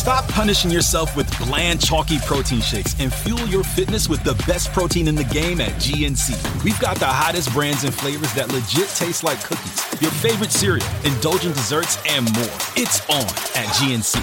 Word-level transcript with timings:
Stop 0.00 0.26
punishing 0.28 0.70
yourself 0.70 1.14
with 1.14 1.30
bland, 1.40 1.78
chalky 1.78 2.18
protein 2.20 2.62
shakes 2.62 2.98
and 2.98 3.12
fuel 3.12 3.46
your 3.48 3.62
fitness 3.62 4.08
with 4.08 4.24
the 4.24 4.32
best 4.46 4.72
protein 4.72 5.06
in 5.08 5.14
the 5.14 5.24
game 5.24 5.60
at 5.60 5.72
GNC. 5.72 6.64
We've 6.64 6.80
got 6.80 6.96
the 6.96 7.04
hottest 7.04 7.52
brands 7.52 7.84
and 7.84 7.92
flavors 7.92 8.32
that 8.32 8.50
legit 8.50 8.88
taste 8.96 9.24
like 9.24 9.44
cookies, 9.44 10.00
your 10.00 10.10
favorite 10.10 10.52
cereal, 10.52 10.86
indulgent 11.04 11.54
desserts, 11.54 11.98
and 12.08 12.24
more. 12.32 12.48
It's 12.76 13.06
on 13.10 13.26
at 13.54 13.68
GNC. 13.76 14.16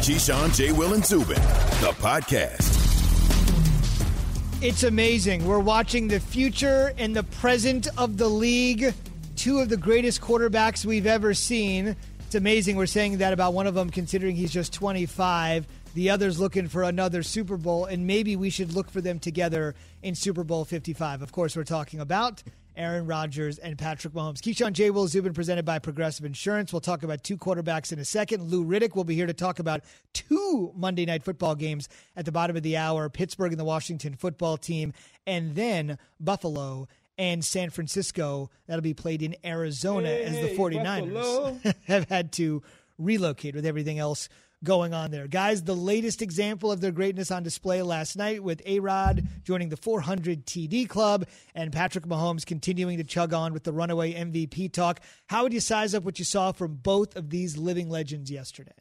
Keyshawn, 0.00 0.56
J. 0.56 0.72
Will, 0.72 0.94
and 0.94 1.04
Zubin, 1.04 1.36
the 1.82 1.92
podcast. 2.00 2.72
It's 4.62 4.84
amazing. 4.84 5.46
We're 5.46 5.58
watching 5.58 6.08
the 6.08 6.18
future 6.18 6.94
and 6.96 7.14
the 7.14 7.24
present 7.24 7.88
of 7.98 8.16
the 8.16 8.28
league. 8.28 8.94
Two 9.36 9.58
of 9.60 9.68
the 9.68 9.76
greatest 9.76 10.22
quarterbacks 10.22 10.86
we've 10.86 11.06
ever 11.06 11.34
seen. 11.34 11.94
It's 12.32 12.38
amazing 12.38 12.76
we're 12.76 12.86
saying 12.86 13.18
that 13.18 13.34
about 13.34 13.52
one 13.52 13.66
of 13.66 13.74
them, 13.74 13.90
considering 13.90 14.36
he's 14.36 14.50
just 14.50 14.72
25. 14.72 15.66
The 15.92 16.08
other's 16.08 16.40
looking 16.40 16.66
for 16.66 16.82
another 16.82 17.22
Super 17.22 17.58
Bowl, 17.58 17.84
and 17.84 18.06
maybe 18.06 18.36
we 18.36 18.48
should 18.48 18.72
look 18.72 18.90
for 18.90 19.02
them 19.02 19.18
together 19.18 19.74
in 20.02 20.14
Super 20.14 20.42
Bowl 20.42 20.64
55. 20.64 21.20
Of 21.20 21.30
course, 21.30 21.54
we're 21.54 21.64
talking 21.64 22.00
about 22.00 22.42
Aaron 22.74 23.06
Rodgers 23.06 23.58
and 23.58 23.76
Patrick 23.76 24.14
Mahomes. 24.14 24.38
Keyshawn 24.38 24.72
J. 24.72 24.88
Will 24.88 25.08
Zubin 25.08 25.34
presented 25.34 25.66
by 25.66 25.78
Progressive 25.78 26.24
Insurance. 26.24 26.72
We'll 26.72 26.80
talk 26.80 27.02
about 27.02 27.22
two 27.22 27.36
quarterbacks 27.36 27.92
in 27.92 27.98
a 27.98 28.04
second. 28.06 28.44
Lou 28.44 28.64
Riddick 28.64 28.96
will 28.96 29.04
be 29.04 29.14
here 29.14 29.26
to 29.26 29.34
talk 29.34 29.58
about 29.58 29.82
two 30.14 30.72
Monday 30.74 31.04
night 31.04 31.24
football 31.24 31.54
games 31.54 31.90
at 32.16 32.24
the 32.24 32.32
bottom 32.32 32.56
of 32.56 32.62
the 32.62 32.78
hour 32.78 33.10
Pittsburgh 33.10 33.52
and 33.52 33.60
the 33.60 33.64
Washington 33.64 34.14
football 34.14 34.56
team, 34.56 34.94
and 35.26 35.54
then 35.54 35.98
Buffalo 36.18 36.88
and 37.18 37.44
San 37.44 37.70
Francisco. 37.70 38.50
That'll 38.66 38.82
be 38.82 38.94
played 38.94 39.22
in 39.22 39.36
Arizona 39.44 40.08
hey, 40.08 40.24
as 40.24 40.34
the 40.36 40.56
49ers 40.56 41.74
have 41.86 42.08
had 42.08 42.32
to 42.32 42.62
relocate 42.98 43.54
with 43.54 43.66
everything 43.66 43.98
else 43.98 44.28
going 44.64 44.94
on 44.94 45.10
there. 45.10 45.26
Guys, 45.26 45.64
the 45.64 45.74
latest 45.74 46.22
example 46.22 46.70
of 46.70 46.80
their 46.80 46.92
greatness 46.92 47.30
on 47.30 47.42
display 47.42 47.82
last 47.82 48.16
night 48.16 48.42
with 48.42 48.62
A 48.64 48.78
Rod 48.78 49.26
joining 49.44 49.68
the 49.68 49.76
400 49.76 50.46
TD 50.46 50.88
Club 50.88 51.26
and 51.54 51.72
Patrick 51.72 52.06
Mahomes 52.06 52.46
continuing 52.46 52.98
to 52.98 53.04
chug 53.04 53.32
on 53.32 53.52
with 53.52 53.64
the 53.64 53.72
runaway 53.72 54.14
MVP 54.14 54.72
talk. 54.72 55.00
How 55.26 55.42
would 55.42 55.52
you 55.52 55.60
size 55.60 55.94
up 55.94 56.04
what 56.04 56.18
you 56.18 56.24
saw 56.24 56.52
from 56.52 56.74
both 56.74 57.16
of 57.16 57.30
these 57.30 57.56
living 57.56 57.88
legends 57.88 58.30
yesterday? 58.30 58.72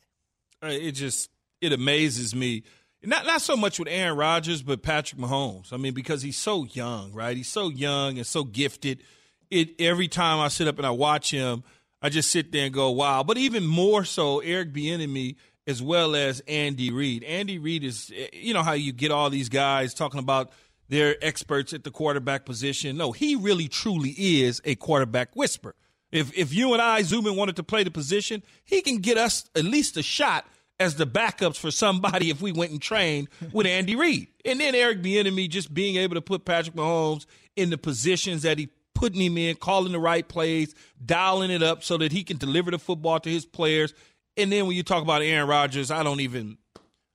Uh, 0.64 0.68
it 0.68 0.92
just 0.92 1.32
it 1.62 1.74
amazes 1.74 2.36
me. 2.36 2.64
Not 3.04 3.26
not 3.26 3.42
so 3.42 3.58
much 3.58 3.80
with 3.80 3.88
Aaron 3.88 4.18
Rodgers, 4.18 4.62
but 4.62 4.84
Patrick 4.84 5.20
Mahomes. 5.20 5.74
I 5.74 5.78
mean, 5.78 5.94
because 5.94 6.22
he's 6.22 6.38
so 6.38 6.66
young, 6.66 7.14
right? 7.14 7.36
He's 7.36 7.48
so 7.48 7.70
young 7.70 8.18
and 8.18 8.28
so 8.28 8.44
gifted. 8.44 9.04
It 9.50 9.80
every 9.80 10.08
time 10.08 10.40
I 10.40 10.50
sit 10.50 10.68
up 10.68 10.78
and 10.78 10.86
I 10.86 10.92
watch 10.92 11.32
him, 11.32 11.64
I 12.02 12.10
just 12.10 12.30
sit 12.32 12.52
there 12.52 12.66
and 12.66 12.74
go, 12.74 12.92
"Wow!" 12.92 13.24
But 13.24 13.38
even 13.38 13.66
more 13.66 14.06
so, 14.06 14.40
Eric 14.40 14.74
Bieniemy– 14.74 15.36
as 15.68 15.82
well 15.82 16.16
as 16.16 16.42
Andy 16.48 16.92
Reid. 16.92 17.24
Andy 17.24 17.60
Reid 17.60 17.84
is, 17.84 18.12
eh, 18.16 18.28
you 18.34 18.54
know, 18.54 18.64
how 18.64 18.74
you 18.74 18.92
get 18.92 19.12
all 19.12 19.30
these 19.30 19.50
guys 19.50 19.94
talking 19.94 20.20
about 20.20 20.52
they're 20.90 21.16
experts 21.24 21.74
at 21.74 21.84
the 21.84 21.92
quarterback 21.92 22.46
position. 22.46 22.98
No, 22.98 23.12
he 23.12 23.36
really 23.36 23.68
truly 23.68 24.14
is 24.18 24.62
a 24.66 24.76
quarterback 24.76 25.36
whisperer. 25.36 25.76
If 26.12 26.38
if 26.38 26.54
you 26.54 26.74
and 26.74 26.82
I, 26.82 27.02
Zubin, 27.04 27.38
wanted 27.38 27.56
to 27.58 27.64
play 27.64 27.84
the 27.84 27.92
position, 27.92 28.44
he 28.66 28.82
can 28.82 28.98
get 28.98 29.18
us 29.18 29.50
at 29.56 29.64
least 29.64 29.96
a 29.96 30.04
shot 30.04 30.46
as 30.82 30.96
the 30.96 31.08
backups 31.08 31.58
for 31.58 31.72
somebody 31.72 32.30
if 32.30 32.42
we 32.42 32.52
went 32.52 32.72
and 32.72 32.82
trained 32.82 33.30
with 33.54 33.66
Andy 33.68 33.96
Reid. 33.96 34.28
And 34.44 34.60
then 34.60 34.76
Eric 34.76 35.02
Bieniemy 35.02 35.50
just 35.50 35.74
being 35.74 35.96
able 35.96 36.16
to 36.16 36.22
put 36.22 36.46
Patrick 36.46 36.76
Mahomes 36.76 37.26
in 37.56 37.70
the 37.70 37.78
positions 37.78 38.42
that 38.42 38.58
he 38.58 38.70
putting 38.94 39.22
him 39.22 39.38
in, 39.38 39.56
calling 39.56 39.94
the 39.94 40.00
right 40.00 40.28
plays, 40.28 40.76
dialing 41.04 41.50
it 41.50 41.64
up 41.64 41.84
so 41.84 41.98
that 41.98 42.12
he 42.12 42.24
can 42.24 42.38
deliver 42.38 42.70
the 42.72 42.78
football 42.78 43.20
to 43.20 43.30
his 43.30 43.46
players 43.46 43.94
and 44.38 44.52
then 44.52 44.66
when 44.68 44.76
you 44.76 44.84
talk 44.84 45.04
about 45.04 45.22
Aaron 45.22 45.48
Rodgers, 45.48 45.92
I 45.92 46.04
don't 46.04 46.22
even. 46.22 46.58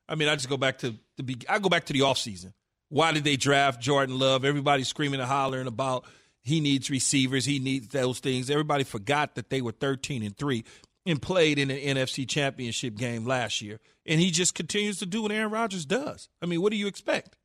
I 0.08 0.14
mean, 0.14 0.28
I 0.28 0.34
just 0.34 0.48
go 0.48 0.56
back 0.56 0.78
to 0.78 0.94
the. 1.16 1.36
I 1.48 1.58
go 1.58 1.68
back 1.68 1.86
to 1.86 1.92
the 1.92 2.00
offseason. 2.00 2.52
Why 2.88 3.12
did 3.12 3.24
they 3.24 3.36
draft 3.36 3.80
Jordan 3.80 4.18
Love? 4.18 4.44
Everybody 4.44 4.84
screaming 4.84 5.20
and 5.20 5.28
hollering 5.28 5.66
about 5.66 6.04
he 6.42 6.60
needs 6.60 6.90
receivers, 6.90 7.44
he 7.44 7.58
needs 7.58 7.88
those 7.88 8.20
things. 8.20 8.50
Everybody 8.50 8.84
forgot 8.84 9.34
that 9.34 9.50
they 9.50 9.60
were 9.60 9.72
13 9.72 10.22
and 10.22 10.36
3 10.36 10.64
and 11.06 11.22
played 11.22 11.58
in 11.58 11.70
an 11.70 11.78
NFC 11.78 12.28
championship 12.28 12.96
game 12.96 13.24
last 13.24 13.62
year. 13.62 13.78
And 14.04 14.20
he 14.20 14.30
just 14.30 14.54
continues 14.54 14.98
to 14.98 15.06
do 15.06 15.22
what 15.22 15.32
Aaron 15.32 15.50
Rodgers 15.50 15.86
does. 15.86 16.28
I 16.42 16.46
mean, 16.46 16.60
what 16.60 16.72
do 16.72 16.76
you 16.76 16.86
expect? 16.86 17.36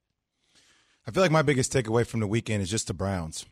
I 1.08 1.12
feel 1.12 1.24
like 1.24 1.32
my 1.32 1.42
biggest 1.42 1.72
takeaway 1.72 2.06
from 2.06 2.20
the 2.20 2.28
weekend 2.28 2.62
is 2.62 2.70
just 2.70 2.88
the 2.88 2.94
Browns. 2.94 3.46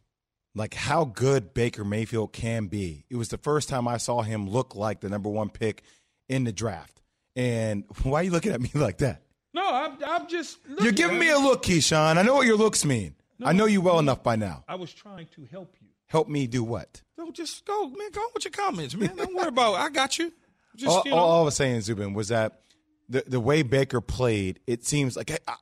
Like 0.56 0.74
how 0.74 1.06
good 1.06 1.54
Baker 1.54 1.84
Mayfield 1.84 2.34
can 2.34 2.68
be. 2.68 3.06
It 3.10 3.16
was 3.16 3.30
the 3.30 3.38
first 3.38 3.70
time 3.70 3.88
I 3.88 3.98
saw 3.98 4.22
him 4.22 4.50
look 4.50 4.76
like 4.76 5.02
the 5.02 5.10
number 5.10 5.30
one 5.30 5.50
pick 5.50 5.84
in 6.28 6.44
the 6.44 6.52
draft. 6.52 7.02
And 7.36 7.86
why 8.04 8.22
are 8.22 8.24
you 8.24 8.32
looking 8.32 8.52
at 8.52 8.62
me 8.62 8.72
like 8.76 8.98
that? 9.00 9.22
No, 9.54 9.68
I'm, 9.68 9.98
I'm 10.06 10.28
just. 10.28 10.58
You're 10.80 10.92
giving 10.92 11.18
me 11.18 11.30
a 11.30 11.38
look, 11.40 11.64
Keyshawn. 11.64 12.18
I 12.18 12.22
know 12.22 12.36
what 12.36 12.46
your 12.46 12.58
looks 12.58 12.86
mean. 12.86 13.16
No, 13.40 13.48
I 13.48 13.54
know 13.54 13.66
you 13.66 13.82
well 13.82 13.98
enough 13.98 14.22
by 14.22 14.36
now. 14.36 14.64
I 14.68 14.76
was 14.76 14.94
trying 14.94 15.28
to 15.36 15.46
help 15.46 15.76
you. 15.82 15.88
Help 16.10 16.28
me 16.28 16.48
do 16.48 16.64
what? 16.64 17.02
No, 17.18 17.32
just 17.32 17.66
go, 17.66 17.88
man. 17.88 18.12
Go 18.12 18.22
on 18.22 18.30
with 18.34 18.44
your 18.44 18.52
comments, 18.52 18.96
man. 18.96 19.16
Don't 19.16 19.36
worry 19.36 19.48
about. 19.48 19.76
It. 19.76 19.78
I 19.78 19.90
got 19.90 20.20
you. 20.20 20.34
Just, 20.76 20.98
all, 20.98 21.02
you 21.06 21.12
know. 21.12 21.18
all, 21.18 21.42
I 21.42 21.46
was 21.46 21.56
saying, 21.56 21.82
Zubin, 21.82 22.14
was 22.14 22.28
that 22.30 22.62
the 23.08 23.24
the 23.26 23.40
way 23.40 23.62
Baker 23.62 24.02
played, 24.02 24.60
it 24.68 24.86
seems 24.86 25.16
like 25.16 25.32
I, 25.48 25.56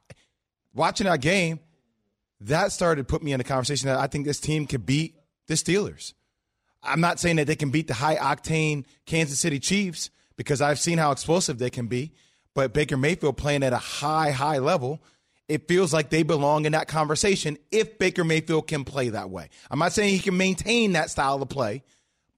watching 0.73 1.05
that 1.05 1.21
game, 1.21 1.59
that 2.41 2.71
started 2.71 3.01
to 3.01 3.05
put 3.05 3.21
me 3.21 3.33
in 3.33 3.41
a 3.41 3.43
conversation 3.43 3.87
that 3.87 3.99
I 3.99 4.07
think 4.07 4.25
this 4.25 4.39
team 4.39 4.67
could 4.67 4.85
beat 4.85 5.15
the 5.47 5.53
Steelers. 5.55 6.13
I'm 6.81 7.01
not 7.01 7.19
saying 7.19 7.37
that 7.37 7.47
they 7.47 7.55
can 7.55 7.69
beat 7.69 7.87
the 7.87 7.93
high 7.93 8.15
octane 8.15 8.85
Kansas 9.05 9.39
City 9.39 9.59
Chiefs, 9.59 10.09
because 10.37 10.61
I've 10.61 10.79
seen 10.79 10.97
how 10.97 11.11
explosive 11.11 11.57
they 11.57 11.69
can 11.69 11.87
be. 11.87 12.13
But 12.53 12.73
Baker 12.73 12.95
Mayfield 12.97 13.37
playing 13.37 13.63
at 13.63 13.73
a 13.73 13.77
high, 13.77 14.31
high 14.31 14.59
level, 14.59 15.03
it 15.47 15.67
feels 15.67 15.93
like 15.93 16.09
they 16.09 16.23
belong 16.23 16.65
in 16.65 16.73
that 16.73 16.87
conversation 16.87 17.57
if 17.71 17.97
Baker 17.97 18.23
Mayfield 18.23 18.67
can 18.67 18.83
play 18.83 19.09
that 19.09 19.29
way. 19.29 19.49
I'm 19.71 19.79
not 19.79 19.93
saying 19.93 20.13
he 20.13 20.19
can 20.19 20.37
maintain 20.37 20.93
that 20.93 21.09
style 21.09 21.41
of 21.41 21.49
play, 21.49 21.83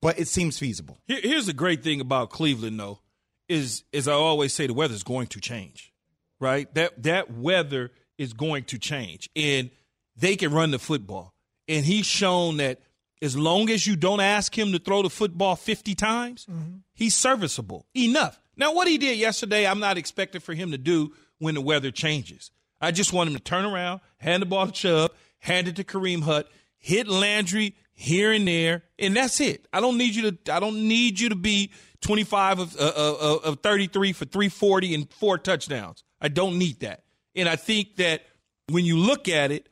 but 0.02 0.20
it 0.20 0.28
seems 0.28 0.60
feasible. 0.60 0.98
Here's 1.08 1.48
the 1.48 1.54
great 1.54 1.84
thing 1.84 2.02
about 2.02 2.30
Cleveland, 2.30 2.80
though, 2.80 3.00
is 3.48 3.84
as 3.94 4.08
I 4.08 4.14
always 4.14 4.54
say, 4.54 4.68
the 4.68 4.74
weather's 4.74 5.04
going 5.04 5.28
to 5.28 5.42
change, 5.42 5.92
right? 6.40 6.74
That 6.76 7.04
that 7.04 7.32
weather 7.32 7.92
is 8.18 8.34
going 8.34 8.66
to 8.66 8.78
change, 8.78 9.30
and 9.36 9.70
they 10.16 10.36
can 10.36 10.54
run 10.54 10.72
the 10.72 10.80
football. 10.80 11.34
And 11.68 11.86
he's 11.86 12.06
shown 12.06 12.58
that 12.58 12.80
as 13.22 13.38
long 13.38 13.70
as 13.70 13.86
you 13.86 13.96
don't 13.96 14.22
ask 14.22 14.58
him 14.58 14.72
to 14.72 14.80
throw 14.80 15.02
the 15.02 15.10
football 15.10 15.56
50 15.56 15.94
times, 15.96 16.46
mm-hmm. 16.50 16.78
he's 16.94 17.16
serviceable 17.16 17.86
enough. 17.96 18.40
Now, 18.56 18.74
what 18.74 18.88
he 18.88 18.98
did 18.98 19.18
yesterday, 19.18 19.68
I'm 19.68 19.80
not 19.80 19.98
expecting 19.98 20.42
for 20.42 20.54
him 20.54 20.72
to 20.72 20.78
do 20.78 21.14
when 21.38 21.56
the 21.56 21.62
weather 21.62 21.92
changes. 21.92 22.52
I 22.82 22.92
just 22.92 23.14
want 23.14 23.30
him 23.30 23.36
to 23.36 23.42
turn 23.42 23.66
around, 23.66 24.02
hand 24.18 24.42
the 24.42 24.46
ball 24.46 24.68
to 24.68 24.72
Chubb, 24.72 25.12
hand 25.40 25.68
it 25.68 25.76
to 25.78 25.84
Kareem 25.84 26.24
Hunt, 26.24 26.48
hit 26.78 27.08
Landry 27.08 27.76
here 27.94 28.32
and 28.32 28.48
there, 28.48 28.84
and 28.98 29.16
that's 29.16 29.40
it. 29.42 29.68
I 29.74 29.82
don't 29.82 29.98
need 29.98 30.16
you 30.16 30.32
to. 30.32 30.54
I 30.54 30.60
don't 30.60 30.88
need 30.88 31.20
you 31.20 31.30
to 31.30 31.36
be 31.36 31.72
25 32.02 32.60
of, 32.60 32.76
uh, 32.78 32.94
uh, 32.96 33.40
of 33.44 33.60
33 33.60 34.14
for 34.14 34.26
340 34.26 34.96
and 34.96 35.14
four 35.14 35.38
touchdowns. 35.38 36.04
I 36.22 36.30
don't 36.30 36.58
need 36.58 36.80
that. 36.80 37.04
And 37.36 37.50
I 37.50 37.56
think 37.56 37.98
that 37.98 38.24
when 38.70 38.86
you 38.86 38.98
look 38.98 39.28
at 39.28 39.52
it, 39.52 39.68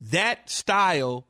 that 0.00 0.48
style 0.48 1.26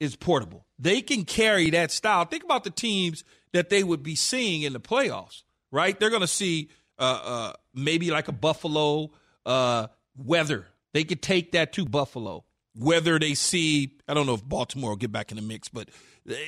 is 0.00 0.16
portable 0.16 0.66
they 0.78 1.00
can 1.00 1.24
carry 1.24 1.70
that 1.70 1.90
style. 1.90 2.24
Think 2.24 2.44
about 2.44 2.64
the 2.64 2.70
teams 2.70 3.24
that 3.52 3.68
they 3.68 3.82
would 3.82 4.02
be 4.02 4.14
seeing 4.14 4.62
in 4.62 4.72
the 4.72 4.80
playoffs, 4.80 5.42
right? 5.70 5.98
They're 5.98 6.10
going 6.10 6.22
to 6.22 6.26
see 6.26 6.70
uh, 6.98 7.20
uh, 7.22 7.52
maybe 7.74 8.10
like 8.10 8.28
a 8.28 8.32
Buffalo 8.32 9.10
uh, 9.44 9.86
weather. 10.16 10.66
They 10.92 11.04
could 11.04 11.22
take 11.22 11.52
that 11.52 11.72
to 11.74 11.84
Buffalo. 11.84 12.44
Whether 12.74 13.18
they 13.18 13.34
see, 13.34 13.92
I 14.06 14.14
don't 14.14 14.26
know 14.26 14.34
if 14.34 14.44
Baltimore 14.44 14.90
will 14.90 14.96
get 14.96 15.10
back 15.10 15.30
in 15.30 15.36
the 15.36 15.42
mix, 15.42 15.68
but 15.68 15.88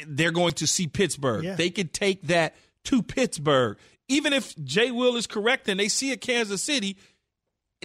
they're 0.06 0.30
going 0.30 0.52
to 0.52 0.66
see 0.66 0.86
Pittsburgh. 0.86 1.44
Yeah. 1.44 1.54
They 1.54 1.70
could 1.70 1.94
take 1.94 2.26
that 2.26 2.54
to 2.84 3.02
Pittsburgh. 3.02 3.78
Even 4.08 4.32
if 4.32 4.56
Jay 4.62 4.90
Will 4.90 5.16
is 5.16 5.26
correct 5.26 5.68
and 5.68 5.80
they 5.80 5.88
see 5.88 6.12
a 6.12 6.16
Kansas 6.16 6.62
City, 6.62 6.98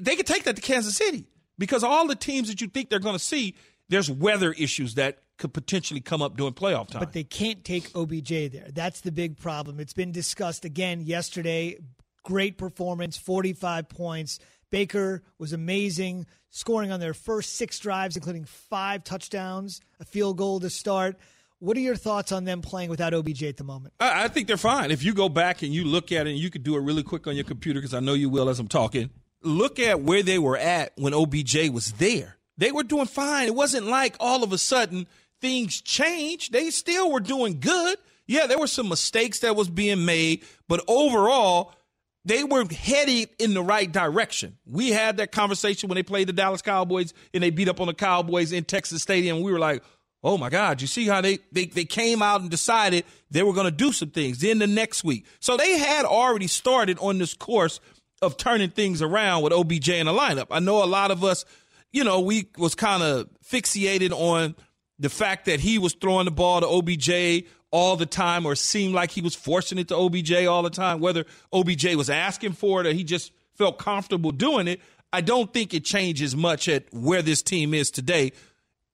they 0.01 0.15
could 0.15 0.27
take 0.27 0.43
that 0.43 0.55
to 0.57 0.61
Kansas 0.61 0.95
City 0.95 1.27
because 1.57 1.83
all 1.83 2.07
the 2.07 2.15
teams 2.15 2.49
that 2.49 2.59
you 2.59 2.67
think 2.67 2.89
they're 2.89 2.99
going 2.99 3.15
to 3.15 3.19
see, 3.19 3.55
there's 3.89 4.09
weather 4.09 4.51
issues 4.53 4.95
that 4.95 5.19
could 5.37 5.53
potentially 5.53 6.01
come 6.01 6.21
up 6.21 6.35
during 6.37 6.53
playoff 6.53 6.89
time. 6.89 6.99
But 6.99 7.13
they 7.13 7.23
can't 7.23 7.63
take 7.63 7.95
OBJ 7.95 8.51
there. 8.51 8.67
That's 8.73 9.01
the 9.01 9.11
big 9.11 9.37
problem. 9.37 9.79
It's 9.79 9.93
been 9.93 10.11
discussed 10.11 10.65
again 10.65 11.01
yesterday. 11.01 11.77
Great 12.23 12.57
performance, 12.57 13.17
45 13.17 13.89
points. 13.89 14.39
Baker 14.73 15.21
was 15.37 15.53
amazing, 15.53 16.25
scoring 16.49 16.91
on 16.91 16.99
their 16.99 17.13
first 17.13 17.57
six 17.57 17.77
drives, 17.77 18.15
including 18.15 18.45
five 18.45 19.03
touchdowns, 19.03 19.79
a 19.99 20.03
field 20.03 20.37
goal 20.37 20.59
to 20.61 20.69
start. 20.71 21.15
What 21.59 21.77
are 21.77 21.79
your 21.79 21.95
thoughts 21.95 22.31
on 22.31 22.45
them 22.45 22.63
playing 22.63 22.89
without 22.89 23.13
OBJ 23.13 23.43
at 23.43 23.57
the 23.57 23.63
moment? 23.63 23.93
I, 23.99 24.27
think 24.29 24.47
they're 24.47 24.57
fine. 24.57 24.89
If 24.89 25.03
you 25.03 25.13
go 25.13 25.29
back 25.29 25.61
and 25.61 25.71
you 25.71 25.83
look 25.83 26.11
at 26.11 26.25
it, 26.25 26.31
and 26.31 26.39
you 26.39 26.49
could 26.49 26.63
do 26.63 26.75
it 26.75 26.79
really 26.79 27.03
quick 27.03 27.27
on 27.27 27.35
your 27.35 27.43
computer 27.43 27.79
because 27.79 27.93
I 27.93 27.99
know 27.99 28.15
you 28.15 28.29
will 28.29 28.49
as 28.49 28.59
I'm 28.59 28.67
talking. 28.67 29.11
Look 29.43 29.77
at 29.77 30.01
where 30.01 30.23
they 30.23 30.39
were 30.39 30.57
at 30.57 30.93
when 30.95 31.13
OBJ 31.13 31.69
was 31.69 31.91
there. 31.93 32.37
They 32.57 32.71
were 32.71 32.81
doing 32.81 33.05
fine. 33.05 33.45
It 33.45 33.55
wasn't 33.55 33.85
like 33.85 34.15
all 34.19 34.43
of 34.43 34.51
a 34.53 34.57
sudden 34.57 35.05
things 35.39 35.81
changed. 35.81 36.51
They 36.51 36.71
still 36.71 37.11
were 37.11 37.19
doing 37.19 37.59
good. 37.59 37.99
Yeah, 38.25 38.47
there 38.47 38.57
were 38.57 38.65
some 38.65 38.89
mistakes 38.89 39.39
that 39.41 39.55
was 39.55 39.69
being 39.69 40.03
made, 40.03 40.43
but 40.67 40.83
overall, 40.87 41.75
they 42.25 42.43
were 42.43 42.65
headed 42.65 43.29
in 43.39 43.53
the 43.53 43.63
right 43.63 43.91
direction. 43.91 44.57
We 44.65 44.89
had 44.89 45.17
that 45.17 45.31
conversation 45.31 45.89
when 45.89 45.95
they 45.95 46.03
played 46.03 46.27
the 46.27 46.33
Dallas 46.33 46.61
Cowboys 46.61 47.13
and 47.33 47.43
they 47.43 47.49
beat 47.49 47.67
up 47.67 47.81
on 47.81 47.87
the 47.87 47.93
Cowboys 47.93 48.51
in 48.51 48.63
Texas 48.63 49.01
Stadium. 49.01 49.41
We 49.41 49.51
were 49.51 49.59
like, 49.59 49.83
oh 50.23 50.37
my 50.37 50.49
God, 50.49 50.81
you 50.81 50.87
see 50.87 51.05
how 51.05 51.19
they, 51.21 51.39
they, 51.51 51.65
they 51.65 51.83
came 51.85 52.21
out 52.21 52.41
and 52.41 52.49
decided 52.49 53.03
they 53.29 53.43
were 53.43 53.53
going 53.53 53.65
to 53.65 53.71
do 53.71 53.91
some 53.91 54.09
things. 54.09 54.39
Then 54.39 54.59
the 54.59 54.67
next 54.67 55.03
week. 55.03 55.25
So 55.39 55.57
they 55.57 55.77
had 55.77 56.05
already 56.05 56.47
started 56.47 56.97
on 56.99 57.17
this 57.17 57.33
course 57.33 57.81
of 58.21 58.37
turning 58.37 58.69
things 58.69 59.01
around 59.01 59.43
with 59.43 59.51
OBJ 59.51 59.89
in 59.89 60.05
the 60.05 60.13
lineup. 60.13 60.47
I 60.49 60.59
know 60.59 60.81
a 60.81 60.85
lot 60.85 61.11
of 61.11 61.25
us, 61.25 61.43
you 61.91 62.05
know, 62.05 62.21
we 62.21 62.47
was 62.57 62.73
kind 62.73 63.03
of 63.03 63.27
fixated 63.45 64.11
on 64.11 64.55
the 64.97 65.09
fact 65.09 65.45
that 65.45 65.59
he 65.59 65.77
was 65.77 65.93
throwing 65.93 66.25
the 66.25 66.31
ball 66.31 66.61
to 66.61 66.67
OBJ 66.67 67.45
all 67.73 67.95
the 67.95 68.05
time 68.05 68.45
or 68.45 68.55
seemed 68.55 68.93
like 68.93 69.09
he 69.09 69.19
was 69.19 69.33
forcing 69.33 69.79
it 69.79 69.87
to 69.87 69.97
OBJ 69.97 70.45
all 70.45 70.61
the 70.61 70.69
time, 70.69 70.99
whether 70.99 71.25
OBJ 71.51 71.95
was 71.95 72.07
asking 72.07 72.53
for 72.53 72.79
it 72.79 72.87
or 72.87 72.93
he 72.93 73.03
just 73.03 73.33
felt 73.55 73.79
comfortable 73.79 74.31
doing 74.31 74.67
it. 74.67 74.79
I 75.11 75.21
don't 75.21 75.51
think 75.51 75.73
it 75.73 75.83
changes 75.83 76.35
much 76.35 76.69
at 76.69 76.85
where 76.93 77.23
this 77.23 77.41
team 77.41 77.73
is 77.73 77.89
today 77.89 78.31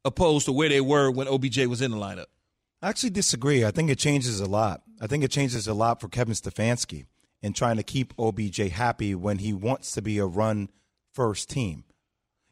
opposed 0.05 0.45
to 0.45 0.53
where 0.53 0.69
they 0.69 0.79
were 0.79 1.11
when 1.11 1.27
OBJ 1.27 1.65
was 1.65 1.81
in 1.81 1.91
the 1.91 1.97
lineup. 1.97 2.27
I 2.81 2.87
actually 2.87 3.09
disagree. 3.09 3.65
I 3.65 3.71
think 3.71 3.89
it 3.89 3.99
changes 3.99 4.39
a 4.39 4.45
lot. 4.45 4.81
I 5.01 5.07
think 5.07 5.25
it 5.25 5.31
changes 5.31 5.67
a 5.67 5.73
lot 5.73 5.99
for 5.99 6.07
Kevin 6.07 6.33
Stefanski 6.33 7.05
in 7.41 7.51
trying 7.51 7.75
to 7.75 7.83
keep 7.83 8.13
OBJ 8.17 8.69
happy 8.71 9.13
when 9.13 9.39
he 9.39 9.51
wants 9.51 9.91
to 9.91 10.01
be 10.01 10.19
a 10.19 10.25
run 10.25 10.69
first 11.13 11.49
team. 11.49 11.83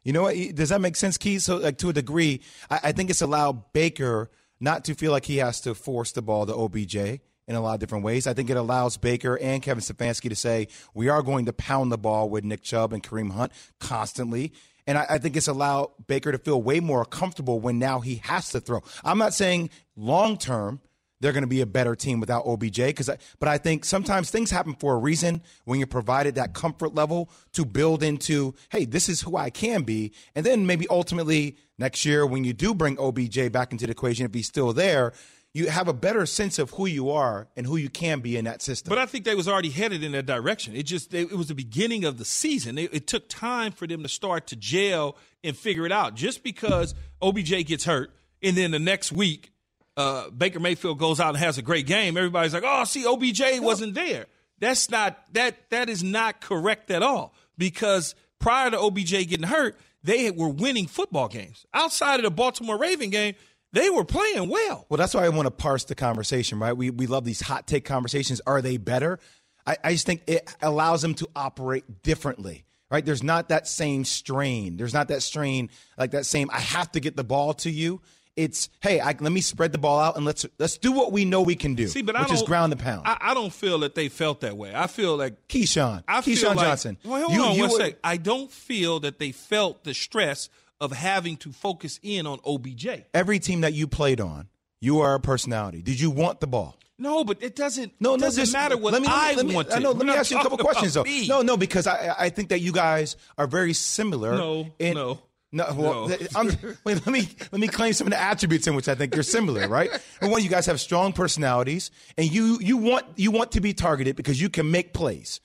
You 0.04 0.12
know 0.12 0.22
what? 0.22 0.36
Does 0.54 0.68
that 0.68 0.82
make 0.82 0.96
sense, 0.96 1.16
Keith? 1.16 1.42
So, 1.42 1.56
like 1.56 1.78
to 1.78 1.88
a 1.88 1.92
degree, 1.94 2.42
I, 2.70 2.80
I 2.84 2.92
think 2.92 3.08
it's 3.08 3.22
allowed 3.22 3.72
Baker 3.72 4.30
not 4.60 4.84
to 4.84 4.94
feel 4.94 5.12
like 5.12 5.24
he 5.24 5.38
has 5.38 5.60
to 5.62 5.74
force 5.74 6.12
the 6.12 6.22
ball 6.22 6.46
to 6.46 6.54
OBJ 6.54 6.96
in 6.96 7.54
a 7.54 7.60
lot 7.60 7.74
of 7.74 7.80
different 7.80 8.04
ways. 8.04 8.26
I 8.26 8.34
think 8.34 8.50
it 8.50 8.56
allows 8.56 8.96
Baker 8.96 9.38
and 9.38 9.62
Kevin 9.62 9.82
Stefanski 9.82 10.28
to 10.28 10.36
say, 10.36 10.68
we 10.94 11.08
are 11.08 11.22
going 11.22 11.46
to 11.46 11.52
pound 11.52 11.90
the 11.90 11.98
ball 11.98 12.28
with 12.28 12.44
Nick 12.44 12.62
Chubb 12.62 12.92
and 12.92 13.02
Kareem 13.02 13.32
Hunt 13.32 13.52
constantly. 13.80 14.52
And 14.86 14.98
I, 14.98 15.06
I, 15.10 15.18
think 15.18 15.36
it's 15.36 15.48
allowed 15.48 15.90
Baker 16.06 16.32
to 16.32 16.38
feel 16.38 16.62
way 16.62 16.80
more 16.80 17.04
comfortable 17.04 17.60
when 17.60 17.78
now 17.78 18.00
he 18.00 18.16
has 18.24 18.50
to 18.50 18.60
throw. 18.60 18.82
I'm 19.04 19.18
not 19.18 19.34
saying 19.34 19.70
long 19.96 20.36
term 20.38 20.80
they're 21.20 21.32
going 21.32 21.42
to 21.42 21.48
be 21.48 21.60
a 21.60 21.66
better 21.66 21.94
team 21.94 22.20
without 22.20 22.46
OBJ. 22.46 22.76
Because, 22.76 23.10
but 23.38 23.48
I 23.48 23.58
think 23.58 23.84
sometimes 23.84 24.30
things 24.30 24.50
happen 24.50 24.74
for 24.74 24.94
a 24.94 24.98
reason 24.98 25.42
when 25.64 25.78
you're 25.80 25.86
provided 25.86 26.36
that 26.36 26.54
comfort 26.54 26.94
level 26.94 27.30
to 27.52 27.64
build 27.64 28.02
into, 28.02 28.54
hey, 28.70 28.84
this 28.84 29.08
is 29.08 29.22
who 29.22 29.36
I 29.36 29.50
can 29.50 29.82
be, 29.82 30.12
and 30.34 30.44
then 30.44 30.66
maybe 30.66 30.86
ultimately 30.88 31.56
next 31.78 32.04
year 32.04 32.26
when 32.26 32.44
you 32.44 32.52
do 32.52 32.74
bring 32.74 32.98
OBJ 32.98 33.50
back 33.52 33.72
into 33.72 33.86
the 33.86 33.92
equation, 33.92 34.26
if 34.26 34.34
he's 34.34 34.46
still 34.46 34.72
there. 34.72 35.12
You 35.54 35.70
have 35.70 35.88
a 35.88 35.94
better 35.94 36.26
sense 36.26 36.58
of 36.58 36.70
who 36.72 36.86
you 36.86 37.10
are 37.10 37.48
and 37.56 37.66
who 37.66 37.76
you 37.76 37.88
can 37.88 38.20
be 38.20 38.36
in 38.36 38.44
that 38.44 38.60
system. 38.60 38.90
But 38.90 38.98
I 38.98 39.06
think 39.06 39.24
they 39.24 39.34
was 39.34 39.48
already 39.48 39.70
headed 39.70 40.04
in 40.04 40.12
that 40.12 40.26
direction. 40.26 40.76
It 40.76 40.82
just 40.82 41.14
it 41.14 41.32
was 41.32 41.48
the 41.48 41.54
beginning 41.54 42.04
of 42.04 42.18
the 42.18 42.24
season. 42.24 42.76
It, 42.76 42.92
it 42.92 43.06
took 43.06 43.28
time 43.28 43.72
for 43.72 43.86
them 43.86 44.02
to 44.02 44.08
start 44.08 44.46
to 44.48 44.56
gel 44.56 45.16
and 45.42 45.56
figure 45.56 45.86
it 45.86 45.90
out. 45.90 46.14
Just 46.14 46.44
because 46.44 46.94
OBJ 47.22 47.66
gets 47.66 47.86
hurt 47.86 48.12
and 48.42 48.56
then 48.56 48.72
the 48.72 48.78
next 48.78 49.10
week 49.10 49.50
uh, 49.96 50.30
Baker 50.30 50.60
Mayfield 50.60 50.98
goes 50.98 51.18
out 51.18 51.30
and 51.30 51.38
has 51.38 51.58
a 51.58 51.62
great 51.62 51.86
game, 51.86 52.16
everybody's 52.16 52.54
like, 52.54 52.62
"Oh, 52.64 52.84
see, 52.84 53.04
OBJ 53.04 53.60
wasn't 53.60 53.94
there." 53.94 54.26
That's 54.60 54.90
not 54.90 55.18
that 55.32 55.70
that 55.70 55.88
is 55.88 56.04
not 56.04 56.40
correct 56.40 56.90
at 56.90 57.02
all 57.02 57.34
because 57.56 58.14
prior 58.38 58.70
to 58.70 58.78
OBJ 58.78 59.10
getting 59.28 59.46
hurt, 59.46 59.76
they 60.02 60.30
were 60.30 60.48
winning 60.48 60.86
football 60.86 61.28
games. 61.28 61.66
Outside 61.74 62.16
of 62.16 62.22
the 62.22 62.30
Baltimore 62.30 62.78
Raven 62.78 63.10
game, 63.10 63.34
they 63.72 63.90
were 63.90 64.04
playing 64.04 64.48
well. 64.48 64.86
Well, 64.88 64.96
that's 64.98 65.14
why 65.14 65.24
I 65.24 65.28
want 65.28 65.46
to 65.46 65.50
parse 65.50 65.84
the 65.84 65.94
conversation, 65.94 66.58
right? 66.58 66.72
We 66.72 66.90
we 66.90 67.06
love 67.06 67.24
these 67.24 67.40
hot 67.40 67.66
take 67.66 67.84
conversations. 67.84 68.40
Are 68.46 68.62
they 68.62 68.76
better? 68.76 69.18
I, 69.66 69.76
I 69.84 69.92
just 69.92 70.06
think 70.06 70.22
it 70.26 70.48
allows 70.62 71.02
them 71.02 71.14
to 71.14 71.28
operate 71.36 72.02
differently 72.02 72.64
right? 72.90 73.04
There's 73.04 73.22
not 73.22 73.50
that 73.50 73.68
same 73.68 74.04
strain. 74.04 74.76
There's 74.76 74.94
not 74.94 75.08
that 75.08 75.22
strain 75.22 75.70
like 75.96 76.12
that 76.12 76.26
same. 76.26 76.50
I 76.52 76.60
have 76.60 76.90
to 76.92 77.00
get 77.00 77.16
the 77.16 77.24
ball 77.24 77.54
to 77.54 77.70
you. 77.70 78.00
It's 78.38 78.68
hey, 78.80 79.00
I, 79.00 79.16
let 79.18 79.32
me 79.32 79.40
spread 79.40 79.72
the 79.72 79.78
ball 79.78 79.98
out 79.98 80.16
and 80.16 80.24
let's 80.24 80.46
let's 80.60 80.78
do 80.78 80.92
what 80.92 81.10
we 81.10 81.24
know 81.24 81.42
we 81.42 81.56
can 81.56 81.74
do, 81.74 81.88
See, 81.88 82.02
but 82.02 82.16
which 82.16 82.30
I 82.30 82.34
is 82.34 82.42
ground 82.42 82.70
the 82.70 82.76
pound. 82.76 83.02
I, 83.04 83.18
I 83.20 83.34
don't 83.34 83.52
feel 83.52 83.80
that 83.80 83.96
they 83.96 84.08
felt 84.08 84.42
that 84.42 84.56
way. 84.56 84.72
I 84.72 84.86
feel 84.86 85.16
like 85.16 85.48
Keyshawn, 85.48 86.04
I 86.06 86.20
Keyshawn 86.20 86.22
feel 86.22 86.54
like, 86.54 86.66
Johnson. 86.66 86.98
Well, 87.04 87.22
hold 87.22 87.32
you, 87.32 87.42
on 87.42 87.56
you 87.56 87.62
one 87.62 87.70
sec. 87.72 87.96
I 88.04 88.16
don't 88.16 88.48
feel 88.48 89.00
that 89.00 89.18
they 89.18 89.32
felt 89.32 89.82
the 89.82 89.92
stress 89.92 90.48
of 90.80 90.92
having 90.92 91.36
to 91.38 91.50
focus 91.50 91.98
in 92.00 92.28
on 92.28 92.38
OBJ. 92.46 92.86
Every 93.12 93.40
team 93.40 93.62
that 93.62 93.72
you 93.72 93.88
played 93.88 94.20
on, 94.20 94.48
you 94.80 95.00
are 95.00 95.16
a 95.16 95.20
personality. 95.20 95.82
Did 95.82 95.98
you 95.98 96.10
want 96.10 96.38
the 96.38 96.46
ball? 96.46 96.76
No, 96.96 97.24
but 97.24 97.42
it 97.42 97.54
doesn't. 97.54 97.92
No, 98.00 98.14
it 98.14 98.20
no, 98.20 98.26
doesn't 98.26 98.42
just- 98.42 98.52
matter 98.52 98.76
what 98.76 98.92
let 98.92 99.02
me, 99.02 99.08
I 99.08 99.34
let 99.34 99.46
me, 99.46 99.54
want. 99.54 99.72
I 99.72 99.78
know, 99.78 99.92
let 99.92 100.06
me 100.06 100.12
ask 100.12 100.30
you 100.30 100.38
a 100.38 100.42
couple 100.42 100.58
questions 100.58 100.94
though. 100.94 101.04
Me. 101.04 101.26
No, 101.26 101.42
no, 101.42 101.56
because 101.56 101.86
I 101.86 102.14
I 102.18 102.28
think 102.28 102.48
that 102.50 102.60
you 102.60 102.72
guys 102.72 103.16
are 103.36 103.46
very 103.46 103.72
similar. 103.72 104.36
No, 104.36 104.70
in, 104.78 104.94
no. 104.94 105.20
No, 105.50 105.64
well, 105.74 106.08
No. 106.08 106.16
I'm, 106.36 106.48
wait. 106.84 107.06
Let 107.06 107.06
me 107.08 107.28
let 107.52 107.60
me 107.60 107.68
claim 107.68 107.94
some 107.94 108.06
of 108.06 108.10
the 108.12 108.20
attributes 108.20 108.66
in 108.66 108.74
which 108.74 108.86
I 108.88 108.94
think 108.94 109.14
you're 109.14 109.22
similar, 109.22 109.66
right? 109.78 109.90
And 110.20 110.30
one, 110.30 110.42
you 110.42 110.50
guys 110.50 110.66
have 110.66 110.78
strong 110.80 111.12
personalities, 111.12 111.90
and 112.18 112.30
you 112.30 112.58
you 112.60 112.76
want 112.76 113.06
you 113.16 113.30
want 113.30 113.52
to 113.52 113.60
be 113.60 113.72
targeted 113.72 114.14
because 114.16 114.40
you 114.40 114.50
can 114.50 114.70
make 114.70 114.92
plays. 114.92 115.40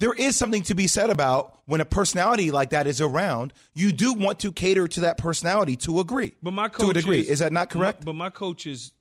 There 0.00 0.12
is 0.12 0.36
something 0.36 0.62
to 0.64 0.74
be 0.76 0.86
said 0.86 1.10
about 1.10 1.58
when 1.66 1.80
a 1.80 1.84
personality 1.84 2.50
like 2.52 2.70
that 2.70 2.86
is 2.86 3.00
around. 3.00 3.52
You 3.74 3.90
do 3.90 4.12
want 4.12 4.38
to 4.40 4.52
cater 4.52 4.86
to 4.86 5.00
that 5.00 5.18
personality 5.18 5.74
to 5.76 5.98
agree, 5.98 6.34
But 6.42 6.52
my 6.52 6.68
to 6.68 6.90
a 6.90 6.94
degree. 6.94 7.20
Is 7.20 7.40
that 7.40 7.52
not 7.52 7.68
correct? 7.70 8.00
my- 8.00 8.04
but 8.04 8.12
my 8.12 8.30
coaches, 8.30 8.92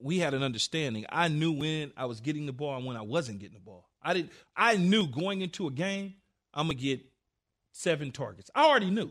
we 0.00 0.20
had 0.20 0.32
an 0.34 0.42
understanding. 0.42 1.04
I 1.10 1.28
knew 1.28 1.52
when 1.52 1.92
I 1.96 2.06
was 2.06 2.20
getting 2.20 2.46
the 2.46 2.52
ball 2.54 2.76
and 2.76 2.86
when 2.86 2.96
I 2.96 3.02
wasn't 3.02 3.38
getting 3.40 3.54
the 3.54 3.60
ball. 3.60 3.90
I 4.00 4.14
didn't. 4.14 4.30
I 4.56 4.76
knew 4.76 5.06
going 5.08 5.42
into 5.42 5.66
a 5.66 5.70
game, 5.70 6.14
I'm 6.54 6.68
gonna 6.68 6.78
get 6.78 7.00
seven 7.72 8.10
targets. 8.12 8.50
I 8.54 8.64
already 8.64 8.90
knew, 8.90 9.10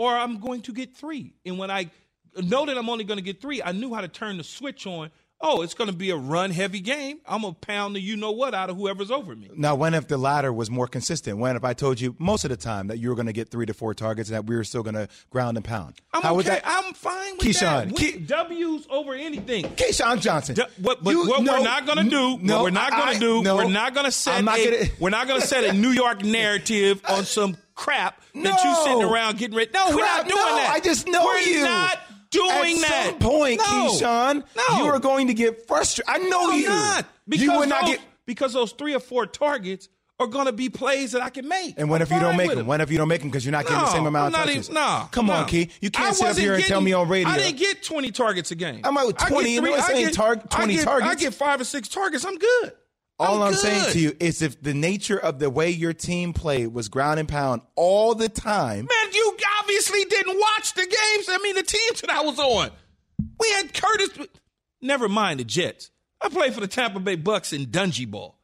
or 0.00 0.16
I'm 0.16 0.38
going 0.40 0.62
to 0.62 0.72
get 0.72 0.96
three. 0.96 1.34
And 1.44 1.58
when 1.58 1.70
I 1.70 1.90
know 2.34 2.64
that 2.64 2.78
I'm 2.78 2.88
only 2.88 3.04
going 3.04 3.18
to 3.18 3.22
get 3.22 3.38
three, 3.42 3.62
I 3.62 3.72
knew 3.72 3.92
how 3.94 4.00
to 4.00 4.08
turn 4.08 4.38
the 4.38 4.44
switch 4.44 4.86
on. 4.86 5.10
Oh, 5.42 5.60
it's 5.62 5.72
going 5.74 5.88
to 5.90 5.96
be 5.96 6.10
a 6.10 6.16
run 6.16 6.50
heavy 6.50 6.80
game. 6.80 7.18
I'm 7.26 7.40
gonna 7.42 7.54
pound 7.54 7.96
the 7.96 8.00
you 8.00 8.14
know 8.18 8.30
what 8.30 8.52
out 8.54 8.68
of 8.68 8.76
whoever's 8.76 9.10
over 9.10 9.34
me. 9.34 9.48
Now, 9.56 9.74
when 9.74 9.94
if 9.94 10.06
the 10.06 10.18
latter 10.18 10.52
was 10.52 10.70
more 10.70 10.86
consistent? 10.86 11.38
When 11.38 11.56
if 11.56 11.64
I 11.64 11.72
told 11.72 11.98
you 11.98 12.14
most 12.18 12.44
of 12.44 12.50
the 12.50 12.58
time 12.58 12.88
that 12.88 12.98
you 12.98 13.08
were 13.08 13.14
going 13.14 13.26
to 13.26 13.32
get 13.32 13.50
three 13.50 13.64
to 13.64 13.72
four 13.72 13.94
targets 13.94 14.28
and 14.30 14.36
that 14.36 14.44
we 14.46 14.54
were 14.54 14.64
still 14.64 14.82
going 14.82 14.96
to 14.96 15.08
ground 15.30 15.56
and 15.56 15.64
pound? 15.64 15.94
I'm 16.12 16.20
How 16.22 16.34
would 16.34 16.46
okay. 16.46 16.56
that? 16.56 16.62
I'm 16.66 16.92
fine 16.92 17.32
with 17.38 17.46
Keyshawn, 17.46 17.88
that. 17.88 17.96
Key- 17.96 18.12
Win- 18.16 18.26
W's 18.26 18.86
over 18.90 19.14
anything. 19.14 19.64
Keyshawn 19.64 20.20
Johnson. 20.20 20.56
D- 20.56 20.62
what, 20.82 21.02
but 21.02 21.10
You- 21.12 21.26
what 21.28 21.42
no, 21.42 21.54
we're 21.58 21.64
not 21.64 21.86
going 21.86 22.04
to 22.04 22.10
do, 22.10 22.38
no, 22.42 22.56
what 22.56 22.64
we're 22.64 22.70
not 22.70 22.90
going 22.90 23.14
to 23.14 23.18
do, 23.20 23.42
no, 23.42 23.56
we're 23.56 23.68
not 23.70 23.94
going 23.94 24.04
to 24.06 24.12
set 24.12 24.42
a, 24.42 24.44
gonna- 24.44 24.90
we're 24.98 25.08
not 25.10 25.26
going 25.26 25.40
to 25.40 25.46
set 25.46 25.64
a 25.64 25.72
New 25.72 25.90
York 25.90 26.22
narrative 26.22 27.00
on 27.08 27.24
some 27.24 27.56
crap 27.80 28.20
that 28.34 28.42
No. 28.42 28.50
you 28.50 28.74
sitting 28.84 29.02
around 29.02 29.38
getting 29.38 29.56
ready. 29.56 29.70
No, 29.72 29.86
we're 29.90 29.96
not 30.02 30.28
doing 30.28 30.36
no, 30.36 30.56
that. 30.56 30.70
I 30.74 30.80
just 30.80 31.06
know 31.06 31.24
we're 31.24 31.38
you. 31.38 31.64
not 31.64 31.98
doing 32.30 32.80
that. 32.82 32.84
At 32.84 32.90
that. 32.90 33.04
some 33.10 33.18
point, 33.18 33.58
no. 33.58 33.64
Keyshawn, 33.64 34.44
no. 34.56 34.76
you 34.76 34.84
are 34.90 34.98
going 35.00 35.26
to 35.28 35.34
get 35.34 35.66
frustrated. 35.66 36.08
I 36.08 36.18
know 36.28 36.46
No, 36.48 36.52
you. 36.52 36.68
not. 36.68 37.06
Because 37.28 37.42
you 37.44 37.52
would 37.58 37.68
not 37.68 37.82
those, 37.86 37.90
get. 37.96 38.00
because 38.26 38.52
those 38.52 38.72
three 38.72 38.94
or 38.94 39.00
four 39.00 39.26
targets 39.26 39.88
are 40.18 40.26
going 40.26 40.44
to 40.44 40.52
be 40.52 40.68
plays 40.68 41.12
that 41.12 41.22
I 41.22 41.30
can 41.30 41.48
make. 41.48 41.74
And 41.78 41.88
what 41.88 42.02
if 42.02 42.10
you 42.10 42.20
don't 42.20 42.36
make 42.36 42.48
with 42.48 42.58
them? 42.58 42.66
What 42.66 42.82
if 42.82 42.90
you 42.90 42.98
don't 42.98 43.08
make 43.08 43.20
them 43.20 43.30
because 43.30 43.42
you're 43.44 43.52
not 43.52 43.64
getting 43.64 43.78
the 43.80 43.90
same 43.90 44.04
amount 44.06 44.34
I'm 44.34 44.42
of 44.42 44.46
touches? 44.48 44.68
even- 44.68 44.74
nah, 44.74 45.06
Come 45.06 45.30
on, 45.30 45.40
nah. 45.40 45.46
Key. 45.46 45.70
You 45.80 45.90
can't 45.90 46.14
sit 46.14 46.26
up 46.28 46.36
here 46.36 46.54
and 46.54 46.64
tell 46.64 46.82
me 46.82 46.92
on 46.92 47.08
radio. 47.08 47.28
I 47.32 47.38
didn't 47.38 47.56
get 47.58 47.82
20 47.82 48.10
targets 48.10 48.50
a 48.50 48.54
game. 48.54 48.82
I'm 48.84 48.94
like, 48.94 49.06
I 49.22 49.28
get 49.28 49.32
20, 49.32 49.54
you 49.54 49.60
know 49.62 49.72
I 49.74 49.92
get- 49.94 50.12
Tar- 50.12 50.32
I 50.32 50.56
20 50.56 50.74
get- 50.74 50.84
targets. 50.84 51.10
I 51.10 51.14
get 51.14 51.32
five 51.34 51.60
or 51.60 51.64
six 51.64 51.88
targets. 51.88 52.26
I'm 52.26 52.36
good. 52.36 52.72
All 53.20 53.42
I'm, 53.42 53.52
good. 53.52 53.58
saying 53.58 53.92
to 53.92 53.98
you 53.98 54.16
is 54.18 54.42
if 54.42 54.62
the 54.62 54.74
nature 54.74 55.18
of 55.18 55.38
the 55.38 55.50
way 55.50 55.70
your 55.70 55.92
team 55.92 56.32
played 56.32 56.68
was 56.68 56.88
ground 56.88 57.20
and 57.20 57.28
pound 57.28 57.62
all 57.76 58.14
the 58.14 58.28
time, 58.28 58.86
Man, 58.86 59.12
you 59.12 59.36
obviously 59.60 60.04
didn't 60.04 60.38
watch 60.38 60.74
the 60.74 60.82
games. 60.82 61.26
I 61.28 61.38
mean, 61.42 61.54
the 61.54 61.62
teams 61.62 62.00
that 62.00 62.10
I 62.10 62.22
was 62.22 62.38
on. 62.38 62.70
We 63.38 63.50
had 63.52 63.74
Curtis. 63.74 64.26
Never 64.80 65.08
mind 65.08 65.40
the 65.40 65.44
Jets. 65.44 65.90
I 66.20 66.28
played 66.28 66.54
for 66.54 66.60
the 66.60 66.66
Tampa 66.68 67.00
Bay 67.00 67.16
Bucks 67.16 67.52
in 67.52 67.66
Dungy 67.66 68.10
Ball. 68.10 68.36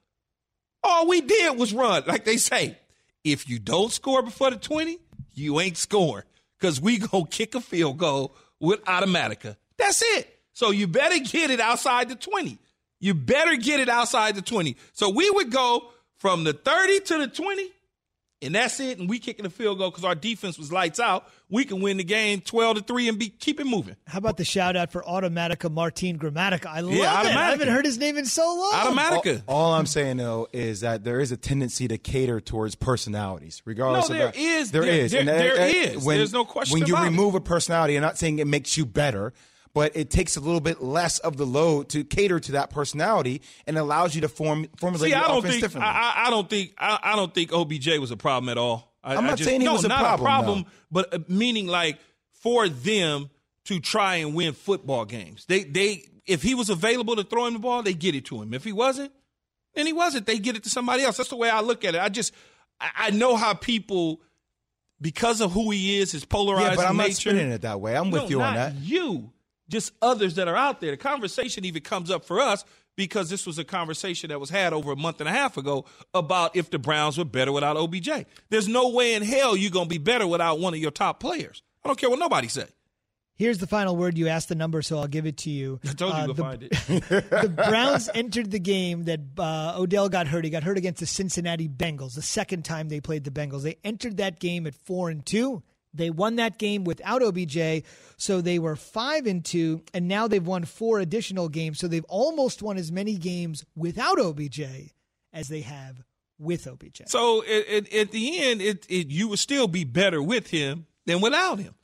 All 0.83 1.09
we 1.09 1.21
did 1.21 1.59
was 1.59 1.73
run. 1.73 2.05
Like 2.07 2.25
they 2.25 2.37
say, 2.37 2.79
if 3.25 3.49
you 3.49 3.59
don't 3.59 3.91
score 3.91 4.23
before 4.23 4.51
the 4.51 4.57
20, 4.57 4.99
you 5.35 5.61
ain't 5.61 5.77
scoring. 5.77 6.25
Because 6.59 6.81
we 6.81 6.99
going 6.99 7.25
to 7.25 7.31
kick 7.31 7.55
a 7.55 7.61
field 7.61 7.99
goal 7.99 8.35
with 8.61 8.85
Automatica. 8.85 9.57
That's 9.77 10.03
it. 10.03 10.33
So 10.53 10.71
you 10.71 10.87
better 10.87 11.19
get 11.19 11.51
it 11.51 11.61
outside 11.61 12.09
the 12.09 12.15
20. 12.15 12.59
You 13.01 13.15
better 13.15 13.57
get 13.57 13.81
it 13.81 13.89
outside 13.89 14.35
the 14.37 14.43
20. 14.43 14.77
So 14.93 15.11
we 15.11 15.29
would 15.31 15.51
go 15.51 15.89
from 16.19 16.45
the 16.45 16.53
30 16.55 17.01
to 17.01 17.19
the 17.19 17.27
20, 17.29 17.71
and 18.43 18.55
that's 18.55 18.81
it. 18.81 18.99
And 18.99 19.09
we 19.09 19.19
kicking 19.19 19.43
the 19.45 19.51
field 19.51 19.79
goal 19.79 19.91
because 19.91 20.05
our 20.05 20.15
defense 20.15 20.59
was 20.59 20.73
lights 20.73 20.99
out. 20.99 21.29
We 21.51 21.65
can 21.67 21.81
win 21.83 21.99
the 21.99 22.05
game 22.05 22.41
12 22.41 22.77
to 22.79 22.83
3 22.83 23.09
and 23.09 23.19
be 23.19 23.29
keep 23.29 23.61
it 23.61 23.67
moving. 23.67 23.97
How 24.07 24.19
about 24.19 24.37
the 24.39 24.45
shout 24.45 24.77
out 24.77 24.91
for 24.93 25.03
Automatica 25.03 25.71
Martin 25.71 26.19
Gramatica? 26.19 26.67
I 26.67 26.81
love 26.81 26.95
Yeah, 26.95 27.21
it. 27.21 27.27
I 27.37 27.51
haven't 27.51 27.69
heard 27.69 27.85
his 27.85 27.99
name 27.99 28.17
in 28.17 28.25
so 28.27 28.43
long. 28.47 28.73
Automatica. 28.97 29.43
all, 29.47 29.67
all 29.67 29.75
I'm 29.75 29.87
saying 29.87 30.17
though 30.17 30.49
is 30.53 30.81
that 30.81 31.05
there 31.05 31.21
is 31.21 31.31
a 31.33 31.37
tendency 31.37 31.87
to 31.89 31.99
cater 31.99 32.41
towards 32.41 32.75
personalities, 32.75 33.63
regardless. 33.65 34.09
No, 34.09 34.15
of 34.15 34.19
there 34.19 34.27
that. 34.33 34.37
is. 34.37 34.71
There 34.73 34.83
There- 34.83 34.91
is. 34.93 35.11
there- 35.13 35.21
And 35.21 35.29
there 35.29 35.53
uh, 35.93 35.97
uh. 35.97 36.01
When, 36.01 36.17
There's 36.17 36.33
no 36.33 36.45
question 36.45 36.79
When 36.81 36.87
you 36.89 36.95
about 36.95 37.07
it. 37.07 37.11
remove 37.11 37.35
a 37.35 37.41
personality, 37.41 37.95
I'm 37.97 38.03
not 38.03 38.19
saying 38.19 38.39
it 38.39 38.47
makes 38.47 38.77
you 38.77 38.85
better, 38.87 39.33
but 39.77 39.95
it 39.95 40.09
takes 40.09 40.39
a 40.39 40.41
little 40.41 40.63
bit 40.63 40.83
less 40.83 41.19
of 41.19 41.37
the 41.37 41.45
load 41.45 41.91
to 41.91 42.03
cater 42.03 42.41
to 42.41 42.53
that 42.53 42.71
personality 42.71 43.43
and 43.67 43.77
allows 43.77 44.15
you 44.15 44.23
to 44.23 44.29
form 44.29 44.67
formulate 44.79 45.11
See, 45.11 45.15
your 45.15 45.23
I 45.23 45.29
don't 45.29 45.39
offense 45.41 45.53
think 45.53 45.65
differently. 45.65 45.93
I, 45.93 46.25
I 46.29 46.31
don't 46.31 46.49
think 46.49 46.73
I, 46.79 46.99
I 47.03 47.15
don't 47.15 47.35
think 47.35 47.53
OBJ 47.53 47.99
was 47.99 48.11
a 48.11 48.17
problem 48.17 48.49
at 48.49 48.57
all. 48.57 48.91
I, 49.05 49.17
I'm 49.17 49.25
I 49.25 49.29
not 49.29 49.37
just, 49.37 49.47
saying 49.47 49.61
he 49.61 49.67
no, 49.67 49.75
was 49.75 49.85
a 49.85 49.89
not 49.89 49.99
problem, 49.99 50.21
a 50.21 50.25
problem, 50.25 50.59
no. 50.61 50.67
but 50.91 51.13
uh, 51.13 51.19
meaning 51.29 51.67
like 51.67 51.99
for 52.41 52.71
them 52.71 53.29
to 53.65 53.79
try 53.79 54.15
and 54.15 54.35
win 54.35 54.55
football 54.55 55.05
games. 55.05 55.45
They 55.45 55.65
they 55.65 56.05
if 56.25 56.43
he 56.43 56.55
was 56.55 56.71
available 56.71 57.15
to 57.17 57.23
throw 57.25 57.45
him 57.45 57.53
the 57.53 57.59
ball, 57.59 57.83
they 57.83 57.93
get 57.93 58.15
it 58.15 58.25
to 58.27 58.41
him. 58.41 58.55
If 58.55 58.65
he 58.65 58.73
wasn't, 58.73 59.13
then 59.75 59.85
he 59.85 59.93
wasn't. 59.93 60.25
They 60.25 60.39
get 60.39 60.57
it 60.57 60.63
to 60.63 60.71
somebody 60.71 61.03
else. 61.03 61.19
That's 61.19 61.29
the 61.29 61.37
way 61.37 61.51
I 61.51 61.61
look 61.61 61.85
at 61.85 61.95
it. 61.95 62.01
I 62.01 62.09
just 62.09 62.33
I, 62.81 63.11
know 63.11 63.37
how 63.37 63.53
people 63.53 64.23
because 65.03 65.43
of 65.43 65.53
who 65.53 65.71
he 65.71 65.99
is, 65.99 66.13
his 66.13 66.25
polarizing 66.25 66.71
yeah, 66.71 66.77
but 66.77 66.87
I'm 66.87 66.97
nature. 66.97 67.09
not 67.09 67.17
spinning 67.17 67.53
it 67.53 67.61
that 67.61 67.79
way. 67.79 67.95
I'm 67.95 68.11
with 68.11 68.23
No, 68.23 68.29
you 68.31 68.41
on 68.41 68.55
that. 68.55 68.75
You, 68.77 69.33
just 69.69 69.93
others 70.03 70.35
that 70.37 70.49
are 70.49 70.57
out 70.57 70.81
there. 70.81 70.93
The 70.93 70.97
conversation 70.97 71.65
even 71.65 71.83
comes 71.83 72.11
up 72.11 72.25
for 72.25 72.41
us 72.41 72.65
because 72.97 73.29
this 73.29 73.47
was 73.47 73.59
a 73.59 73.65
conversation 73.65 74.29
that 74.31 74.41
was 74.41 74.49
had 74.51 74.73
over 74.73 74.93
a 74.93 74.97
month 74.97 75.21
and 75.21 75.29
a 75.29 75.33
half 75.33 75.57
ago 75.57 75.85
about 76.15 76.57
if 76.57 76.71
the 76.71 76.79
Browns 76.79 77.19
were 77.19 77.25
better 77.25 77.53
without 77.53 77.77
OBJ. 77.77 78.09
There's 78.49 78.69
no 78.69 78.89
way 78.91 79.15
in 79.15 79.23
hell 79.23 79.57
you're 79.57 79.71
going 79.71 79.87
to 79.87 79.91
be 79.91 79.99
better 79.99 80.27
without 80.27 80.59
one 80.61 80.73
of 80.73 80.81
your 80.81 80.91
top 80.91 81.21
players. 81.21 81.63
I 81.85 81.89
don't 81.89 81.99
care 81.99 82.09
what 82.11 82.19
nobody 82.19 82.49
say. 82.49 82.67
Here's 83.39 83.59
the 83.59 83.67
final 83.67 83.95
word. 83.97 84.17
You 84.17 84.29
asked 84.29 84.49
the 84.49 84.55
number, 84.55 84.81
so 84.81 84.99
I'll 84.99 85.09
give 85.09 85.27
it 85.27 85.37
to 85.39 85.51
you. 85.51 85.79
I 85.87 85.93
told 85.93 86.15
you 86.15 86.21
Uh, 86.21 86.27
to 86.29 86.33
the, 86.33 86.43
find 86.43 86.63
it. 86.63 86.71
the 87.43 87.53
Browns 87.55 88.09
entered 88.15 88.51
the 88.51 88.59
game 88.59 89.05
that 89.05 89.21
uh, 89.37 89.75
Odell 89.77 90.09
got 90.09 90.27
hurt. 90.27 90.45
He 90.47 90.51
got 90.51 90.63
hurt 90.63 90.79
against 90.79 91.01
the 91.01 91.07
Cincinnati 91.07 91.69
Bengals. 91.69 92.15
The 92.15 92.23
second 92.23 92.65
time 92.65 92.89
they 92.89 92.99
played 93.03 93.25
the 93.25 93.31
Bengals, 93.31 93.63
they 93.63 93.77
entered 93.85 94.17
that 94.17 94.41
game 94.41 94.67
at 94.67 94.75
four 94.75 95.11
and 95.11 95.25
two. 95.27 95.63
They 95.97 96.11
won 96.11 96.37
that 96.37 96.59
game 96.59 96.85
without 96.85 97.23
OBJ, 97.23 97.83
so 98.17 98.41
they 98.41 98.59
were 98.59 98.77
five 98.77 99.27
and 99.27 99.45
two, 99.45 99.83
and 99.95 100.07
now 100.09 100.29
they've 100.29 100.47
won 100.47 100.65
four 100.65 100.99
additional 101.01 101.49
games. 101.49 101.79
So 101.79 101.89
they've 101.89 102.05
almost 102.09 102.63
won 102.63 102.77
as 102.77 102.93
many 102.93 103.17
games 103.17 103.65
without 103.75 104.19
OBJ 104.21 104.61
as 105.33 105.49
they 105.49 105.63
have 105.63 106.03
with 106.39 106.67
OBJ. 106.67 107.03
So 107.07 107.43
at, 107.45 107.67
at, 107.69 107.93
at 107.95 108.11
the 108.11 108.41
end, 108.43 108.61
it, 108.63 108.87
it 108.89 109.09
you 109.09 109.29
would 109.29 109.39
still 109.39 109.69
be 109.69 109.85
better 109.85 110.23
with 110.23 110.49
him 110.49 110.87
than 111.07 111.21
without 111.21 111.59
him. 111.59 111.75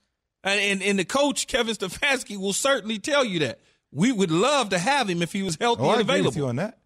And, 0.44 0.60
and 0.60 0.82
and 0.82 0.98
the 0.98 1.04
coach 1.04 1.46
Kevin 1.46 1.74
Stefanski 1.74 2.36
will 2.36 2.52
certainly 2.52 2.98
tell 2.98 3.24
you 3.24 3.38
that. 3.40 3.60
We 3.94 4.10
would 4.10 4.30
love 4.30 4.70
to 4.70 4.78
have 4.78 5.08
him 5.10 5.20
if 5.20 5.32
he 5.34 5.42
was 5.42 5.58
healthy 5.60 5.82
Oh, 5.82 5.90
I 5.90 5.92
and 5.92 6.00
agree 6.00 6.22
with 6.22 6.34
you 6.34 6.44
available. 6.44 6.48
on 6.48 6.56
that. 6.56 6.78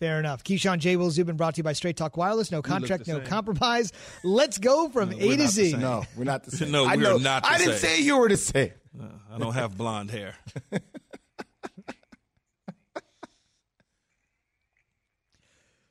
Fair 0.00 0.20
enough. 0.20 0.44
Keyshawn 0.44 0.78
J. 0.78 0.96
Will 0.96 1.10
Zubin 1.10 1.36
brought 1.36 1.54
to 1.54 1.58
you 1.58 1.64
by 1.64 1.72
Straight 1.72 1.96
Talk 1.96 2.16
Wireless. 2.16 2.52
No 2.52 2.62
contract, 2.62 3.08
no 3.08 3.18
same. 3.18 3.26
compromise. 3.26 3.92
Let's 4.22 4.58
go 4.58 4.88
from 4.90 5.08
we're 5.10 5.32
A 5.32 5.36
to 5.38 5.48
Z. 5.48 5.74
No, 5.76 6.04
we're 6.16 6.22
not 6.24 6.44
the 6.44 6.50
same. 6.56 6.70
No, 6.70 6.84
I 6.86 6.94
we 6.96 7.04
are 7.04 7.10
know. 7.10 7.18
not 7.18 7.42
the 7.42 7.48
I 7.50 7.58
didn't 7.58 7.78
same. 7.78 7.96
say 7.96 8.02
you 8.02 8.16
were 8.18 8.28
the 8.28 8.36
same. 8.36 8.70
I 9.32 9.38
don't 9.38 9.54
have 9.54 9.76
blonde 9.76 10.10
hair. 10.12 10.34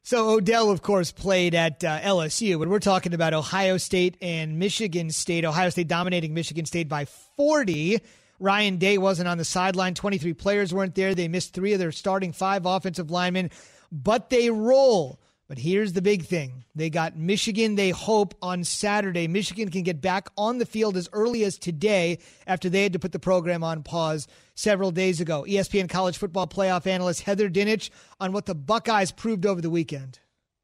So 0.04 0.30
Odell, 0.30 0.70
of 0.72 0.82
course, 0.82 1.12
played 1.12 1.54
at 1.54 1.84
uh, 1.84 2.00
LSU, 2.00 2.58
but 2.60 2.70
we're 2.70 2.80
talking 2.80 3.14
about 3.14 3.34
Ohio 3.34 3.76
State 3.76 4.16
and 4.22 4.58
Michigan 4.58 5.10
State. 5.12 5.44
Ohio 5.44 5.70
State 5.70 5.90
dominating 5.90 6.34
Michigan 6.34 6.64
State 6.66 6.88
by 6.88 7.04
40. 7.36 8.00
Ryan 8.40 8.78
Day 8.78 8.98
wasn't 8.98 9.28
on 9.28 9.38
the 9.38 9.44
sideline. 9.44 9.96
23 9.96 10.32
players 10.34 10.74
weren't 10.74 10.96
there. 10.96 11.14
They 11.14 11.28
missed 11.28 11.54
three 11.54 11.74
of 11.74 11.80
their 11.80 11.92
starting 11.92 12.32
five 12.32 12.66
offensive 12.66 13.12
linemen, 13.12 13.52
but 13.92 14.30
they 14.30 14.50
roll. 14.50 15.20
But 15.48 15.60
here's 15.60 15.94
the 15.94 16.02
big 16.02 16.26
thing. 16.26 16.66
They 16.76 16.90
got 16.90 17.16
Michigan, 17.16 17.76
they 17.76 17.92
hope, 17.92 18.36
on 18.42 18.66
Saturday. 18.66 19.28
Michigan 19.30 19.70
can 19.70 19.84
get 19.84 20.02
back 20.02 20.28
on 20.38 20.58
the 20.58 20.66
field 20.66 20.98
as 20.98 21.08
early 21.14 21.46
as 21.46 21.58
today 21.58 22.20
after 22.46 22.70
they 22.70 22.84
had 22.84 22.94
to 22.94 23.00
put 23.00 23.14
the 23.14 23.20
program 23.20 23.64
on 23.64 23.82
pause 23.82 24.28
several 24.56 24.92
days 24.92 25.22
ago. 25.22 25.46
ESPN 25.48 25.90
college 25.90 26.18
football 26.18 26.48
playoff 26.48 26.86
analyst 26.86 27.22
Heather 27.22 27.50
Dinich 27.50 27.90
on 28.20 28.34
what 28.34 28.46
the 28.46 28.56
Buckeyes 28.56 29.12
proved 29.12 29.46
over 29.46 29.62
the 29.62 29.70
weekend. 29.70 30.20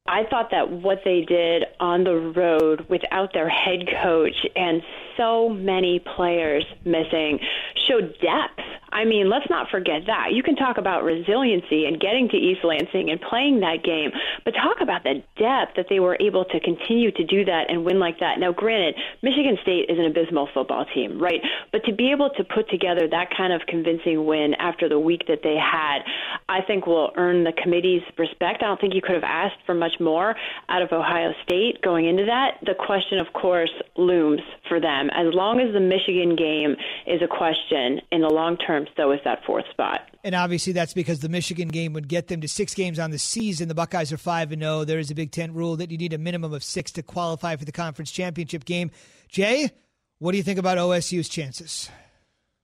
I 0.06 0.24
thought 0.30 0.51
that 0.51 0.70
what 0.70 1.00
they 1.06 1.22
did 1.22 1.63
on 1.80 2.03
the 2.03 2.15
road 2.15 2.86
without 2.89 3.32
their 3.34 3.48
head 3.48 3.88
coach 4.01 4.46
and 4.53 4.82
so 5.15 5.48
many 5.48 6.00
players 6.00 6.65
missing 6.84 7.39
showed 7.88 8.13
depth. 8.22 8.60
I 8.93 9.05
mean, 9.05 9.27
let's 9.27 9.50
not 9.50 9.69
forget 9.69 10.03
that. 10.05 10.33
You 10.33 10.43
can 10.43 10.55
talk 10.55 10.77
about 10.77 11.03
resiliency 11.03 11.85
and 11.85 12.00
getting 12.00 12.29
to 12.29 12.38
East 12.38 12.63
Lansing 12.63 13.09
and 13.09 13.19
playing 13.19 13.59
that 13.62 13.83
game, 13.83 14.12
but 14.45 14.51
talk 14.51 14.81
about 14.81 15.03
the 15.03 15.23
depth 15.35 15.75
that 15.75 15.88
they 15.89 16.00
were 16.00 16.15
able 16.19 16.45
to 16.45 16.59
continue 16.59 17.12
to 17.12 17.23
do 17.23 17.43
that 17.45 17.69
and 17.69 17.83
win 17.83 18.00
like 18.00 18.19
that. 18.19 18.39
Now, 18.39 18.51
granted, 18.51 18.95
Michigan 19.23 19.57
State 19.63 19.89
is 19.89 19.97
an 19.97 20.05
abysmal 20.05 20.47
football 20.53 20.85
team, 20.93 21.19
right? 21.19 21.41
But 21.71 21.83
to 21.85 21.93
be 21.93 22.12
able 22.12 22.29
to 22.38 22.43
put 22.43 22.69
together 22.69 23.07
that 23.07 23.35
kind 23.35 23.51
of 23.51 23.62
convincing 23.67 24.25
win 24.25 24.53
after 24.55 24.88
the 24.88 25.00
week 25.00 25.25
that 25.27 25.41
they 25.43 25.57
had, 25.57 26.00
I 26.47 26.62
think 26.62 26.85
will 26.85 27.12
earn 27.15 27.43
the 27.43 27.53
committee's 27.53 28.03
respect. 28.17 28.62
I 28.62 28.67
don't 28.67 28.79
think 28.79 28.93
you 28.93 29.01
could 29.01 29.15
have 29.15 29.23
asked 29.23 29.57
for 29.65 29.73
much 29.73 30.00
more 30.00 30.35
out 30.69 30.83
of 30.83 30.91
Ohio 30.91 31.33
State 31.43 31.81
going 31.81 32.05
into 32.05 32.25
that. 32.25 32.59
The 32.62 32.75
question, 32.75 33.17
of 33.17 33.33
course, 33.33 33.71
looms 33.97 34.41
for 34.69 34.79
them. 34.79 35.09
As 35.09 35.33
long 35.33 35.59
as 35.59 35.73
the 35.73 35.79
Michigan 35.79 36.35
game 36.35 36.75
is 37.07 37.21
a 37.23 37.27
question 37.27 38.01
in 38.12 38.21
the 38.21 38.29
long 38.29 38.57
term, 38.57 38.82
so 38.95 39.11
is 39.11 39.19
that 39.25 39.43
fourth 39.45 39.65
spot. 39.71 40.01
And 40.23 40.35
obviously, 40.35 40.73
that's 40.73 40.93
because 40.93 41.19
the 41.19 41.29
Michigan 41.29 41.67
game 41.67 41.93
would 41.93 42.07
get 42.07 42.27
them 42.27 42.41
to 42.41 42.47
six 42.47 42.73
games 42.73 42.99
on 42.99 43.11
the 43.11 43.19
season. 43.19 43.67
The 43.67 43.75
Buckeyes 43.75 44.11
are 44.13 44.17
five 44.17 44.51
and 44.51 44.61
zero. 44.61 44.83
There 44.85 44.99
is 44.99 45.11
a 45.11 45.15
Big 45.15 45.31
Ten 45.31 45.53
rule 45.53 45.75
that 45.77 45.91
you 45.91 45.97
need 45.97 46.13
a 46.13 46.17
minimum 46.17 46.53
of 46.53 46.63
six 46.63 46.91
to 46.93 47.03
qualify 47.03 47.55
for 47.55 47.65
the 47.65 47.71
conference 47.71 48.11
championship 48.11 48.65
game. 48.65 48.91
Jay, 49.27 49.71
what 50.19 50.31
do 50.31 50.37
you 50.37 50.43
think 50.43 50.59
about 50.59 50.77
OSU's 50.77 51.27
chances? 51.27 51.89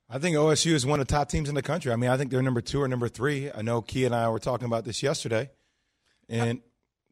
I 0.10 0.18
think 0.18 0.36
OSU 0.36 0.72
is 0.72 0.86
one 0.86 1.00
of 1.00 1.08
the 1.08 1.14
top 1.14 1.30
teams 1.30 1.50
in 1.50 1.56
the 1.56 1.62
country. 1.62 1.92
I 1.92 1.96
mean, 1.96 2.10
I 2.10 2.18
think 2.18 2.32
they're 2.32 2.42
number 2.42 2.62
two 2.62 2.82
or 2.82 2.88
number 2.88 3.08
three. 3.08 3.52
I 3.52 3.62
know 3.62 3.82
Key 3.82 4.06
and 4.06 4.16
I 4.16 4.28
were 4.30 4.40
talking 4.40 4.66
about 4.66 4.86
this 4.86 5.04
yesterday. 5.04 5.52
And 6.28 6.62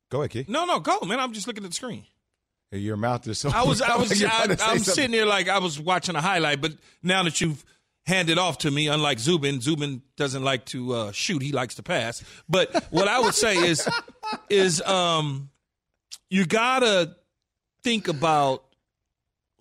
go 0.10 0.22
ahead, 0.22 0.32
Key. 0.32 0.46
No, 0.48 0.66
no, 0.66 0.80
go, 0.80 1.00
man. 1.02 1.20
I'm 1.20 1.34
just 1.34 1.46
looking 1.48 1.64
at 1.64 1.70
the 1.70 1.76
screen. 1.76 2.06
Your 2.72 2.98
mouth 2.98 3.28
is 3.28 3.40
so. 3.40 3.50
I 3.54 3.64
was, 3.64 3.82
I 3.82 3.96
was, 3.98 4.24
I, 4.24 4.28
I'm 4.44 4.58
something. 4.58 4.80
sitting 4.84 5.12
there 5.12 5.26
like 5.26 5.48
I 5.48 5.60
was 5.60 5.80
watching 5.80 6.16
a 6.16 6.22
highlight, 6.22 6.60
but 6.60 6.74
now 7.02 7.24
that 7.24 7.40
you've 7.40 7.64
handed 8.08 8.38
off 8.38 8.60
to 8.60 8.72
me, 8.72 8.88
unlike 8.88 9.20
Zubin, 9.20 9.60
Zubin 9.62 10.02
doesn't 10.16 10.44
like 10.44 10.66
to 10.68 10.94
uh, 10.94 11.12
shoot; 11.12 11.42
he 11.42 11.52
likes 11.52 11.76
to 11.76 11.84
pass. 11.84 12.24
But 12.50 12.88
what 12.90 13.08
I 13.08 13.20
would 13.20 13.36
say 13.36 13.58
is, 13.58 13.88
is 14.50 14.82
um, 14.82 15.50
you 16.30 16.46
gotta 16.46 17.16
think 17.84 18.08
about 18.08 18.64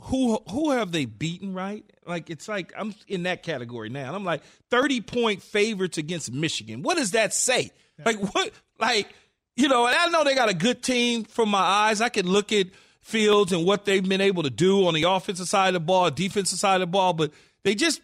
who 0.02 0.38
who 0.48 0.70
have 0.70 0.92
they 0.92 1.04
beaten, 1.04 1.52
right? 1.52 1.84
Like 2.06 2.30
it's 2.30 2.48
like 2.48 2.72
I'm 2.76 2.94
in 3.08 3.24
that 3.24 3.42
category 3.42 3.88
now. 3.88 4.06
And 4.06 4.16
I'm 4.16 4.24
like 4.24 4.42
30 4.70 5.00
point 5.00 5.42
favorites 5.42 5.98
against 5.98 6.32
Michigan. 6.32 6.82
What 6.82 6.96
does 6.96 7.10
that 7.12 7.34
say? 7.34 7.70
Like 8.04 8.18
what? 8.34 8.52
Like 8.78 9.08
you 9.56 9.68
know, 9.68 9.86
and 9.86 9.96
I 9.96 10.08
know 10.08 10.22
they 10.22 10.34
got 10.34 10.50
a 10.50 10.54
good 10.54 10.82
team 10.82 11.24
from 11.24 11.48
my 11.48 11.58
eyes. 11.58 12.00
I 12.00 12.10
can 12.10 12.26
look 12.26 12.52
at 12.52 12.68
Fields 13.00 13.52
and 13.52 13.64
what 13.64 13.84
they've 13.84 14.06
been 14.06 14.20
able 14.20 14.42
to 14.42 14.50
do 14.50 14.86
on 14.86 14.92
the 14.92 15.04
offensive 15.04 15.48
side 15.48 15.68
of 15.68 15.74
the 15.74 15.80
ball, 15.80 16.10
defensive 16.10 16.58
side 16.58 16.74
of 16.74 16.80
the 16.80 16.86
ball, 16.88 17.12
but 17.12 17.30
they 17.62 17.74
just 17.74 18.00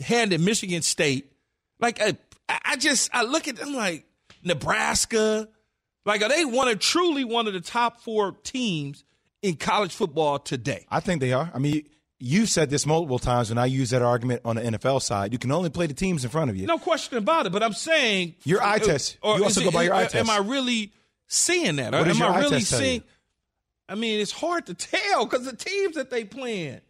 handed 0.00 0.40
Michigan 0.40 0.82
State. 0.82 1.32
Like 1.80 2.00
I, 2.00 2.16
I 2.48 2.76
just 2.76 3.10
I 3.12 3.22
look 3.22 3.48
at 3.48 3.56
them 3.56 3.74
like 3.74 4.06
Nebraska. 4.42 5.48
Like 6.04 6.22
are 6.22 6.28
they 6.28 6.44
one 6.44 6.68
of 6.68 6.78
truly 6.78 7.24
one 7.24 7.46
of 7.46 7.52
the 7.52 7.60
top 7.60 8.00
four 8.00 8.32
teams 8.42 9.04
in 9.42 9.56
college 9.56 9.94
football 9.94 10.38
today? 10.38 10.86
I 10.90 11.00
think 11.00 11.20
they 11.20 11.32
are. 11.32 11.50
I 11.52 11.58
mean, 11.58 11.84
you've 12.18 12.48
said 12.48 12.70
this 12.70 12.86
multiple 12.86 13.18
times 13.18 13.48
when 13.50 13.58
I 13.58 13.66
use 13.66 13.90
that 13.90 14.02
argument 14.02 14.42
on 14.44 14.56
the 14.56 14.62
NFL 14.62 15.02
side. 15.02 15.32
You 15.32 15.38
can 15.38 15.52
only 15.52 15.70
play 15.70 15.86
the 15.86 15.94
teams 15.94 16.24
in 16.24 16.30
front 16.30 16.50
of 16.50 16.56
you. 16.56 16.66
No 16.66 16.78
question 16.78 17.18
about 17.18 17.46
it. 17.46 17.52
But 17.52 17.62
I'm 17.62 17.72
saying 17.72 18.36
Your 18.44 18.62
eye 18.62 18.78
test. 18.78 19.18
Or 19.22 19.36
You 19.38 19.44
also 19.44 19.60
is 19.60 19.66
go 19.66 19.70
by 19.72 19.82
your 19.82 19.94
uh, 19.94 19.98
eye 19.98 20.02
am 20.04 20.08
test. 20.10 20.30
I 20.30 20.38
really 20.38 20.92
seeing 21.26 21.76
that? 21.76 21.92
What 21.92 22.08
am 22.08 22.16
your 22.16 22.28
I 22.28 22.36
eye 22.36 22.38
really 22.40 22.50
test 22.58 22.70
tell 22.70 22.78
seeing? 22.78 23.00
you? 23.00 23.06
I 23.88 23.94
mean, 23.94 24.20
it's 24.20 24.32
hard 24.32 24.66
to 24.66 24.74
tell 24.74 25.26
because 25.26 25.44
the 25.44 25.54
teams 25.56 25.94
that 25.96 26.10
they 26.10 26.24
playing, 26.24 26.80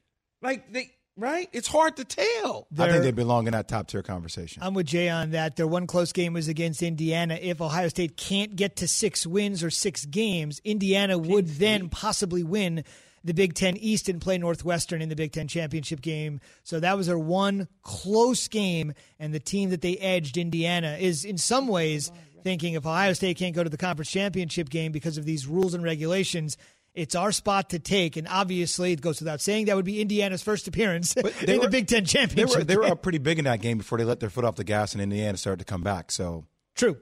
like 0.43 0.73
they 0.73 0.91
right, 1.17 1.49
it's 1.53 1.69
hard 1.69 1.97
to 1.97 2.05
tell. 2.05 2.67
I 2.73 2.77
think 2.77 2.93
They're- 2.93 3.01
they 3.03 3.11
belong 3.13 3.47
in 3.47 3.53
that 3.53 3.69
top 3.69 3.89
tier 3.89 4.03
conversation. 4.03 4.63
I'm 4.63 4.75
with 4.75 4.87
Jay 4.87 5.09
on 5.09 5.31
that. 5.31 5.57
Their 5.57 5.67
one 5.67 5.87
close 5.87 6.13
game 6.13 6.33
was 6.35 6.49
against 6.49 6.83
Indiana. 6.83 7.39
If 7.41 7.61
Ohio 7.61 7.89
State 7.89 8.17
can't 8.17 8.57
get 8.57 8.77
to 8.77 8.89
six 8.89 9.27
wins 9.27 9.63
or 9.63 9.71
six 9.71 10.05
games, 10.05 10.61
Indiana 10.65 11.19
would 11.19 11.47
then 11.49 11.89
possibly 11.89 12.43
win 12.43 12.85
the 13.25 13.35
Big 13.35 13.55
Ten 13.55 13.77
East 13.77 14.09
and 14.09 14.21
play 14.21 14.39
Northwestern 14.39 15.03
in 15.03 15.09
the 15.09 15.17
Big 15.17 15.33
Ten 15.33 15.49
championship 15.49 16.01
game. 16.01 16.41
So 16.63 16.79
that 16.79 16.97
was 16.97 17.09
their 17.09 17.19
one 17.19 17.67
close 17.83 18.47
game, 18.47 18.93
and 19.19 19.35
the 19.35 19.41
team 19.41 19.71
that 19.71 19.81
they 19.81 19.97
edged, 19.97 20.37
Indiana, 20.37 20.97
is 21.01 21.25
in 21.25 21.37
some 21.37 21.67
ways 21.67 22.13
thinking 22.45 22.75
if 22.75 22.87
Ohio 22.87 23.13
State 23.15 23.37
can't 23.37 23.57
go 23.57 23.65
to 23.65 23.71
the 23.71 23.77
conference 23.77 24.09
championship 24.13 24.69
game 24.71 24.93
because 24.93 25.19
of 25.19 25.25
these 25.25 25.49
rules 25.49 25.75
and 25.75 25.83
regulations. 25.83 26.57
It's 26.97 27.15
our 27.15 27.31
spot 27.31 27.71
to 27.71 27.79
take, 27.79 28.17
and 28.17 28.27
obviously, 28.27 28.91
it 28.93 29.01
goes 29.03 29.21
without 29.21 29.41
saying 29.41 29.67
that 29.67 29.77
would 29.77 29.85
be 29.85 30.01
Indiana's 30.01 30.43
first 30.43 30.67
appearance 30.67 31.13
in 31.17 31.23
they 31.45 31.55
the 31.55 31.59
were- 31.59 31.69
Big 31.69 31.87
Ten 31.87 32.03
They 32.03 32.07
championship. 32.09 32.57
were 32.59 32.65
they 32.65 32.77
were 32.77 32.85
up 32.87 33.03
pretty 33.03 33.19
big 33.19 33.39
in 33.39 33.45
that 33.45 33.61
game 33.61 33.79
before 33.79 33.99
they 33.99 34.05
let 34.05 34.19
their 34.21 34.31
foot 34.31 34.45
off 34.45 34.57
the 34.57 34.65
gas 34.65 34.95
and 34.95 35.03
Indiana 35.03 35.37
started 35.37 35.59
to 35.59 35.71
come 35.71 35.83
back. 35.83 36.11
So 36.11 36.47
True. 36.75 36.97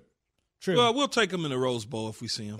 True. 0.61 0.77
Well, 0.77 0.95
we'll 0.95 1.09
take 1.09 1.31
them 1.31 1.45
in 1.45 1.51
the 1.51 1.59
Rose 1.59 1.85
Bowl 1.85 2.09
if 2.09 2.21
we 2.21 2.29
see 2.29 2.51
them. 2.51 2.59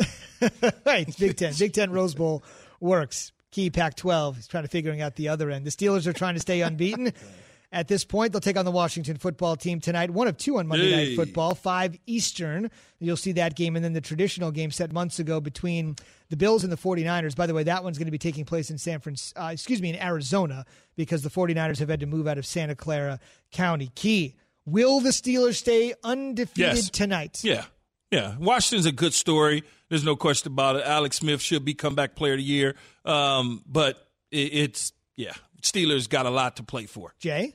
right. 0.87 1.07
Big 1.19 1.37
Ten. 1.37 1.55
Big 1.59 1.73
Ten 1.73 1.91
Rose 1.91 2.15
Bowl 2.15 2.45
works. 2.79 3.33
Key 3.51 3.71
Pac 3.71 3.97
12. 3.97 4.37
He's 4.37 4.47
trying 4.49 4.65
to 4.65 4.69
figuring 4.69 5.01
out 5.01 5.15
the 5.17 5.29
other 5.29 5.49
end. 5.51 5.65
The 5.65 5.71
Steelers 5.71 6.07
are 6.07 6.13
trying 6.13 6.35
to 6.35 6.41
stay 6.41 6.61
unbeaten. 6.61 7.13
At 7.75 7.89
this 7.89 8.05
point, 8.05 8.33
they'll 8.33 8.41
take 8.41 8.57
on 8.57 8.65
the 8.65 8.71
Washington 8.71 9.17
football 9.17 9.57
team 9.57 9.81
tonight. 9.81 10.11
One 10.11 10.29
of 10.29 10.37
two 10.39 10.59
on 10.59 10.67
Monday 10.69 10.91
Hey. 10.93 11.09
Night 11.09 11.17
Football, 11.17 11.55
5 11.57 11.99
Eastern. 12.07 12.71
You'll 13.01 13.17
see 13.17 13.33
that 13.33 13.57
game. 13.57 13.75
And 13.77 13.85
then 13.85 13.93
the 13.93 14.01
traditional 14.01 14.51
game 14.53 14.71
set 14.71 14.93
months 14.93 15.19
ago 15.19 15.41
between 15.41 15.97
the 16.31 16.37
Bills 16.37 16.63
and 16.63 16.73
the 16.73 16.77
49ers. 16.77 17.35
By 17.35 17.47
the 17.49 17.53
way, 17.55 17.65
that 17.65 17.83
one's 17.83 17.99
going 17.99 18.07
to 18.07 18.13
be 18.13 18.19
taking 18.19 18.45
place 18.45 18.71
in 18.71 18.79
San 18.79 19.01
Francisco, 19.01 19.43
uh, 19.43 19.49
excuse 19.49 19.83
me, 19.83 19.91
in 19.91 19.97
Arizona 20.01 20.65
because 20.97 21.23
the 21.23 21.31
49ers 21.31 21.79
have 21.81 21.89
had 21.89 21.99
to 22.01 22.07
move 22.07 22.29
out 22.29 22.39
of 22.39 22.47
Santa 22.47 22.77
Clara 22.77 23.19
County. 23.51 23.91
Key, 23.97 24.37
will 24.65 25.01
the 25.01 25.11
Steelers 25.11 25.57
stay 25.57 25.95
undefeated 26.05 26.77
Yes. 26.77 26.91
tonight? 26.91 27.41
Yeah. 27.43 27.65
Yeah. 28.13 28.37
Washington's 28.39 28.87
a 28.87 28.93
good 28.93 29.15
story. 29.15 29.65
There's 29.89 30.05
no 30.05 30.15
question 30.15 30.53
about 30.53 30.77
it. 30.77 30.85
Alex 30.87 31.17
Smith 31.19 31.41
should 31.41 31.65
be 31.65 31.75
comeback 31.75 32.15
player 32.15 32.35
of 32.35 32.39
the 32.39 32.45
year. 32.45 32.77
Um, 33.05 33.65
but 33.67 33.97
it, 34.31 34.53
it's, 34.55 34.93
yeah, 35.17 35.33
Steelers 35.61 36.09
got 36.09 36.25
a 36.27 36.31
lot 36.31 36.57
to 36.57 36.63
play 36.63 36.87
for. 36.87 37.13
Jay? 37.19 37.55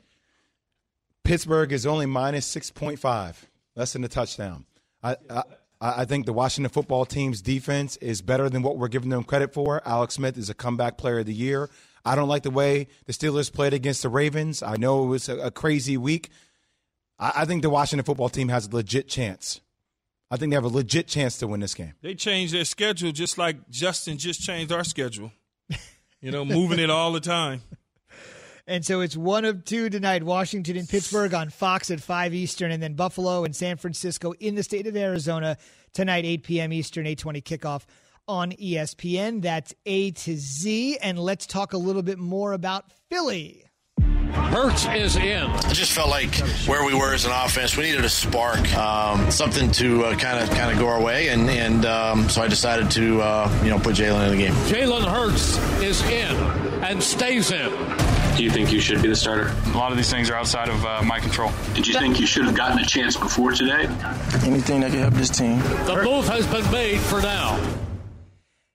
Pittsburgh 1.24 1.72
is 1.72 1.86
only 1.86 2.06
minus 2.06 2.46
six 2.46 2.72
point 2.72 3.00
five, 3.00 3.50
less 3.76 3.94
than 3.94 4.04
a 4.04 4.08
touchdown. 4.08 4.66
I, 5.04 5.16
I 5.30 5.44
I 5.82 6.06
think 6.06 6.26
the 6.26 6.34
Washington 6.34 6.70
football 6.72 7.06
team's 7.06 7.42
defense 7.42 7.96
is 7.98 8.22
better 8.22 8.50
than 8.50 8.64
what 8.64 8.78
we're 8.78 8.90
giving 8.90 9.10
them 9.10 9.24
credit 9.24 9.54
for. 9.54 9.82
Alex 9.86 10.16
Smith 10.16 10.38
is 10.38 10.50
a 10.50 10.54
comeback 10.54 10.98
player 10.98 11.20
of 11.20 11.26
the 11.26 11.34
year. 11.34 11.70
I 12.04 12.16
don't 12.16 12.28
like 12.28 12.44
the 12.44 12.52
way 12.52 12.88
the 13.06 13.14
Steelers 13.14 13.52
played 13.52 13.74
against 13.74 14.02
the 14.02 14.10
Ravens. 14.10 14.62
I 14.62 14.76
know 14.76 15.04
it 15.04 15.08
was 15.08 15.30
a, 15.30 15.38
a 15.38 15.52
crazy 15.52 15.96
week. 15.96 16.30
I, 17.18 17.32
I 17.38 17.46
think 17.46 17.62
the 17.62 17.70
Washington 17.70 18.04
football 18.04 18.30
team 18.30 18.50
has 18.50 18.68
a 18.68 18.76
legit 18.76 19.08
chance. 19.08 19.62
I 20.32 20.38
think 20.38 20.52
they 20.52 20.56
have 20.56 20.66
a 20.66 20.70
legit 20.70 21.08
chance 21.08 21.38
to 21.38 21.48
win 21.48 21.60
this 21.60 21.74
game. 21.74 21.94
They 22.02 22.14
changed 22.14 22.54
their 22.54 22.66
schedule 22.66 23.12
just 23.12 23.38
like 23.38 23.70
Justin 23.70 24.18
just 24.18 24.42
changed 24.42 24.72
our 24.72 24.84
schedule. 24.84 25.32
You 26.22 26.32
know, 26.32 26.44
moving 26.44 26.80
it 26.80 26.90
all 26.90 27.14
the 27.14 27.22
time. 27.22 27.62
And 28.70 28.86
so 28.86 29.02
it's 29.02 29.18
one 29.18 29.46
of 29.46 29.66
two 29.66 29.90
tonight 29.90 30.22
Washington 30.22 30.78
and 30.78 30.88
Pittsburgh 30.88 31.34
on 31.34 31.50
Fox 31.50 31.90
at 31.90 32.00
5 32.00 32.36
Eastern, 32.36 32.70
and 32.70 32.84
then 32.84 32.94
Buffalo 32.94 33.44
and 33.44 33.56
San 33.56 33.78
Francisco 33.78 34.34
in 34.40 34.54
the 34.54 34.62
state 34.62 34.86
of 34.86 34.96
Arizona 34.96 35.58
tonight, 35.92 36.24
8 36.24 36.44
p.m. 36.44 36.72
Eastern, 36.72 37.08
820 37.08 37.42
kickoff 37.42 37.86
on 38.28 38.52
ESPN. 38.52 39.42
That's 39.42 39.74
A 39.88 40.12
to 40.12 40.38
Z. 40.38 41.00
And 41.02 41.18
let's 41.18 41.48
talk 41.48 41.74
a 41.74 41.80
little 41.80 42.04
bit 42.04 42.20
more 42.20 42.54
about 42.54 42.86
Philly. 43.10 43.66
Hurts 44.34 44.86
is 44.86 45.16
in. 45.16 45.46
I 45.50 45.74
just 45.74 45.92
felt 45.92 46.10
like 46.10 46.36
where 46.68 46.86
we 46.86 46.94
were 46.94 47.16
as 47.16 47.26
an 47.26 47.32
offense, 47.32 47.76
we 47.76 47.86
needed 47.86 48.06
a 48.06 48.10
spark, 48.10 48.72
um, 48.78 49.32
something 49.32 49.72
to 49.72 50.04
kind 50.18 50.44
of 50.44 50.50
kind 50.52 50.72
of 50.72 50.78
go 50.78 50.88
our 50.88 51.02
way, 51.02 51.30
and 51.30 51.50
and 51.50 51.86
um, 51.86 52.30
so 52.30 52.44
I 52.44 52.48
decided 52.48 52.92
to 52.92 53.22
uh, 53.22 53.62
you 53.64 53.72
know 53.72 53.80
put 53.80 53.96
Jalen 53.96 54.26
in 54.26 54.38
the 54.38 54.44
game. 54.44 54.54
Jalen 54.66 55.06
Hurts 55.08 55.58
is 55.82 56.02
in 56.04 56.36
and 56.84 57.02
stays 57.02 57.52
in. 57.52 57.99
Do 58.40 58.46
you 58.46 58.52
think 58.52 58.72
you 58.72 58.80
should 58.80 59.02
be 59.02 59.10
the 59.10 59.18
starter? 59.18 59.54
A 59.74 59.78
lot 59.78 59.92
of 59.92 59.98
these 59.98 60.10
things 60.10 60.30
are 60.30 60.36
outside 60.36 60.70
of 60.70 60.86
uh, 60.86 61.02
my 61.04 61.20
control. 61.20 61.52
Did 61.74 61.86
you 61.86 61.94
think 61.94 62.22
you 62.22 62.26
should 62.26 62.46
have 62.46 62.56
gotten 62.56 62.80
a 62.80 62.86
chance 62.86 63.18
before 63.18 63.52
today? 63.52 63.84
Anything 64.46 64.80
that 64.80 64.92
can 64.92 65.00
help 65.02 65.14
this 65.16 65.30
team. 65.30 65.60
The 65.60 66.04
move 66.06 66.26
has 66.30 66.48
been 66.48 66.72
made 66.72 67.02
for 67.02 67.22
now. 67.22 67.62